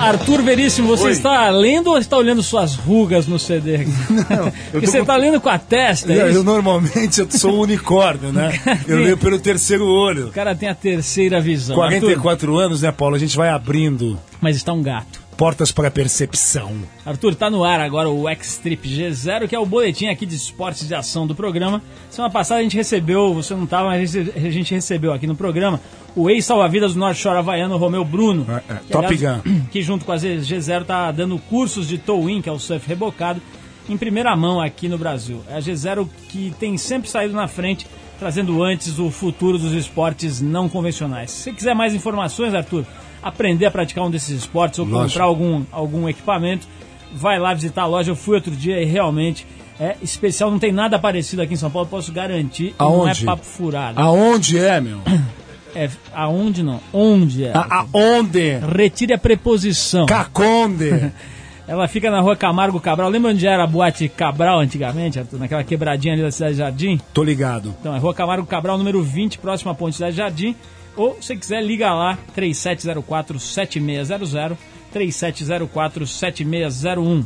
Arthur 0.00 0.42
Veríssimo, 0.42 0.88
você 0.88 1.04
Oi. 1.04 1.10
está 1.12 1.48
lendo 1.50 1.90
ou 1.90 1.98
está 1.98 2.16
olhando 2.16 2.42
suas 2.42 2.74
rugas 2.76 3.26
no 3.26 3.38
CD? 3.38 3.84
Não, 4.28 4.46
eu 4.46 4.52
Porque 4.72 4.86
você 4.86 4.96
com- 4.98 5.02
está 5.02 5.16
lendo 5.16 5.38
com 5.40 5.48
a 5.50 5.58
testa, 5.58 6.10
é 6.12 6.34
Eu, 6.34 6.42
normalmente 6.42 7.20
eu 7.20 7.30
sou 7.30 7.56
um 7.56 7.60
unicórnio, 7.60 8.32
né? 8.32 8.58
Eu 8.88 8.96
leio 8.96 9.16
pelo 9.18 9.38
terceiro 9.38 9.86
olho. 9.86 10.28
O 10.28 10.32
cara 10.32 10.54
tem 10.56 10.68
a 10.68 10.74
terceira 10.74 11.40
visão. 11.42 11.80
Arthur, 11.80 12.00
44 12.20 12.56
anos, 12.56 12.80
né, 12.82 12.90
Paulo? 12.90 13.14
A 13.14 13.18
gente 13.18 13.36
vai 13.36 13.50
abrindo 13.50 14.18
mas 14.40 14.56
está 14.56 14.72
um 14.72 14.82
gato. 14.82 15.21
Portas 15.36 15.72
para 15.72 15.88
a 15.88 15.90
percepção. 15.90 16.76
Arthur, 17.04 17.34
tá 17.34 17.50
no 17.50 17.64
ar 17.64 17.80
agora 17.80 18.08
o 18.08 18.28
X-Trip 18.28 18.88
G0, 18.88 19.48
que 19.48 19.54
é 19.54 19.58
o 19.58 19.66
boletim 19.66 20.06
aqui 20.06 20.24
de 20.24 20.36
esportes 20.36 20.86
de 20.86 20.94
ação 20.94 21.26
do 21.26 21.34
programa. 21.34 21.82
Semana 22.10 22.32
passada 22.32 22.60
a 22.60 22.62
gente 22.62 22.76
recebeu, 22.76 23.34
você 23.34 23.54
não 23.54 23.64
estava, 23.64 23.88
mas 23.88 24.14
a 24.16 24.50
gente 24.50 24.74
recebeu 24.74 25.12
aqui 25.12 25.26
no 25.26 25.34
programa 25.34 25.80
o 26.14 26.28
ex-salva-vidas 26.28 26.94
do 26.94 27.00
Norte 27.00 27.20
Shore 27.20 27.38
Havaiano, 27.38 27.76
Romeu 27.76 28.04
Bruno. 28.04 28.46
É, 28.48 28.72
é, 28.72 28.76
que, 28.76 28.92
Top 28.92 29.06
aliás, 29.06 29.42
Que 29.70 29.82
junto 29.82 30.04
com 30.04 30.12
a 30.12 30.16
G0 30.16 30.84
tá 30.84 31.10
dando 31.10 31.38
cursos 31.38 31.88
de 31.88 31.98
tow-in, 31.98 32.42
que 32.42 32.48
é 32.48 32.52
o 32.52 32.58
surf 32.58 32.86
rebocado, 32.86 33.40
em 33.88 33.96
primeira 33.96 34.34
mão 34.36 34.60
aqui 34.60 34.88
no 34.88 34.98
Brasil. 34.98 35.42
É 35.48 35.56
a 35.56 35.58
G0 35.58 36.06
que 36.28 36.54
tem 36.58 36.76
sempre 36.76 37.08
saído 37.08 37.34
na 37.34 37.48
frente, 37.48 37.86
trazendo 38.18 38.62
antes 38.62 38.98
o 38.98 39.10
futuro 39.10 39.58
dos 39.58 39.72
esportes 39.72 40.40
não 40.40 40.68
convencionais. 40.68 41.30
Se 41.30 41.52
quiser 41.52 41.74
mais 41.74 41.94
informações, 41.94 42.54
Arthur, 42.54 42.84
aprender 43.22 43.66
a 43.66 43.70
praticar 43.70 44.04
um 44.04 44.10
desses 44.10 44.30
esportes 44.38 44.78
ou 44.78 44.84
Lógico. 44.86 45.08
comprar 45.10 45.24
algum, 45.24 45.62
algum 45.70 46.08
equipamento, 46.08 46.66
vai 47.14 47.38
lá 47.38 47.54
visitar 47.54 47.82
a 47.82 47.86
loja. 47.86 48.10
Eu 48.10 48.16
fui 48.16 48.34
outro 48.34 48.50
dia 48.50 48.80
e 48.80 48.84
realmente 48.84 49.46
é 49.78 49.96
especial. 50.02 50.50
Não 50.50 50.58
tem 50.58 50.72
nada 50.72 50.98
parecido 50.98 51.42
aqui 51.42 51.54
em 51.54 51.56
São 51.56 51.70
Paulo, 51.70 51.88
posso 51.88 52.12
garantir. 52.12 52.68
E 52.68 52.74
não 52.82 53.06
é 53.06 53.10
Aonde? 53.10 53.24
papo 53.24 53.44
furado. 53.44 54.00
Aonde 54.00 54.58
é, 54.58 54.80
meu? 54.80 54.98
É, 55.74 55.88
aonde 56.12 56.62
não? 56.62 56.80
Onde 56.92 57.44
é? 57.46 57.52
A- 57.56 57.86
Aonde? 57.94 58.58
Retire 58.76 59.14
a 59.14 59.18
preposição. 59.18 60.04
Caconde. 60.04 61.10
Ela 61.66 61.88
fica 61.88 62.10
na 62.10 62.20
rua 62.20 62.36
Camargo 62.36 62.78
Cabral. 62.78 63.08
Lembra 63.08 63.30
onde 63.30 63.46
era 63.46 63.64
a 63.64 63.66
boate 63.66 64.06
Cabral 64.06 64.60
antigamente? 64.60 65.18
Naquela 65.32 65.64
quebradinha 65.64 66.12
ali 66.12 66.20
da 66.22 66.30
Cidade 66.30 66.56
Jardim? 66.56 67.00
Tô 67.14 67.24
ligado. 67.24 67.74
Então, 67.80 67.96
é 67.96 67.98
Rua 67.98 68.12
Camargo 68.12 68.46
Cabral, 68.46 68.76
número 68.76 69.02
20, 69.02 69.38
próximo 69.38 69.70
à 69.70 69.74
Ponte 69.74 69.94
Cidade 69.96 70.14
Jardim. 70.14 70.54
Ou, 70.96 71.16
se 71.22 71.34
quiser, 71.36 71.62
liga 71.62 71.92
lá, 71.92 72.18
3704-7600, 72.36 74.56
3704-7601. 74.94 77.24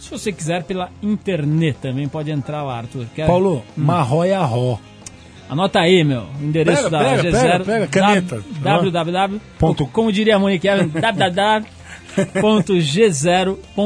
Se 0.00 0.10
você 0.10 0.32
quiser, 0.32 0.62
pela 0.62 0.90
internet 1.02 1.76
também 1.82 2.08
pode 2.08 2.30
entrar 2.30 2.62
lá, 2.62 2.78
Arthur. 2.78 3.04
Quer- 3.14 3.26
Paulo, 3.26 3.62
marróia 3.76 4.40
ró. 4.42 4.78
Anota 5.50 5.80
aí, 5.80 6.04
meu, 6.04 6.24
o 6.40 6.44
endereço 6.44 6.84
Pega, 6.84 6.90
da 6.90 6.98
pega, 7.16 7.22
G0. 7.22 7.40
pega, 7.40 7.64
pega, 7.64 7.86
caneta. 7.88 8.44
www. 8.60 9.40
Ponto. 9.58 9.86
Como 9.86 10.12
diria 10.12 10.36
a 10.36 10.38
Monique 10.38 10.68
Evans, 10.68 10.92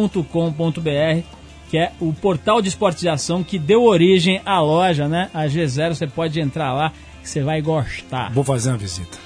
www.g0.com.br, 0.01 1.27
que 1.71 1.79
é 1.79 1.93
o 2.01 2.13
portal 2.13 2.61
de 2.61 2.69
esportes 2.69 3.01
de 3.01 3.09
ação 3.09 3.43
que 3.43 3.59
deu 3.59 3.83
origem 3.85 4.41
à 4.45 4.61
loja, 4.61 5.09
né? 5.09 5.31
A 5.33 5.47
G0, 5.47 5.95
você 5.95 6.07
pode 6.07 6.41
entrar 6.41 6.73
lá 6.75 6.93
você 7.23 7.43
vai 7.43 7.61
gostar. 7.61 8.33
Vou 8.33 8.45
fazer 8.45 8.71
uma 8.71 8.79
visita. 8.79 9.19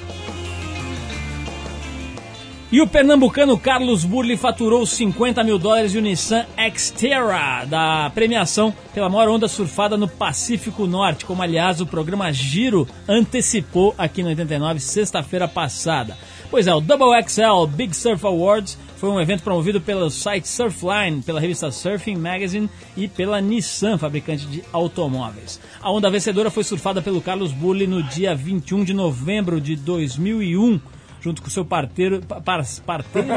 E 2.71 2.81
o 2.81 2.87
pernambucano 2.87 3.57
Carlos 3.57 4.05
Burli 4.05 4.37
faturou 4.37 4.85
50 4.85 5.45
mil 5.45 5.57
dólares 5.57 5.95
e 5.95 5.99
o 5.99 6.01
Nissan 6.03 6.45
Xterra 6.77 7.65
da 7.65 8.11
premiação 8.13 8.75
pela 8.93 9.09
maior 9.09 9.29
onda 9.29 9.47
surfada 9.47 9.97
no 9.97 10.09
Pacífico 10.09 10.85
Norte, 10.85 11.25
como 11.25 11.43
aliás 11.43 11.81
o 11.81 11.87
programa 11.87 12.33
Giro 12.33 12.87
antecipou 13.09 13.95
aqui 13.97 14.21
no 14.21 14.31
89, 14.31 14.81
sexta-feira 14.81 15.47
passada. 15.47 16.19
Pois 16.51 16.67
é, 16.67 16.75
o 16.75 16.81
Double 16.81 17.23
XL 17.23 17.67
Big 17.69 17.97
Surf 17.97 18.27
Awards 18.27 18.77
foi 18.97 19.11
um 19.11 19.21
evento 19.21 19.43
promovido 19.43 19.81
pelo 19.81 20.09
site 20.11 20.49
Surfline, 20.49 21.23
pela 21.23 21.41
revista 21.41 21.71
Surfing 21.71 22.17
Magazine 22.17 22.69
e 22.97 23.07
pela 23.09 23.41
Nissan, 23.41 23.99
fabricante 23.99 24.47
de 24.47 24.63
automóveis. 24.73 25.61
A 25.83 25.91
onda 25.91 26.11
vencedora 26.11 26.51
foi 26.51 26.65
surfada 26.65 27.03
pelo 27.03 27.21
Carlos 27.21 27.53
Burli 27.53 27.87
no 27.87 28.03
dia 28.03 28.35
21 28.35 28.85
de 28.85 28.95
novembro 28.95 29.61
de 29.61 29.77
2001 29.77 30.81
junto 31.21 31.43
com 31.43 31.49
o 31.49 31.51
seu 31.51 31.65
parteiro. 31.65 32.21
pa- 32.21 32.41
Par, 32.41 32.65
parteiro, 32.87 33.27
não. 33.29 33.37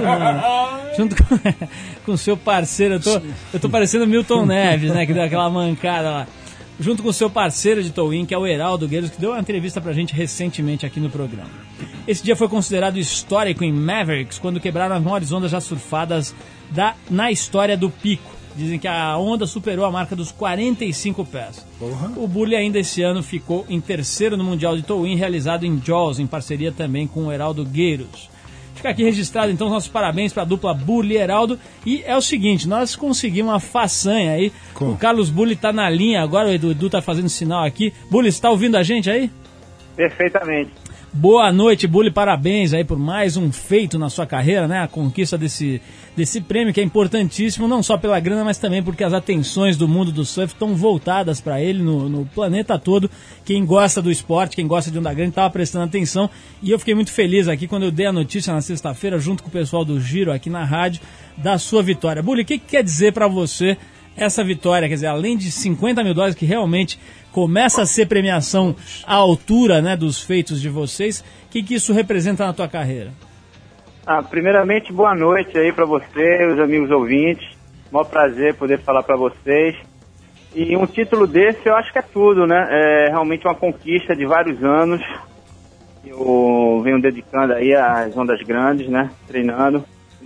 junto 0.95 1.15
com, 1.23 1.39
com 2.05 2.11
o 2.11 2.17
seu 2.17 2.37
parceiro. 2.37 2.95
Eu 2.95 2.99
tô, 2.99 3.21
eu 3.53 3.59
tô 3.59 3.67
parecendo 3.69 4.05
Milton 4.05 4.45
Neves, 4.45 4.91
né? 4.93 5.05
Que 5.07 5.13
deu 5.13 5.23
aquela 5.23 5.49
mancada 5.49 6.09
lá. 6.09 6.27
Junto 6.79 7.03
com 7.03 7.09
o 7.09 7.13
seu 7.13 7.29
parceiro 7.29 7.83
de 7.83 7.91
Towin, 7.91 8.25
que 8.25 8.33
é 8.33 8.37
o 8.37 8.47
Heraldo 8.47 8.87
Gueiros, 8.87 9.09
que 9.09 9.19
deu 9.19 9.31
uma 9.31 9.39
entrevista 9.39 9.81
pra 9.81 9.91
gente 9.91 10.13
recentemente 10.13 10.85
aqui 10.85 10.99
no 10.99 11.09
programa. 11.09 11.49
Esse 12.07 12.23
dia 12.23 12.37
foi 12.37 12.47
considerado 12.47 12.97
histórico 12.97 13.65
em 13.65 13.73
Mavericks, 13.73 14.39
quando 14.39 14.61
quebraram 14.61 14.95
as 14.95 15.03
maiores 15.03 15.31
ondas 15.31 15.51
já 15.51 15.59
surfadas 15.59 16.33
da, 16.71 16.95
na 17.09 17.31
história 17.31 17.75
do 17.75 17.89
pico. 17.89 18.39
Dizem 18.55 18.79
que 18.79 18.87
a 18.87 19.17
onda 19.17 19.45
superou 19.45 19.85
a 19.85 19.91
marca 19.91 20.15
dos 20.15 20.31
45 20.31 21.25
pés. 21.25 21.65
O 22.15 22.27
Burley 22.27 22.57
ainda 22.57 22.79
esse 22.79 23.01
ano 23.01 23.21
ficou 23.21 23.65
em 23.69 23.79
terceiro 23.79 24.37
no 24.37 24.43
Mundial 24.43 24.75
de 24.75 24.83
Towin, 24.83 25.15
realizado 25.15 25.65
em 25.65 25.81
Jaws, 25.83 26.17
em 26.17 26.27
parceria 26.27 26.71
também 26.71 27.05
com 27.07 27.25
o 27.25 27.31
Heraldo 27.31 27.65
Gueiros. 27.65 28.28
Fica 28.79 28.91
aqui 28.91 29.03
registrado 29.03 29.51
então 29.51 29.67
os 29.67 29.73
nossos 29.73 29.89
parabéns 29.89 30.31
para 30.31 30.43
a 30.43 30.45
dupla 30.45 30.73
Burley 30.73 31.17
e 31.17 31.19
Heraldo. 31.19 31.59
E 31.85 32.01
é 32.05 32.15
o 32.15 32.21
seguinte, 32.21 32.65
nós 32.65 32.95
conseguimos 32.95 33.51
uma 33.51 33.59
façanha 33.59 34.31
aí. 34.31 34.53
O 34.79 34.95
Carlos 34.95 35.29
Burley 35.29 35.57
tá 35.57 35.73
na 35.73 35.89
linha 35.89 36.21
agora, 36.21 36.47
o 36.47 36.51
Edu, 36.53 36.71
Edu 36.71 36.89
tá 36.89 37.01
fazendo 37.01 37.27
sinal 37.27 37.65
aqui. 37.65 37.93
Burley, 38.09 38.31
você 38.31 38.41
tá 38.41 38.49
ouvindo 38.49 38.77
a 38.77 38.83
gente 38.83 39.11
aí? 39.11 39.29
Perfeitamente. 39.97 40.71
Boa 41.11 41.51
noite, 41.51 41.87
Bully. 41.87 42.11
Parabéns 42.11 42.71
aí 42.71 42.83
por 42.83 42.99
mais 42.99 43.35
um 43.35 43.51
feito 43.51 43.97
na 43.97 44.11
sua 44.11 44.27
carreira, 44.27 44.67
né? 44.67 44.79
A 44.79 44.87
conquista 44.87 45.39
desse, 45.39 45.81
desse 46.15 46.39
prêmio 46.39 46.71
que 46.71 46.79
é 46.79 46.83
importantíssimo, 46.83 47.67
não 47.67 47.81
só 47.81 47.97
pela 47.97 48.19
grana, 48.19 48.45
mas 48.45 48.59
também 48.59 48.83
porque 48.83 49.03
as 49.03 49.11
atenções 49.11 49.75
do 49.75 49.87
mundo 49.87 50.11
do 50.11 50.23
surf 50.23 50.53
estão 50.53 50.75
voltadas 50.75 51.41
para 51.41 51.59
ele 51.59 51.81
no, 51.81 52.07
no 52.07 52.27
planeta 52.27 52.77
todo. 52.77 53.09
Quem 53.43 53.65
gosta 53.65 54.03
do 54.03 54.11
esporte, 54.11 54.55
quem 54.55 54.67
gosta 54.67 54.91
de 54.91 54.99
onda 54.99 55.11
grande, 55.11 55.31
estava 55.31 55.49
prestando 55.49 55.85
atenção. 55.85 56.29
E 56.61 56.69
eu 56.69 56.77
fiquei 56.77 56.93
muito 56.93 57.11
feliz 57.11 57.47
aqui 57.47 57.67
quando 57.67 57.83
eu 57.83 57.91
dei 57.91 58.05
a 58.05 58.13
notícia 58.13 58.53
na 58.53 58.61
sexta-feira, 58.61 59.17
junto 59.17 59.41
com 59.41 59.49
o 59.49 59.51
pessoal 59.51 59.83
do 59.83 59.99
Giro 59.99 60.31
aqui 60.31 60.49
na 60.49 60.63
rádio, 60.63 61.01
da 61.35 61.57
sua 61.57 61.81
vitória. 61.81 62.21
Bully, 62.21 62.43
o 62.43 62.45
que, 62.45 62.59
que 62.59 62.67
quer 62.67 62.83
dizer 62.83 63.13
para 63.13 63.27
você 63.27 63.75
essa 64.15 64.43
vitória? 64.43 64.87
Quer 64.87 64.93
dizer, 64.93 65.07
além 65.07 65.35
de 65.35 65.49
50 65.49 66.03
mil 66.03 66.13
dólares, 66.13 66.35
que 66.35 66.45
realmente 66.45 66.99
começa 67.31 67.81
a 67.81 67.85
ser 67.85 68.07
premiação 68.07 68.75
à 69.05 69.15
altura 69.15 69.81
né, 69.81 69.95
dos 69.95 70.21
feitos 70.21 70.61
de 70.61 70.69
vocês, 70.69 71.23
o 71.47 71.49
que, 71.49 71.63
que 71.63 71.75
isso 71.75 71.93
representa 71.93 72.45
na 72.45 72.53
tua 72.53 72.67
carreira? 72.67 73.11
Ah, 74.05 74.23
primeiramente, 74.23 74.91
boa 74.91 75.13
noite 75.13 75.57
aí 75.57 75.71
para 75.71 75.85
você, 75.85 76.45
os 76.51 76.59
amigos 76.59 76.89
ouvintes. 76.89 77.47
Mó 77.91 78.03
prazer 78.03 78.55
poder 78.55 78.79
falar 78.79 79.03
para 79.03 79.15
vocês. 79.15 79.75
E 80.55 80.75
um 80.75 80.85
título 80.85 81.27
desse 81.27 81.67
eu 81.67 81.75
acho 81.75 81.91
que 81.91 81.99
é 81.99 82.01
tudo, 82.03 82.47
né? 82.47 82.67
É 82.71 83.09
realmente 83.09 83.45
uma 83.45 83.55
conquista 83.55 84.15
de 84.15 84.25
vários 84.25 84.63
anos. 84.63 85.01
Eu 86.05 86.81
venho 86.83 86.99
dedicando 87.01 87.53
aí 87.53 87.73
às 87.75 88.15
ondas 88.17 88.41
grandes, 88.41 88.87
né? 88.87 89.11
Treinando. 89.27 89.83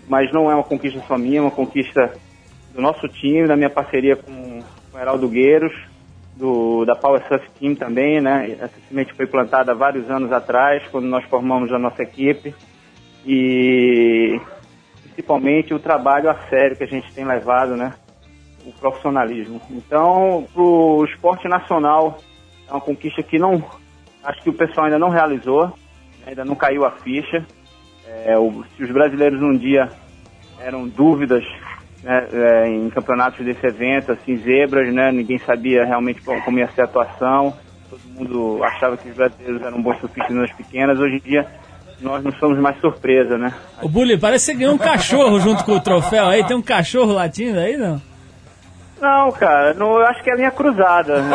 Mas 0.08 0.32
não 0.32 0.50
é 0.50 0.56
uma 0.56 0.64
conquista 0.64 1.02
só 1.08 1.18
minha, 1.18 1.40
é 1.40 1.42
uma 1.42 1.52
conquista 1.52 2.14
do 2.74 2.82
nosso 2.82 3.08
time, 3.08 3.48
da 3.48 3.56
minha 3.56 3.70
parceria 3.70 4.16
com, 4.16 4.62
o 4.94 4.98
Heraldo 4.98 5.28
Gueiros, 5.28 5.74
do, 6.36 6.84
da 6.86 6.96
Power 6.96 7.26
Surf 7.28 7.48
Team 7.60 7.76
também, 7.76 8.20
né? 8.22 8.52
Essa 8.60 8.80
semente 8.88 9.14
foi 9.14 9.28
plantada 9.28 9.72
há 9.72 9.76
vários 9.76 10.10
anos 10.10 10.32
atrás, 10.32 10.84
quando 10.92 11.06
nós 11.06 11.24
formamos 11.26 11.72
a 11.72 11.80
nossa 11.80 12.02
equipe. 12.04 12.54
E 13.26 14.40
principalmente 15.04 15.74
o 15.74 15.80
trabalho 15.80 16.30
a 16.30 16.36
sério 16.50 16.76
que 16.76 16.84
a 16.84 16.88
gente 16.88 17.14
tem 17.14 17.24
levado, 17.26 17.76
né? 17.76 17.94
O 18.66 18.72
profissionalismo. 18.74 19.62
Então, 19.70 20.48
pro 20.54 21.06
esporte 21.10 21.48
nacional, 21.48 22.18
é 22.68 22.72
uma 22.72 22.82
conquista 22.82 23.22
que 23.22 23.38
não. 23.38 23.64
Acho 24.24 24.42
que 24.42 24.50
o 24.50 24.54
pessoal 24.54 24.86
ainda 24.86 25.00
não 25.00 25.10
realizou, 25.10 25.72
ainda 26.26 26.44
não 26.46 26.56
caiu 26.56 26.86
a 26.86 26.92
ficha. 26.92 27.46
É, 28.08 28.38
o- 28.38 28.64
se 28.76 28.84
os 28.84 28.92
brasileiros 28.92 29.42
um 29.42 29.56
dia 29.58 29.90
eram 30.60 30.88
dúvidas 30.88 31.44
né, 32.04 32.28
é, 32.32 32.68
em 32.70 32.90
campeonatos 32.90 33.44
desse 33.46 33.66
evento, 33.66 34.12
assim, 34.12 34.36
zebras, 34.38 34.94
né? 34.94 35.12
Ninguém 35.12 35.38
sabia 35.40 35.86
realmente 35.86 36.22
como, 36.22 36.60
ia 36.60 36.68
ser 36.70 36.82
a 36.82 36.86
atuação. 36.86 37.54
Todo 37.90 38.02
mundo 38.14 38.64
achava 38.64 38.98
que 38.98 39.10
os 39.10 39.16
brasileiros 39.16 39.62
eram 39.62 39.82
bons 39.82 40.00
surfistas 40.00 40.36
nas 40.36 40.52
pequenas. 40.52 41.00
Hoje 41.00 41.16
em 41.16 41.30
dia, 41.30 41.48
nós 42.02 42.24
não 42.24 42.32
somos 42.34 42.60
mais 42.60 42.80
surpresa, 42.80 43.38
né? 43.38 43.54
Ô, 43.82 43.88
Bully, 43.88 44.18
parece 44.18 44.46
que 44.46 44.52
você 44.52 44.60
ganhou 44.60 44.76
um 44.76 44.78
cachorro 44.78 45.40
junto 45.40 45.64
com 45.64 45.74
o 45.74 45.80
troféu 45.80 46.28
aí. 46.28 46.44
Tem 46.46 46.58
um 46.58 46.62
cachorro 46.62 47.14
latindo 47.14 47.60
aí, 47.60 47.78
não? 47.78 48.02
Não, 49.04 49.32
cara, 49.34 49.74
não, 49.74 50.00
eu 50.00 50.08
acho 50.08 50.24
que 50.24 50.30
é 50.30 50.34
a 50.34 50.36
linha 50.38 50.52
cruzada. 50.52 51.16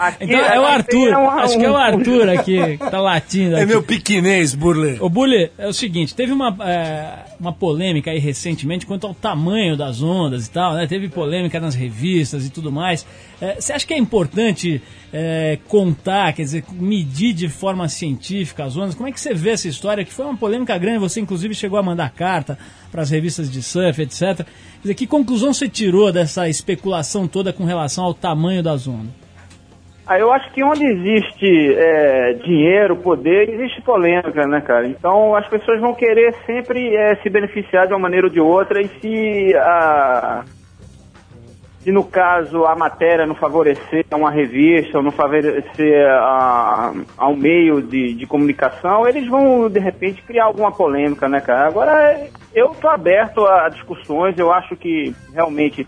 Aqui- 0.00 0.24
Então 0.24 0.40
é 0.40 0.58
o 0.58 0.64
Arthur. 0.64 1.08
é 1.12 1.18
um- 1.18 1.30
Acho 1.30 1.58
que 1.58 1.64
é 1.64 1.70
o 1.70 1.76
Arthur 1.76 2.28
aqui 2.30 2.78
que 2.78 2.90
tá 2.90 3.00
latindo. 3.00 3.54
É 3.54 3.58
aqui. 3.62 3.66
meu 3.66 3.82
piquinês, 3.82 4.54
Burle. 4.54 4.96
Ô, 5.00 5.08
Bully, 5.10 5.50
é 5.58 5.66
o 5.68 5.72
seguinte, 5.74 6.14
teve 6.14 6.32
uma, 6.32 6.56
é, 6.66 7.12
uma 7.38 7.52
polêmica 7.52 8.10
aí 8.10 8.18
recentemente 8.18 8.86
quanto 8.86 9.06
ao 9.06 9.12
tamanho 9.12 9.76
das 9.76 10.02
ondas 10.02 10.46
e 10.46 10.50
tal, 10.50 10.72
né? 10.74 10.86
Teve 10.86 11.08
polêmica 11.10 11.60
nas 11.60 11.74
revistas 11.74 12.46
e 12.46 12.50
tudo 12.50 12.72
mais. 12.72 13.06
É, 13.42 13.56
Você 13.60 13.74
acha 13.74 13.86
que 13.86 13.92
é 13.92 13.98
importante 13.98 14.80
é, 15.12 15.58
contar, 15.68 16.32
quer 16.32 16.42
dizer, 16.44 16.64
medir 16.72 17.34
de 17.34 17.48
forma 17.50 17.88
científica 17.88 18.64
as 18.64 18.74
ondas? 18.76 18.94
Como 18.94 19.06
é 19.08 19.12
que 19.12 19.20
você 19.20 19.34
vê 19.34 19.50
essa 19.50 19.68
história? 19.68 20.02
Que 20.04 20.12
foi 20.12 20.24
uma 20.24 20.36
polêmica 20.36 20.76
grande, 20.78 20.98
você 20.98 21.20
inclusive 21.20 21.54
chegou 21.54 21.78
a 21.78 21.82
mandar 21.82 22.10
carta 22.10 22.58
para 22.90 23.02
as 23.02 23.10
revistas 23.10 23.50
de 23.50 23.62
surf, 23.62 24.00
etc. 24.00 24.46
Dizer, 24.86 24.94
que 24.94 25.06
conclusão 25.08 25.52
você 25.52 25.68
tirou 25.68 26.12
dessa 26.12 26.48
especulação 26.48 27.26
toda 27.26 27.52
com 27.52 27.64
relação 27.64 28.04
ao 28.04 28.14
tamanho 28.14 28.62
das 28.62 28.86
ondas? 28.86 29.10
Ah, 30.06 30.16
eu 30.16 30.32
acho 30.32 30.52
que 30.52 30.62
onde 30.62 30.86
existe 30.86 31.74
é, 31.74 32.34
dinheiro, 32.34 32.94
poder, 32.94 33.48
existe 33.48 33.82
polêmica, 33.82 34.46
né, 34.46 34.60
cara? 34.60 34.86
Então 34.86 35.34
as 35.34 35.48
pessoas 35.48 35.80
vão 35.80 35.92
querer 35.92 36.32
sempre 36.46 36.94
é, 36.94 37.16
se 37.16 37.28
beneficiar 37.28 37.88
de 37.88 37.94
uma 37.94 37.98
maneira 37.98 38.28
ou 38.28 38.32
de 38.32 38.38
outra 38.38 38.80
e 38.80 38.86
se 39.00 39.56
a 39.56 40.44
se 41.86 41.92
no 41.92 42.02
caso 42.02 42.64
a 42.64 42.74
matéria 42.74 43.24
não 43.26 43.36
favorecer 43.36 44.04
a 44.10 44.16
uma 44.16 44.28
revista 44.28 44.98
ou 44.98 45.04
não 45.04 45.12
favorecer 45.12 46.04
a, 46.04 46.92
a 47.16 47.28
um 47.28 47.36
meio 47.36 47.80
de, 47.80 48.12
de 48.12 48.26
comunicação, 48.26 49.06
eles 49.06 49.28
vão 49.28 49.70
de 49.70 49.78
repente 49.78 50.20
criar 50.22 50.46
alguma 50.46 50.72
polêmica, 50.72 51.28
né, 51.28 51.40
cara? 51.40 51.68
Agora 51.68 52.26
eu 52.52 52.70
tô 52.70 52.88
aberto 52.88 53.46
a 53.46 53.68
discussões, 53.68 54.36
eu 54.36 54.52
acho 54.52 54.74
que 54.74 55.14
realmente 55.32 55.86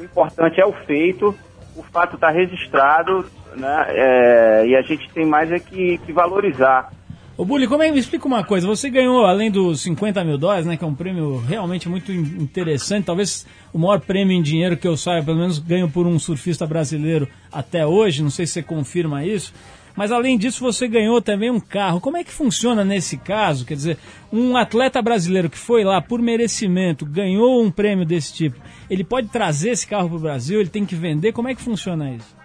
o 0.00 0.04
importante 0.04 0.62
é 0.62 0.64
o 0.64 0.72
feito, 0.72 1.34
o 1.76 1.82
fato 1.82 2.14
está 2.14 2.30
registrado, 2.30 3.26
né? 3.54 3.86
é, 3.90 4.66
e 4.66 4.74
a 4.74 4.80
gente 4.80 5.12
tem 5.12 5.26
mais 5.26 5.52
é 5.52 5.58
que, 5.58 5.98
que 5.98 6.10
valorizar. 6.10 6.90
Ô 7.36 7.44
Bully, 7.44 7.66
como 7.66 7.82
é 7.82 7.86
que 7.88 7.92
me 7.94 7.98
explica 7.98 8.28
uma 8.28 8.44
coisa? 8.44 8.64
Você 8.68 8.88
ganhou, 8.88 9.26
além 9.26 9.50
dos 9.50 9.80
50 9.80 10.22
mil 10.22 10.38
dólares, 10.38 10.66
né? 10.66 10.76
Que 10.76 10.84
é 10.84 10.86
um 10.86 10.94
prêmio 10.94 11.38
realmente 11.38 11.88
muito 11.88 12.12
in- 12.12 12.42
interessante, 12.42 13.06
talvez 13.06 13.44
o 13.72 13.78
maior 13.78 13.98
prêmio 14.00 14.36
em 14.36 14.40
dinheiro 14.42 14.76
que 14.76 14.86
eu 14.86 14.96
saiba, 14.96 15.26
pelo 15.26 15.38
menos 15.38 15.58
ganho 15.58 15.90
por 15.90 16.06
um 16.06 16.16
surfista 16.16 16.64
brasileiro 16.64 17.28
até 17.52 17.84
hoje, 17.84 18.22
não 18.22 18.30
sei 18.30 18.46
se 18.46 18.52
você 18.52 18.62
confirma 18.62 19.24
isso. 19.24 19.52
Mas 19.96 20.12
além 20.12 20.38
disso, 20.38 20.60
você 20.60 20.86
ganhou 20.86 21.20
também 21.20 21.50
um 21.50 21.58
carro. 21.60 22.00
Como 22.00 22.16
é 22.16 22.22
que 22.24 22.30
funciona 22.32 22.84
nesse 22.84 23.16
caso? 23.16 23.64
Quer 23.64 23.74
dizer, 23.74 23.98
um 24.32 24.56
atleta 24.56 25.02
brasileiro 25.02 25.50
que 25.50 25.58
foi 25.58 25.82
lá 25.84 26.00
por 26.00 26.20
merecimento, 26.22 27.04
ganhou 27.04 27.60
um 27.64 27.70
prêmio 27.70 28.04
desse 28.04 28.32
tipo, 28.32 28.56
ele 28.88 29.02
pode 29.02 29.26
trazer 29.28 29.70
esse 29.70 29.86
carro 29.86 30.08
para 30.08 30.18
o 30.18 30.20
Brasil, 30.20 30.60
ele 30.60 30.68
tem 30.68 30.84
que 30.86 30.94
vender? 30.94 31.32
Como 31.32 31.48
é 31.48 31.54
que 31.54 31.62
funciona 31.62 32.10
isso? 32.12 32.43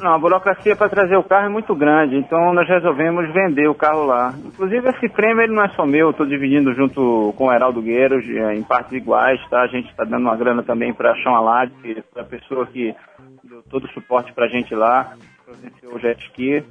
Não, 0.00 0.14
a 0.14 0.18
burocracia 0.18 0.76
para 0.76 0.88
trazer 0.88 1.16
o 1.16 1.24
carro 1.24 1.46
é 1.46 1.48
muito 1.48 1.74
grande, 1.74 2.16
então 2.16 2.52
nós 2.54 2.68
resolvemos 2.68 3.32
vender 3.32 3.68
o 3.68 3.74
carro 3.74 4.06
lá. 4.06 4.32
Inclusive 4.44 4.90
esse 4.90 5.08
prêmio 5.08 5.42
ele 5.42 5.52
não 5.52 5.64
é 5.64 5.68
só 5.70 5.84
meu, 5.84 6.10
estou 6.10 6.24
dividindo 6.24 6.72
junto 6.72 7.34
com 7.36 7.46
o 7.46 7.52
Heraldo 7.52 7.82
Gueiros 7.82 8.24
eh, 8.28 8.54
em 8.54 8.62
partes 8.62 8.92
iguais, 8.92 9.40
tá? 9.50 9.62
A 9.62 9.66
gente 9.66 9.90
está 9.90 10.04
dando 10.04 10.22
uma 10.22 10.36
grana 10.36 10.62
também 10.62 10.94
para 10.94 11.10
a 11.10 11.16
Chão 11.16 11.34
Alad, 11.34 11.72
é 11.84 12.20
a 12.20 12.24
pessoa 12.24 12.64
que 12.66 12.94
deu 13.42 13.60
todo 13.68 13.84
o 13.84 13.92
suporte 13.92 14.32
para 14.32 14.44
a 14.46 14.48
gente 14.48 14.72
lá, 14.72 15.14
providenciou 15.44 15.96
o 15.96 15.98
jet 15.98 16.22
ski. 16.26 16.62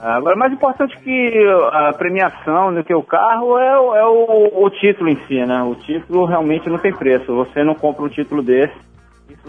Ah, 0.00 0.16
Agora, 0.16 0.36
mais 0.36 0.52
importante 0.52 0.96
que 0.98 1.44
a 1.72 1.92
premiação 1.92 2.72
do 2.72 2.84
que 2.84 2.94
o 2.94 3.02
carro 3.02 3.58
é, 3.58 3.98
é 3.98 4.04
o, 4.04 4.64
o 4.64 4.70
título 4.70 5.10
em 5.10 5.16
si, 5.26 5.44
né? 5.44 5.60
O 5.62 5.74
título 5.74 6.24
realmente 6.24 6.70
não 6.70 6.78
tem 6.78 6.94
preço. 6.94 7.34
Você 7.34 7.64
não 7.64 7.74
compra 7.74 8.04
um 8.04 8.08
título 8.08 8.42
desse, 8.42 8.76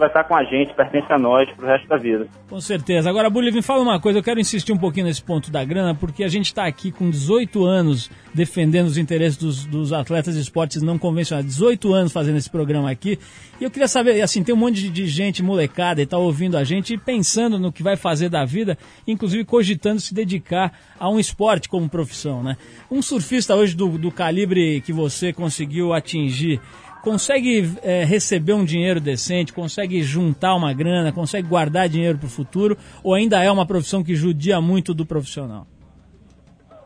vai 0.00 0.08
estar 0.08 0.24
com 0.24 0.34
a 0.34 0.42
gente, 0.42 0.74
pertence 0.74 1.12
a 1.12 1.18
nós 1.18 1.48
pro 1.52 1.66
resto 1.66 1.86
da 1.86 1.96
vida. 1.96 2.26
Com 2.48 2.60
certeza. 2.60 3.08
Agora, 3.08 3.30
Bully, 3.30 3.52
me 3.52 3.62
fala 3.62 3.82
uma 3.82 4.00
coisa, 4.00 4.18
eu 4.18 4.22
quero 4.22 4.40
insistir 4.40 4.72
um 4.72 4.78
pouquinho 4.78 5.06
nesse 5.06 5.22
ponto 5.22 5.50
da 5.50 5.64
grana, 5.64 5.94
porque 5.94 6.24
a 6.24 6.28
gente 6.28 6.46
está 6.46 6.66
aqui 6.66 6.90
com 6.90 7.10
18 7.10 7.64
anos 7.64 8.10
defendendo 8.34 8.86
os 8.86 8.96
interesses 8.96 9.36
dos, 9.36 9.66
dos 9.66 9.92
atletas 9.92 10.34
de 10.34 10.40
esportes 10.40 10.82
não 10.82 10.98
convencionais. 10.98 11.46
18 11.46 11.92
anos 11.92 12.12
fazendo 12.12 12.38
esse 12.38 12.50
programa 12.50 12.90
aqui. 12.90 13.18
E 13.60 13.64
eu 13.64 13.70
queria 13.70 13.86
saber, 13.86 14.20
assim, 14.22 14.42
tem 14.42 14.54
um 14.54 14.58
monte 14.58 14.80
de, 14.80 14.90
de 14.90 15.06
gente 15.06 15.42
molecada 15.42 16.00
e 16.00 16.06
tá 16.06 16.16
ouvindo 16.16 16.56
a 16.56 16.64
gente 16.64 16.94
e 16.94 16.98
pensando 16.98 17.58
no 17.58 17.70
que 17.70 17.82
vai 17.82 17.96
fazer 17.96 18.28
da 18.28 18.44
vida, 18.44 18.76
inclusive 19.06 19.44
cogitando 19.44 20.00
se 20.00 20.14
dedicar 20.14 20.72
a 20.98 21.08
um 21.08 21.20
esporte 21.20 21.68
como 21.68 21.88
profissão, 21.88 22.42
né? 22.42 22.56
Um 22.90 23.02
surfista 23.02 23.54
hoje 23.54 23.76
do, 23.76 23.98
do 23.98 24.10
calibre 24.10 24.80
que 24.80 24.92
você 24.92 25.32
conseguiu 25.32 25.92
atingir, 25.92 26.60
consegue 27.02 27.76
é, 27.82 28.04
receber 28.04 28.52
um 28.52 28.64
dinheiro 28.64 29.00
decente, 29.00 29.52
consegue 29.52 30.02
juntar 30.02 30.54
uma 30.54 30.72
grana, 30.72 31.12
consegue 31.12 31.48
guardar 31.48 31.88
dinheiro 31.88 32.18
para 32.18 32.26
o 32.26 32.30
futuro, 32.30 32.76
ou 33.02 33.14
ainda 33.14 33.42
é 33.42 33.50
uma 33.50 33.66
profissão 33.66 34.02
que 34.02 34.14
judia 34.14 34.60
muito 34.60 34.94
do 34.94 35.06
profissional? 35.06 35.66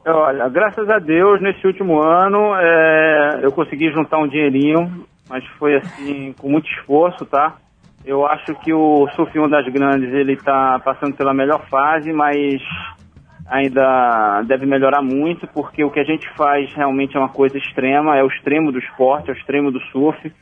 Olha, 0.07 0.49
graças 0.49 0.89
a 0.91 0.99
Deus, 0.99 1.41
nesse 1.41 1.67
último 1.67 2.03
ano, 2.03 2.55
é, 2.57 3.41
eu 3.43 3.51
consegui 3.53 3.91
juntar 3.91 4.19
um 4.19 4.29
dinheirinho, 4.29 5.07
mas 5.29 5.43
foi 5.59 5.77
assim, 5.77 6.35
com 6.39 6.51
muito 6.51 6.69
esforço, 6.69 7.25
tá? 7.25 7.57
Eu 8.05 8.27
acho 8.27 8.55
que 8.57 8.71
o 8.71 9.09
Surf 9.17 9.33
das 9.49 9.67
Grandes, 9.73 10.13
ele 10.13 10.37
tá 10.37 10.79
passando 10.85 11.17
pela 11.17 11.33
melhor 11.33 11.67
fase, 11.71 12.13
mas 12.13 12.61
ainda 13.47 14.43
deve 14.47 14.67
melhorar 14.67 15.03
muito, 15.03 15.47
porque 15.49 15.85
o 15.85 15.91
que 15.91 16.01
a 16.01 16.05
gente 16.05 16.29
faz 16.37 16.73
realmente 16.75 17.17
é 17.17 17.21
uma 17.21 17.29
coisa 17.29 17.59
extrema, 17.59 18.17
é 18.17 18.23
o 18.23 18.29
extremo 18.29 18.73
do 18.73 18.79
esporte, 18.79 19.31
é 19.31 19.33
o 19.33 19.37
extremo 19.37 19.71
do 19.71 19.81
surf. 19.93 20.33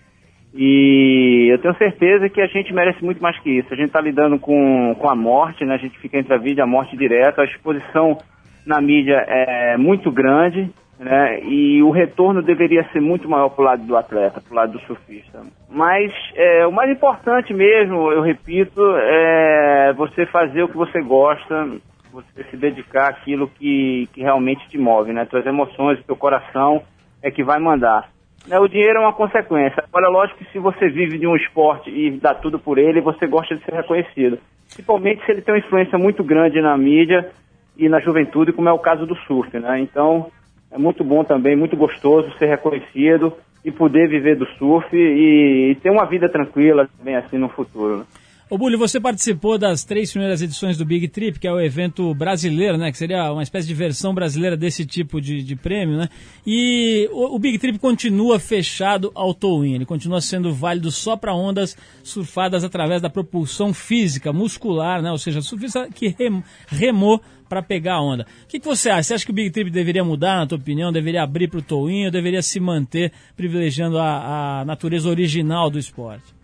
E 0.54 1.48
eu 1.50 1.58
tenho 1.58 1.74
certeza 1.76 2.28
que 2.28 2.40
a 2.40 2.46
gente 2.46 2.74
merece 2.74 3.02
muito 3.02 3.22
mais 3.22 3.38
que 3.40 3.50
isso. 3.50 3.72
A 3.72 3.76
gente 3.76 3.86
está 3.86 4.00
lidando 4.00 4.38
com, 4.38 4.94
com 4.98 5.08
a 5.08 5.14
morte, 5.14 5.64
né? 5.64 5.74
A 5.74 5.78
gente 5.78 5.98
fica 5.98 6.18
entre 6.18 6.34
a 6.34 6.38
vida 6.38 6.60
e 6.60 6.62
a 6.62 6.66
morte 6.66 6.96
direta. 6.96 7.40
A 7.40 7.46
exposição 7.46 8.18
na 8.66 8.80
mídia 8.80 9.24
é 9.26 9.78
muito 9.78 10.10
grande, 10.10 10.70
né? 10.98 11.40
E 11.42 11.82
o 11.82 11.90
retorno 11.90 12.42
deveria 12.42 12.84
ser 12.92 13.00
muito 13.00 13.28
maior 13.28 13.48
para 13.48 13.62
o 13.62 13.64
lado 13.64 13.82
do 13.84 13.96
atleta, 13.96 14.42
para 14.42 14.52
o 14.52 14.56
lado 14.56 14.72
do 14.72 14.80
surfista. 14.80 15.40
Mas 15.70 16.12
é, 16.34 16.66
o 16.66 16.72
mais 16.72 16.90
importante 16.90 17.54
mesmo, 17.54 18.12
eu 18.12 18.20
repito, 18.20 18.80
é 18.98 19.94
você 19.94 20.26
fazer 20.26 20.62
o 20.64 20.68
que 20.68 20.76
você 20.76 21.00
gosta, 21.00 21.66
você 22.12 22.44
se 22.50 22.56
dedicar 22.56 23.08
àquilo 23.08 23.48
que, 23.48 24.08
que 24.12 24.20
realmente 24.20 24.68
te 24.68 24.78
move, 24.78 25.12
né? 25.12 25.24
Tuas 25.24 25.46
emoções, 25.46 26.04
teu 26.04 26.14
coração 26.14 26.82
é 27.22 27.30
que 27.30 27.42
vai 27.42 27.58
mandar. 27.58 28.10
Né, 28.46 28.58
O 28.58 28.68
dinheiro 28.68 28.98
é 28.98 29.00
uma 29.00 29.12
consequência. 29.12 29.82
Agora, 29.88 30.08
lógico 30.08 30.38
que 30.38 30.52
se 30.52 30.58
você 30.58 30.88
vive 30.88 31.18
de 31.18 31.26
um 31.26 31.36
esporte 31.36 31.90
e 31.90 32.10
dá 32.10 32.34
tudo 32.34 32.58
por 32.58 32.78
ele, 32.78 33.00
você 33.00 33.26
gosta 33.26 33.54
de 33.54 33.64
ser 33.64 33.74
reconhecido. 33.74 34.38
Principalmente 34.66 35.24
se 35.24 35.32
ele 35.32 35.42
tem 35.42 35.54
uma 35.54 35.60
influência 35.60 35.98
muito 35.98 36.22
grande 36.22 36.60
na 36.60 36.76
mídia 36.76 37.30
e 37.76 37.88
na 37.88 38.00
juventude, 38.00 38.52
como 38.52 38.68
é 38.68 38.72
o 38.72 38.78
caso 38.78 39.06
do 39.06 39.14
surf, 39.16 39.58
né? 39.58 39.80
Então, 39.80 40.30
é 40.70 40.78
muito 40.78 41.04
bom 41.04 41.24
também, 41.24 41.56
muito 41.56 41.76
gostoso 41.76 42.32
ser 42.38 42.46
reconhecido 42.46 43.32
e 43.64 43.70
poder 43.70 44.08
viver 44.08 44.36
do 44.36 44.46
surf 44.58 44.88
e, 44.94 45.70
e 45.70 45.74
ter 45.76 45.90
uma 45.90 46.06
vida 46.06 46.28
tranquila 46.28 46.88
também 46.98 47.16
assim 47.16 47.38
no 47.38 47.48
futuro. 47.48 47.98
né? 47.98 48.04
Ô 48.52 48.58
Bully, 48.58 48.76
você 48.76 49.00
participou 49.00 49.56
das 49.56 49.82
três 49.82 50.10
primeiras 50.10 50.42
edições 50.42 50.76
do 50.76 50.84
Big 50.84 51.08
Trip, 51.08 51.38
que 51.38 51.48
é 51.48 51.50
o 51.50 51.58
evento 51.58 52.14
brasileiro, 52.14 52.76
né? 52.76 52.92
Que 52.92 52.98
seria 52.98 53.32
uma 53.32 53.42
espécie 53.42 53.66
de 53.66 53.72
versão 53.72 54.12
brasileira 54.12 54.58
desse 54.58 54.84
tipo 54.84 55.22
de, 55.22 55.42
de 55.42 55.56
prêmio, 55.56 55.96
né? 55.96 56.10
E 56.46 57.08
o, 57.12 57.34
o 57.34 57.38
Big 57.38 57.58
Trip 57.58 57.78
continua 57.78 58.38
fechado 58.38 59.10
ao 59.14 59.32
towing, 59.32 59.76
ele 59.76 59.86
continua 59.86 60.20
sendo 60.20 60.52
válido 60.52 60.90
só 60.90 61.16
para 61.16 61.34
ondas 61.34 61.74
surfadas 62.04 62.62
através 62.62 63.00
da 63.00 63.08
propulsão 63.08 63.72
física, 63.72 64.34
muscular, 64.34 65.00
né? 65.00 65.10
Ou 65.10 65.16
seja, 65.16 65.40
surfista 65.40 65.88
que 65.88 66.08
rem, 66.08 66.44
remou 66.66 67.22
para 67.48 67.62
pegar 67.62 67.94
a 67.94 68.02
onda. 68.02 68.26
O 68.44 68.48
que, 68.48 68.60
que, 68.60 68.66
você 68.66 68.90
acha? 68.90 69.04
Você 69.04 69.14
acha 69.14 69.24
que 69.24 69.32
o 69.32 69.34
Big 69.34 69.50
Trip 69.50 69.70
deveria 69.70 70.04
mudar, 70.04 70.36
na 70.36 70.46
tua 70.46 70.58
opinião? 70.58 70.92
Deveria 70.92 71.22
abrir 71.22 71.48
para 71.48 71.60
o 71.60 71.62
towing 71.62 72.04
ou 72.04 72.10
deveria 72.10 72.42
se 72.42 72.60
manter 72.60 73.12
privilegiando 73.34 73.96
a, 73.96 74.60
a 74.60 74.64
natureza 74.66 75.08
original 75.08 75.70
do 75.70 75.78
esporte? 75.78 76.34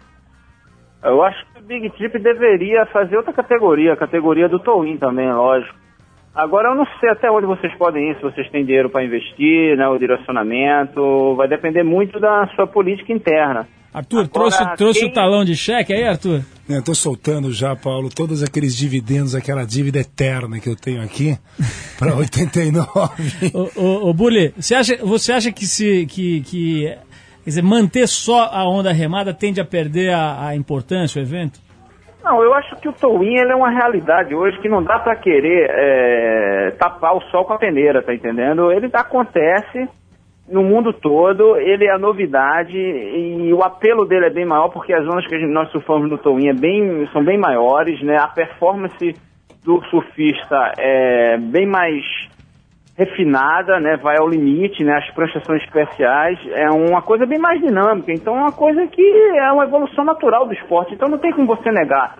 Eu 1.03 1.23
acho 1.23 1.47
que 1.53 1.58
Big 1.69 1.91
Trip 1.91 2.19
deveria 2.19 2.87
fazer 2.87 3.19
outra 3.19 3.31
categoria, 3.31 3.93
a 3.93 3.97
categoria 3.97 4.49
do 4.49 4.59
Towin 4.59 4.97
também, 4.97 5.31
lógico. 5.31 5.77
Agora 6.35 6.71
eu 6.71 6.75
não 6.75 6.87
sei 6.99 7.11
até 7.11 7.31
onde 7.31 7.47
vocês 7.47 7.77
podem 7.77 8.11
ir, 8.11 8.17
se 8.17 8.23
vocês 8.23 8.49
têm 8.51 8.65
dinheiro 8.65 8.89
para 8.89 9.05
investir, 9.05 9.77
né, 9.77 9.87
o 9.87 9.99
direcionamento, 9.99 11.35
vai 11.37 11.47
depender 11.47 11.83
muito 11.83 12.19
da 12.19 12.49
sua 12.57 12.67
política 12.67 13.13
interna. 13.13 13.69
Arthur, 13.93 14.25
Agora, 14.25 14.29
trouxe, 14.29 14.77
trouxe 14.77 15.01
quem... 15.01 15.09
o 15.11 15.13
talão 15.13 15.45
de 15.45 15.55
cheque 15.57 15.93
aí, 15.93 16.05
Arthur? 16.05 16.43
Eu 16.69 16.83
tô 16.83 16.95
soltando 16.95 17.53
já, 17.53 17.77
Paulo, 17.77 18.09
todos 18.09 18.43
aqueles 18.43 18.75
dividendos, 18.75 19.35
aquela 19.35 19.65
dívida 19.65 19.99
eterna 19.99 20.61
que 20.61 20.69
eu 20.69 20.77
tenho 20.77 21.03
aqui 21.03 21.37
para 21.99 22.15
89. 22.15 23.53
ô, 23.53 23.69
ô, 23.77 24.09
ô 24.09 24.15
Bully, 24.15 24.55
você 24.57 24.75
acha, 24.75 24.97
você 24.99 25.33
acha 25.33 25.53
que, 25.53 25.67
se, 25.67 26.07
que, 26.07 26.41
que 26.43 26.97
Quer 27.49 27.53
dizer, 27.53 27.63
manter 27.63 28.07
só 28.07 28.51
a 28.53 28.69
onda 28.69 28.93
remada 28.93 29.33
tende 29.33 29.59
a 29.59 29.65
perder 29.65 30.13
a, 30.13 30.49
a 30.49 30.55
importância, 30.55 31.19
o 31.19 31.25
evento? 31.25 31.59
Não, 32.23 32.43
eu 32.43 32.53
acho 32.53 32.77
que 32.77 32.87
o 32.87 32.93
towin 32.93 33.39
é 33.39 33.55
uma 33.55 33.71
realidade 33.71 34.35
hoje 34.35 34.61
que 34.61 34.69
não 34.69 34.83
dá 34.83 34.99
para 34.99 35.17
querer 35.17 35.67
é, 35.71 36.71
tapar 36.73 37.17
o 37.17 37.23
sol 37.31 37.47
com 37.47 37.55
a 37.55 37.59
peneira, 37.59 38.03
tá 38.03 38.13
entendendo? 38.13 38.71
Ele 38.71 38.91
acontece 38.93 39.89
no 40.47 40.63
mundo 40.63 40.93
todo, 40.93 41.57
ele 41.57 41.87
é 41.87 41.91
a 41.91 41.99
novidade 41.99 42.77
e 42.77 43.51
o 43.51 43.63
apelo 43.63 44.05
dele 44.05 44.27
é 44.27 44.31
bem 44.31 44.45
maior 44.45 44.69
porque 44.69 44.93
as 44.93 45.07
ondas 45.07 45.27
que 45.27 45.39
gente, 45.39 45.51
nós 45.51 45.71
surfamos 45.71 46.11
no 46.11 46.19
towin 46.19 46.49
é 46.49 46.53
bem, 46.53 47.09
são 47.15 47.25
bem 47.25 47.39
maiores, 47.39 47.99
né? 48.03 48.19
A 48.19 48.29
performance 48.29 49.17
do 49.65 49.83
surfista 49.87 50.75
é 50.77 51.39
bem 51.39 51.67
mais 51.67 52.05
refinada, 52.99 53.79
né, 53.79 53.97
vai 53.97 54.17
ao 54.19 54.29
limite, 54.29 54.83
né, 54.83 54.97
as 54.97 55.09
pranchas 55.15 55.45
são 55.45 55.55
especiais, 55.55 56.37
é 56.51 56.69
uma 56.69 57.01
coisa 57.01 57.25
bem 57.25 57.39
mais 57.39 57.61
dinâmica, 57.61 58.13
então 58.13 58.37
é 58.37 58.41
uma 58.41 58.53
coisa 58.53 58.85
que 58.89 59.03
é 59.37 59.53
uma 59.53 59.63
evolução 59.63 60.05
natural 60.05 60.47
do 60.47 60.53
esporte, 60.53 60.95
então 60.95 61.09
não 61.09 61.17
tem 61.17 61.31
como 61.31 61.47
você 61.47 61.71
negar. 61.71 62.17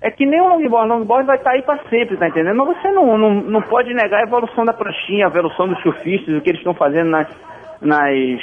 É 0.00 0.10
que 0.10 0.24
nem 0.24 0.40
o 0.40 0.48
longboard, 0.48 0.90
o 0.90 0.94
longboard 0.94 1.26
vai 1.26 1.36
estar 1.36 1.50
tá 1.50 1.56
aí 1.56 1.62
para 1.62 1.78
sempre, 1.90 2.16
tá 2.16 2.26
entendendo? 2.26 2.56
Mas 2.56 2.76
você 2.76 2.90
não, 2.90 3.18
não, 3.18 3.34
não 3.34 3.62
pode 3.62 3.92
negar 3.92 4.20
a 4.20 4.26
evolução 4.26 4.64
da 4.64 4.72
pranchinha, 4.72 5.26
a 5.26 5.28
evolução 5.28 5.68
dos 5.68 5.80
surfistas, 5.82 6.34
o 6.34 6.40
que 6.40 6.48
eles 6.48 6.60
estão 6.60 6.74
fazendo 6.74 7.10
nas, 7.10 7.28
nas, 7.80 8.40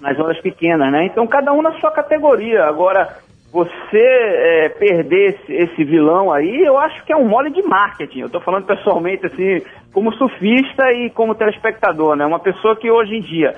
nas 0.00 0.18
ondas 0.20 0.40
pequenas, 0.42 0.92
né? 0.92 1.06
Então 1.06 1.26
cada 1.26 1.50
um 1.52 1.62
na 1.62 1.72
sua 1.80 1.90
categoria. 1.90 2.66
Agora, 2.66 3.16
você 3.52 3.98
é, 3.98 4.68
perder 4.68 5.34
esse, 5.34 5.52
esse, 5.52 5.84
vilão 5.84 6.32
aí, 6.32 6.62
eu 6.64 6.78
acho 6.78 7.04
que 7.04 7.12
é 7.12 7.16
um 7.16 7.28
mole 7.28 7.50
de 7.50 7.62
marketing. 7.62 8.20
Eu 8.20 8.26
estou 8.26 8.40
falando 8.40 8.66
pessoalmente, 8.66 9.26
assim, 9.26 9.58
como 9.92 10.12
surfista 10.12 10.92
e 10.92 11.10
como 11.10 11.34
telespectador, 11.34 12.14
né? 12.14 12.24
Uma 12.24 12.38
pessoa 12.38 12.76
que 12.76 12.90
hoje 12.90 13.16
em 13.16 13.20
dia 13.20 13.54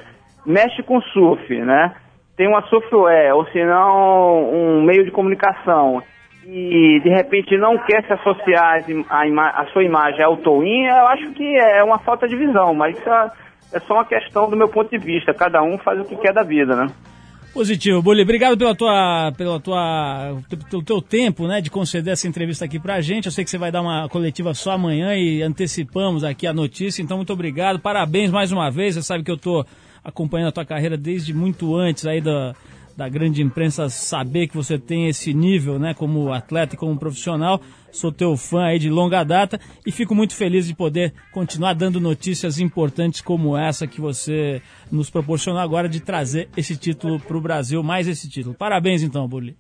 mexe 0.47 0.83
com 0.83 1.01
surf, 1.01 1.55
né? 1.61 1.95
Tem 2.37 2.49
uma 2.49 2.63
surfware, 2.63 3.35
ou 3.35 3.45
se 3.47 3.63
não, 3.65 4.51
um 4.51 4.83
meio 4.83 5.05
de 5.05 5.11
comunicação, 5.11 6.03
e 6.47 6.99
de 7.01 7.11
repente 7.11 7.57
não 7.59 7.77
quer 7.79 8.05
se 8.05 8.13
associar 8.15 8.83
a, 9.11 9.61
a 9.61 9.67
sua 9.67 9.85
imagem 9.85 10.25
ao 10.25 10.39
Towin, 10.39 10.87
eu 10.87 11.07
acho 11.09 11.31
que 11.33 11.57
é 11.57 11.85
uma 11.85 11.99
falta 11.99 12.27
de 12.27 12.35
visão, 12.35 12.75
mas 12.75 12.99
isso 12.99 13.09
é, 13.09 13.31
é 13.75 13.81
só 13.81 13.95
uma 13.95 14.07
questão 14.07 14.49
do 14.49 14.57
meu 14.57 14.69
ponto 14.69 14.91
de 14.91 14.99
vista. 14.99 15.35
Cada 15.35 15.63
um 15.63 15.79
faz 15.79 16.01
o 16.01 16.05
que 16.05 16.17
quer 16.17 16.33
da 16.33 16.43
vida, 16.43 16.75
né? 16.75 16.87
Positivo, 17.53 18.01
Bully. 18.01 18.23
Obrigado 18.23 18.57
pela 18.57 18.75
tua, 18.75 19.33
pela 19.37 19.61
tua, 19.61 20.43
pelo 20.71 20.83
teu 20.83 21.03
tempo, 21.03 21.47
né, 21.47 21.61
de 21.61 21.71
conceder 21.71 22.15
essa 22.15 22.27
entrevista 22.27 22.65
aqui 22.65 22.79
pra 22.79 23.01
gente. 23.03 23.27
Eu 23.27 23.33
sei 23.33 23.45
que 23.45 23.51
você 23.51 23.59
vai 23.59 23.71
dar 23.71 23.83
uma 23.83 24.09
coletiva 24.09 24.55
só 24.55 24.73
amanhã 24.73 25.15
e 25.15 25.43
antecipamos 25.43 26.25
aqui 26.25 26.47
a 26.47 26.53
notícia, 26.53 27.03
então 27.03 27.19
muito 27.19 27.33
obrigado. 27.33 27.79
Parabéns 27.79 28.31
mais 28.31 28.53
uma 28.53 28.71
vez. 28.71 28.95
Você 28.95 29.03
sabe 29.03 29.23
que 29.23 29.31
eu 29.31 29.37
tô 29.37 29.67
acompanhando 30.03 30.49
a 30.49 30.53
tua 30.53 30.65
carreira 30.65 30.97
desde 30.97 31.35
muito 31.35 31.77
antes 31.77 32.07
aí 32.07 32.23
da, 32.23 32.57
da 32.97 33.09
grande 33.09 33.43
imprensa 33.43 33.89
saber 33.89 34.47
que 34.47 34.57
você 34.57 34.79
tem 34.79 35.09
esse 35.09 35.33
nível, 35.33 35.79
né, 35.79 35.95
como 35.95 36.33
atleta 36.33 36.75
e 36.75 36.79
como 36.79 36.99
profissional. 36.99 37.61
Sou 37.91 38.11
teu 38.11 38.37
fã 38.37 38.65
aí 38.65 38.79
de 38.79 38.89
longa 38.89 39.23
data 39.23 39.59
e 39.87 39.93
fico 39.93 40.15
muito 40.15 40.35
feliz 40.35 40.67
de 40.67 40.75
poder 40.75 41.13
continuar 41.31 41.75
dando 41.75 42.01
notícias 42.01 42.59
importantes 42.59 43.21
como 43.21 43.57
essa 43.57 43.87
que 43.87 44.01
você 44.01 44.63
nos 44.91 45.11
proporcionou 45.11 45.61
agora 45.61 45.89
de 45.89 46.01
trazer 46.01 46.49
esse 46.57 46.77
título 46.77 47.21
para 47.21 47.37
o 47.37 47.41
Brasil, 47.41 47.83
mais 47.83 48.09
esse 48.09 48.29
título. 48.31 48.55
Parabéns 48.55 49.03
então, 49.03 49.29
Burli. 49.29 49.57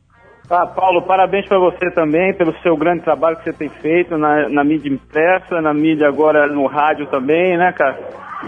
Ah, 0.50 0.66
Paulo, 0.66 1.02
parabéns 1.02 1.46
para 1.46 1.58
você 1.58 1.90
também 1.92 2.34
pelo 2.34 2.54
seu 2.62 2.76
grande 2.76 3.02
trabalho 3.02 3.36
que 3.36 3.44
você 3.44 3.52
tem 3.52 3.68
feito 3.68 4.18
na, 4.18 4.48
na 4.48 4.64
mídia 4.64 4.90
impressa, 4.90 5.60
na 5.60 5.72
mídia 5.72 6.08
agora 6.08 6.46
no 6.46 6.66
rádio 6.66 7.06
também, 7.06 7.56
né, 7.56 7.72
cara? 7.72 7.98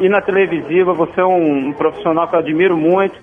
E 0.00 0.08
na 0.08 0.20
televisiva, 0.20 0.92
você 0.92 1.20
é 1.20 1.24
um, 1.24 1.68
um 1.68 1.72
profissional 1.72 2.28
que 2.28 2.34
eu 2.34 2.40
admiro 2.40 2.76
muito 2.76 3.14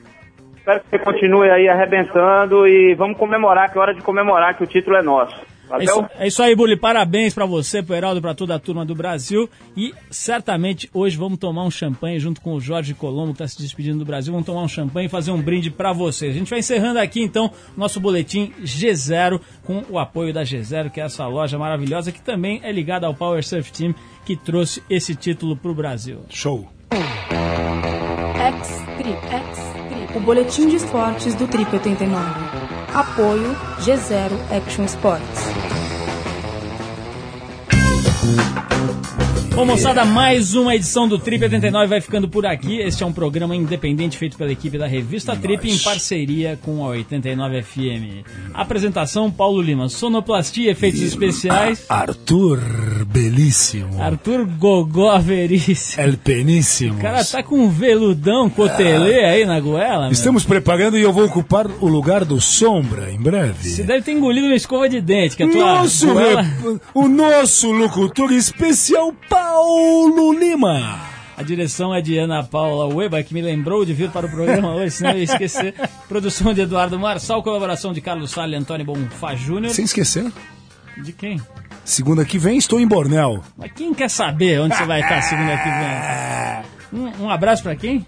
Espero 0.72 0.84
que 0.84 0.90
você 0.90 1.00
continue 1.00 1.50
aí 1.50 1.68
arrebentando 1.68 2.66
e 2.66 2.96
vamos 2.96 3.18
comemorar, 3.18 3.72
que 3.72 3.78
é 3.78 3.82
hora 3.82 3.94
de 3.94 4.02
comemorar 4.02 4.56
que 4.56 4.64
o 4.64 4.68
título 4.68 4.96
é 4.96 5.02
nosso. 5.02 5.36
É 5.72 5.84
isso, 5.84 6.06
é 6.20 6.28
isso, 6.28 6.44
aí, 6.44 6.54
Bully. 6.54 6.76
Parabéns 6.76 7.34
para 7.34 7.46
você, 7.46 7.82
pro 7.82 7.96
Heraldo, 7.96 8.22
para 8.22 8.36
toda 8.36 8.56
a 8.56 8.60
turma 8.60 8.86
do 8.86 8.94
Brasil. 8.94 9.50
E 9.76 9.94
certamente 10.10 10.90
hoje 10.94 11.18
vamos 11.18 11.40
tomar 11.40 11.64
um 11.64 11.72
champanhe 11.72 12.20
junto 12.20 12.42
com 12.42 12.54
o 12.54 12.60
Jorge 12.60 12.94
Colombo, 12.94 13.28
que 13.28 13.42
está 13.42 13.48
se 13.48 13.62
despedindo 13.62 14.00
do 14.00 14.06
Brasil. 14.06 14.34
Vamos 14.34 14.46
tomar 14.46 14.62
um 14.64 14.68
champanhe 14.68 15.08
e 15.08 15.10
fazer 15.10 15.32
um 15.32 15.42
brinde 15.42 15.72
para 15.72 15.94
vocês. 15.94 16.36
A 16.36 16.38
gente 16.38 16.50
vai 16.50 16.60
encerrando 16.60 17.00
aqui 17.00 17.22
então 17.22 17.52
nosso 17.78 18.02
boletim 18.02 18.54
G0 18.62 19.40
com 19.64 19.84
o 19.90 19.98
apoio 19.98 20.34
da 20.34 20.44
G0, 20.44 20.90
que 20.90 21.00
é 21.00 21.06
essa 21.06 21.26
loja 21.28 21.58
maravilhosa 21.58 22.12
que 22.12 22.22
também 22.22 22.60
é 22.64 22.72
ligada 22.72 23.08
ao 23.08 23.14
Power 23.14 23.44
Surf 23.46 23.72
Team 23.72 23.96
que 24.26 24.36
trouxe 24.36 24.84
esse 24.90 25.16
título 25.16 25.56
para 25.56 25.72
o 25.72 25.76
Brasil. 25.76 26.20
Show! 26.30 26.68
X-Trip, 28.36 29.18
X 29.30 29.71
o 30.16 30.20
boletim 30.20 30.68
de 30.68 30.76
esportes 30.76 31.36
do 31.36 31.48
Trip 31.48 31.74
89. 31.74 32.26
Apoio 32.94 33.56
G0 33.80 34.32
Action 34.56 34.86
Sports. 34.86 35.52
Bom, 39.54 39.66
moçada, 39.66 40.06
mais 40.06 40.56
uma 40.56 40.74
edição 40.74 41.10
do 41.10 41.20
Trip 41.20 41.44
89 41.44 41.88
vai 41.88 42.00
ficando 42.00 42.28
por 42.28 42.46
aqui. 42.46 42.80
Este 42.80 43.04
é 43.04 43.06
um 43.06 43.12
programa 43.12 43.54
independente 43.54 44.18
feito 44.18 44.38
pela 44.38 44.50
equipe 44.52 44.78
da 44.78 44.88
revista 44.88 45.36
Trip 45.36 45.70
em 45.70 45.78
parceria 45.78 46.58
com 46.62 46.86
a 46.86 46.90
89 46.90 47.62
FM. 47.62 48.26
Apresentação: 48.54 49.30
Paulo 49.30 49.62
Lima. 49.62 49.90
Sonoplastia, 49.90 50.72
efeitos 50.72 51.02
especiais. 51.02 51.86
Arthur 51.90 52.60
Belíssimo. 53.08 54.02
Arthur 54.02 54.46
Gogó 54.46 55.20
Veríssimo. 55.20 56.02
El 56.02 56.18
Peníssimo. 56.18 56.98
O 56.98 57.02
cara 57.02 57.24
tá 57.24 57.44
com 57.44 57.60
um 57.60 57.70
veludão 57.70 58.50
cotelê 58.50 59.26
ah. 59.26 59.32
aí 59.32 59.46
na 59.46 59.60
goela. 59.60 60.10
Estamos 60.12 60.44
meu. 60.44 60.50
preparando 60.50 60.98
e 60.98 61.02
eu 61.02 61.12
vou 61.12 61.26
ocupar 61.26 61.68
o 61.82 61.88
lugar 61.88 62.24
do 62.24 62.40
Sombra 62.40 63.12
em 63.12 63.22
breve. 63.22 63.70
Você 63.70 63.84
deve 63.84 64.02
ter 64.02 64.14
engolido 64.14 64.48
uma 64.48 64.56
escova 64.56 64.88
de 64.88 65.02
dente, 65.02 65.36
que 65.36 65.44
a 65.44 65.50
tua 65.50 65.76
nosso 65.76 66.08
goela... 66.08 66.46
O 66.94 67.08
nosso 67.08 67.70
locutor 67.72 68.32
especial, 68.32 69.14
Paulo 69.42 70.34
Lima. 70.34 71.00
A 71.36 71.42
direção 71.42 71.94
é 71.96 72.00
de 72.00 72.16
Ana 72.16 72.44
Paula 72.44 72.94
Weba, 72.94 73.24
que 73.24 73.34
me 73.34 73.42
lembrou 73.42 73.84
de 73.84 73.92
vir 73.92 74.12
para 74.12 74.28
o 74.28 74.30
programa 74.30 74.70
hoje, 74.78 74.92
senão 74.92 75.12
eu 75.12 75.18
ia 75.18 75.24
esquecer. 75.24 75.74
Produção 76.08 76.54
de 76.54 76.62
Eduardo 76.62 77.00
Marçal, 77.00 77.42
colaboração 77.42 77.92
de 77.92 78.00
Carlos 78.02 78.30
Salles 78.30 78.54
e 78.54 78.62
Antônio 78.62 78.86
Bonfá 78.86 79.34
Júnior. 79.34 79.74
Sem 79.74 79.86
esquecer. 79.86 80.32
De 81.04 81.12
quem? 81.12 81.42
Segunda 81.84 82.24
que 82.24 82.38
vem 82.38 82.60
estou 82.60 82.80
em 82.80 82.88
Bornel. 82.88 83.44
Mas 83.58 83.72
quem 83.72 83.96
quer 83.96 84.12
saber 84.12 84.62
onde 84.62 84.76
você 84.78 84.86
vai 84.86 85.02
estar 85.02 85.20
segunda 85.24 85.58
que 85.58 85.70
vem? 85.70 86.82
Um, 86.94 87.24
um 87.24 87.30
abraço 87.30 87.64
para 87.64 87.74
quem? 87.74 88.06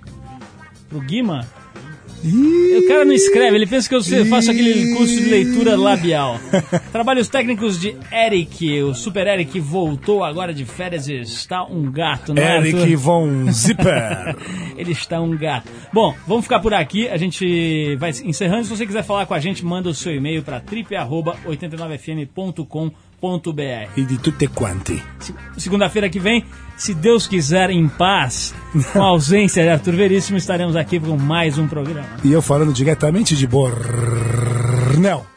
Pro 0.90 1.00
Guima? 1.00 1.48
O 2.24 2.88
cara 2.88 3.04
não 3.04 3.14
escreve, 3.14 3.56
ele 3.56 3.68
pensa 3.68 3.90
que 3.90 3.96
eu 3.96 4.26
faço 4.26 4.50
aquele 4.50 4.96
curso 4.96 5.14
de 5.14 5.26
leitura 5.26 5.76
labial. 5.76 6.40
Trabalhos 6.92 7.28
técnicos 7.28 7.78
de 7.80 7.96
Eric, 8.12 8.84
o 8.84 8.94
Super 8.94 9.26
Eric 9.28 9.60
voltou 9.60 10.24
agora 10.24 10.54
de 10.54 10.64
férias 10.64 11.10
e 11.10 11.16
está 11.16 11.66
um 11.66 11.92
gato, 11.92 12.34
né? 12.34 12.58
Eric 12.58 12.80
Arthur? 12.80 12.98
von 12.98 13.52
Zipper. 13.52 14.38
ele 14.78 14.94
está 14.94 15.20
um 15.20 15.38
gato. 15.38 15.70
Bom, 15.92 16.16
vamos 16.26 16.46
ficar 16.46 16.62
por 16.62 16.74
aqui, 16.74 17.10
a 17.10 17.18
gente 17.18 17.98
vai 17.98 18.12
encerrando. 18.24 18.64
Se 18.64 18.70
você 18.70 18.86
quiser 18.86 19.04
falar 19.04 19.26
com 19.26 19.34
a 19.34 19.40
gente, 19.40 19.66
manda 19.66 19.90
o 19.90 19.94
seu 19.94 20.16
e-mail 20.16 20.44
para 20.44 20.62
trip89fm.com.br 20.62 23.13
e 23.96 24.04
de 24.04 24.18
tutte 24.18 24.48
quanti. 24.48 25.02
Segunda-feira 25.58 26.10
que 26.10 26.20
vem, 26.20 26.46
se 26.76 26.94
Deus 26.94 27.26
quiser, 27.26 27.70
em 27.70 27.88
paz, 27.88 28.54
com 28.92 29.02
a 29.02 29.06
ausência 29.06 29.64
de 29.64 29.70
Arthur 29.70 29.96
Veríssimo, 29.96 30.38
estaremos 30.38 30.76
aqui 30.76 31.00
com 31.00 31.18
mais 31.18 31.58
um 31.58 31.68
programa. 31.68 32.18
E 32.24 32.32
eu 32.32 32.42
falando 32.42 32.74
diretamente 32.74 33.36
de 33.36 33.48
Bornel. 33.48 35.33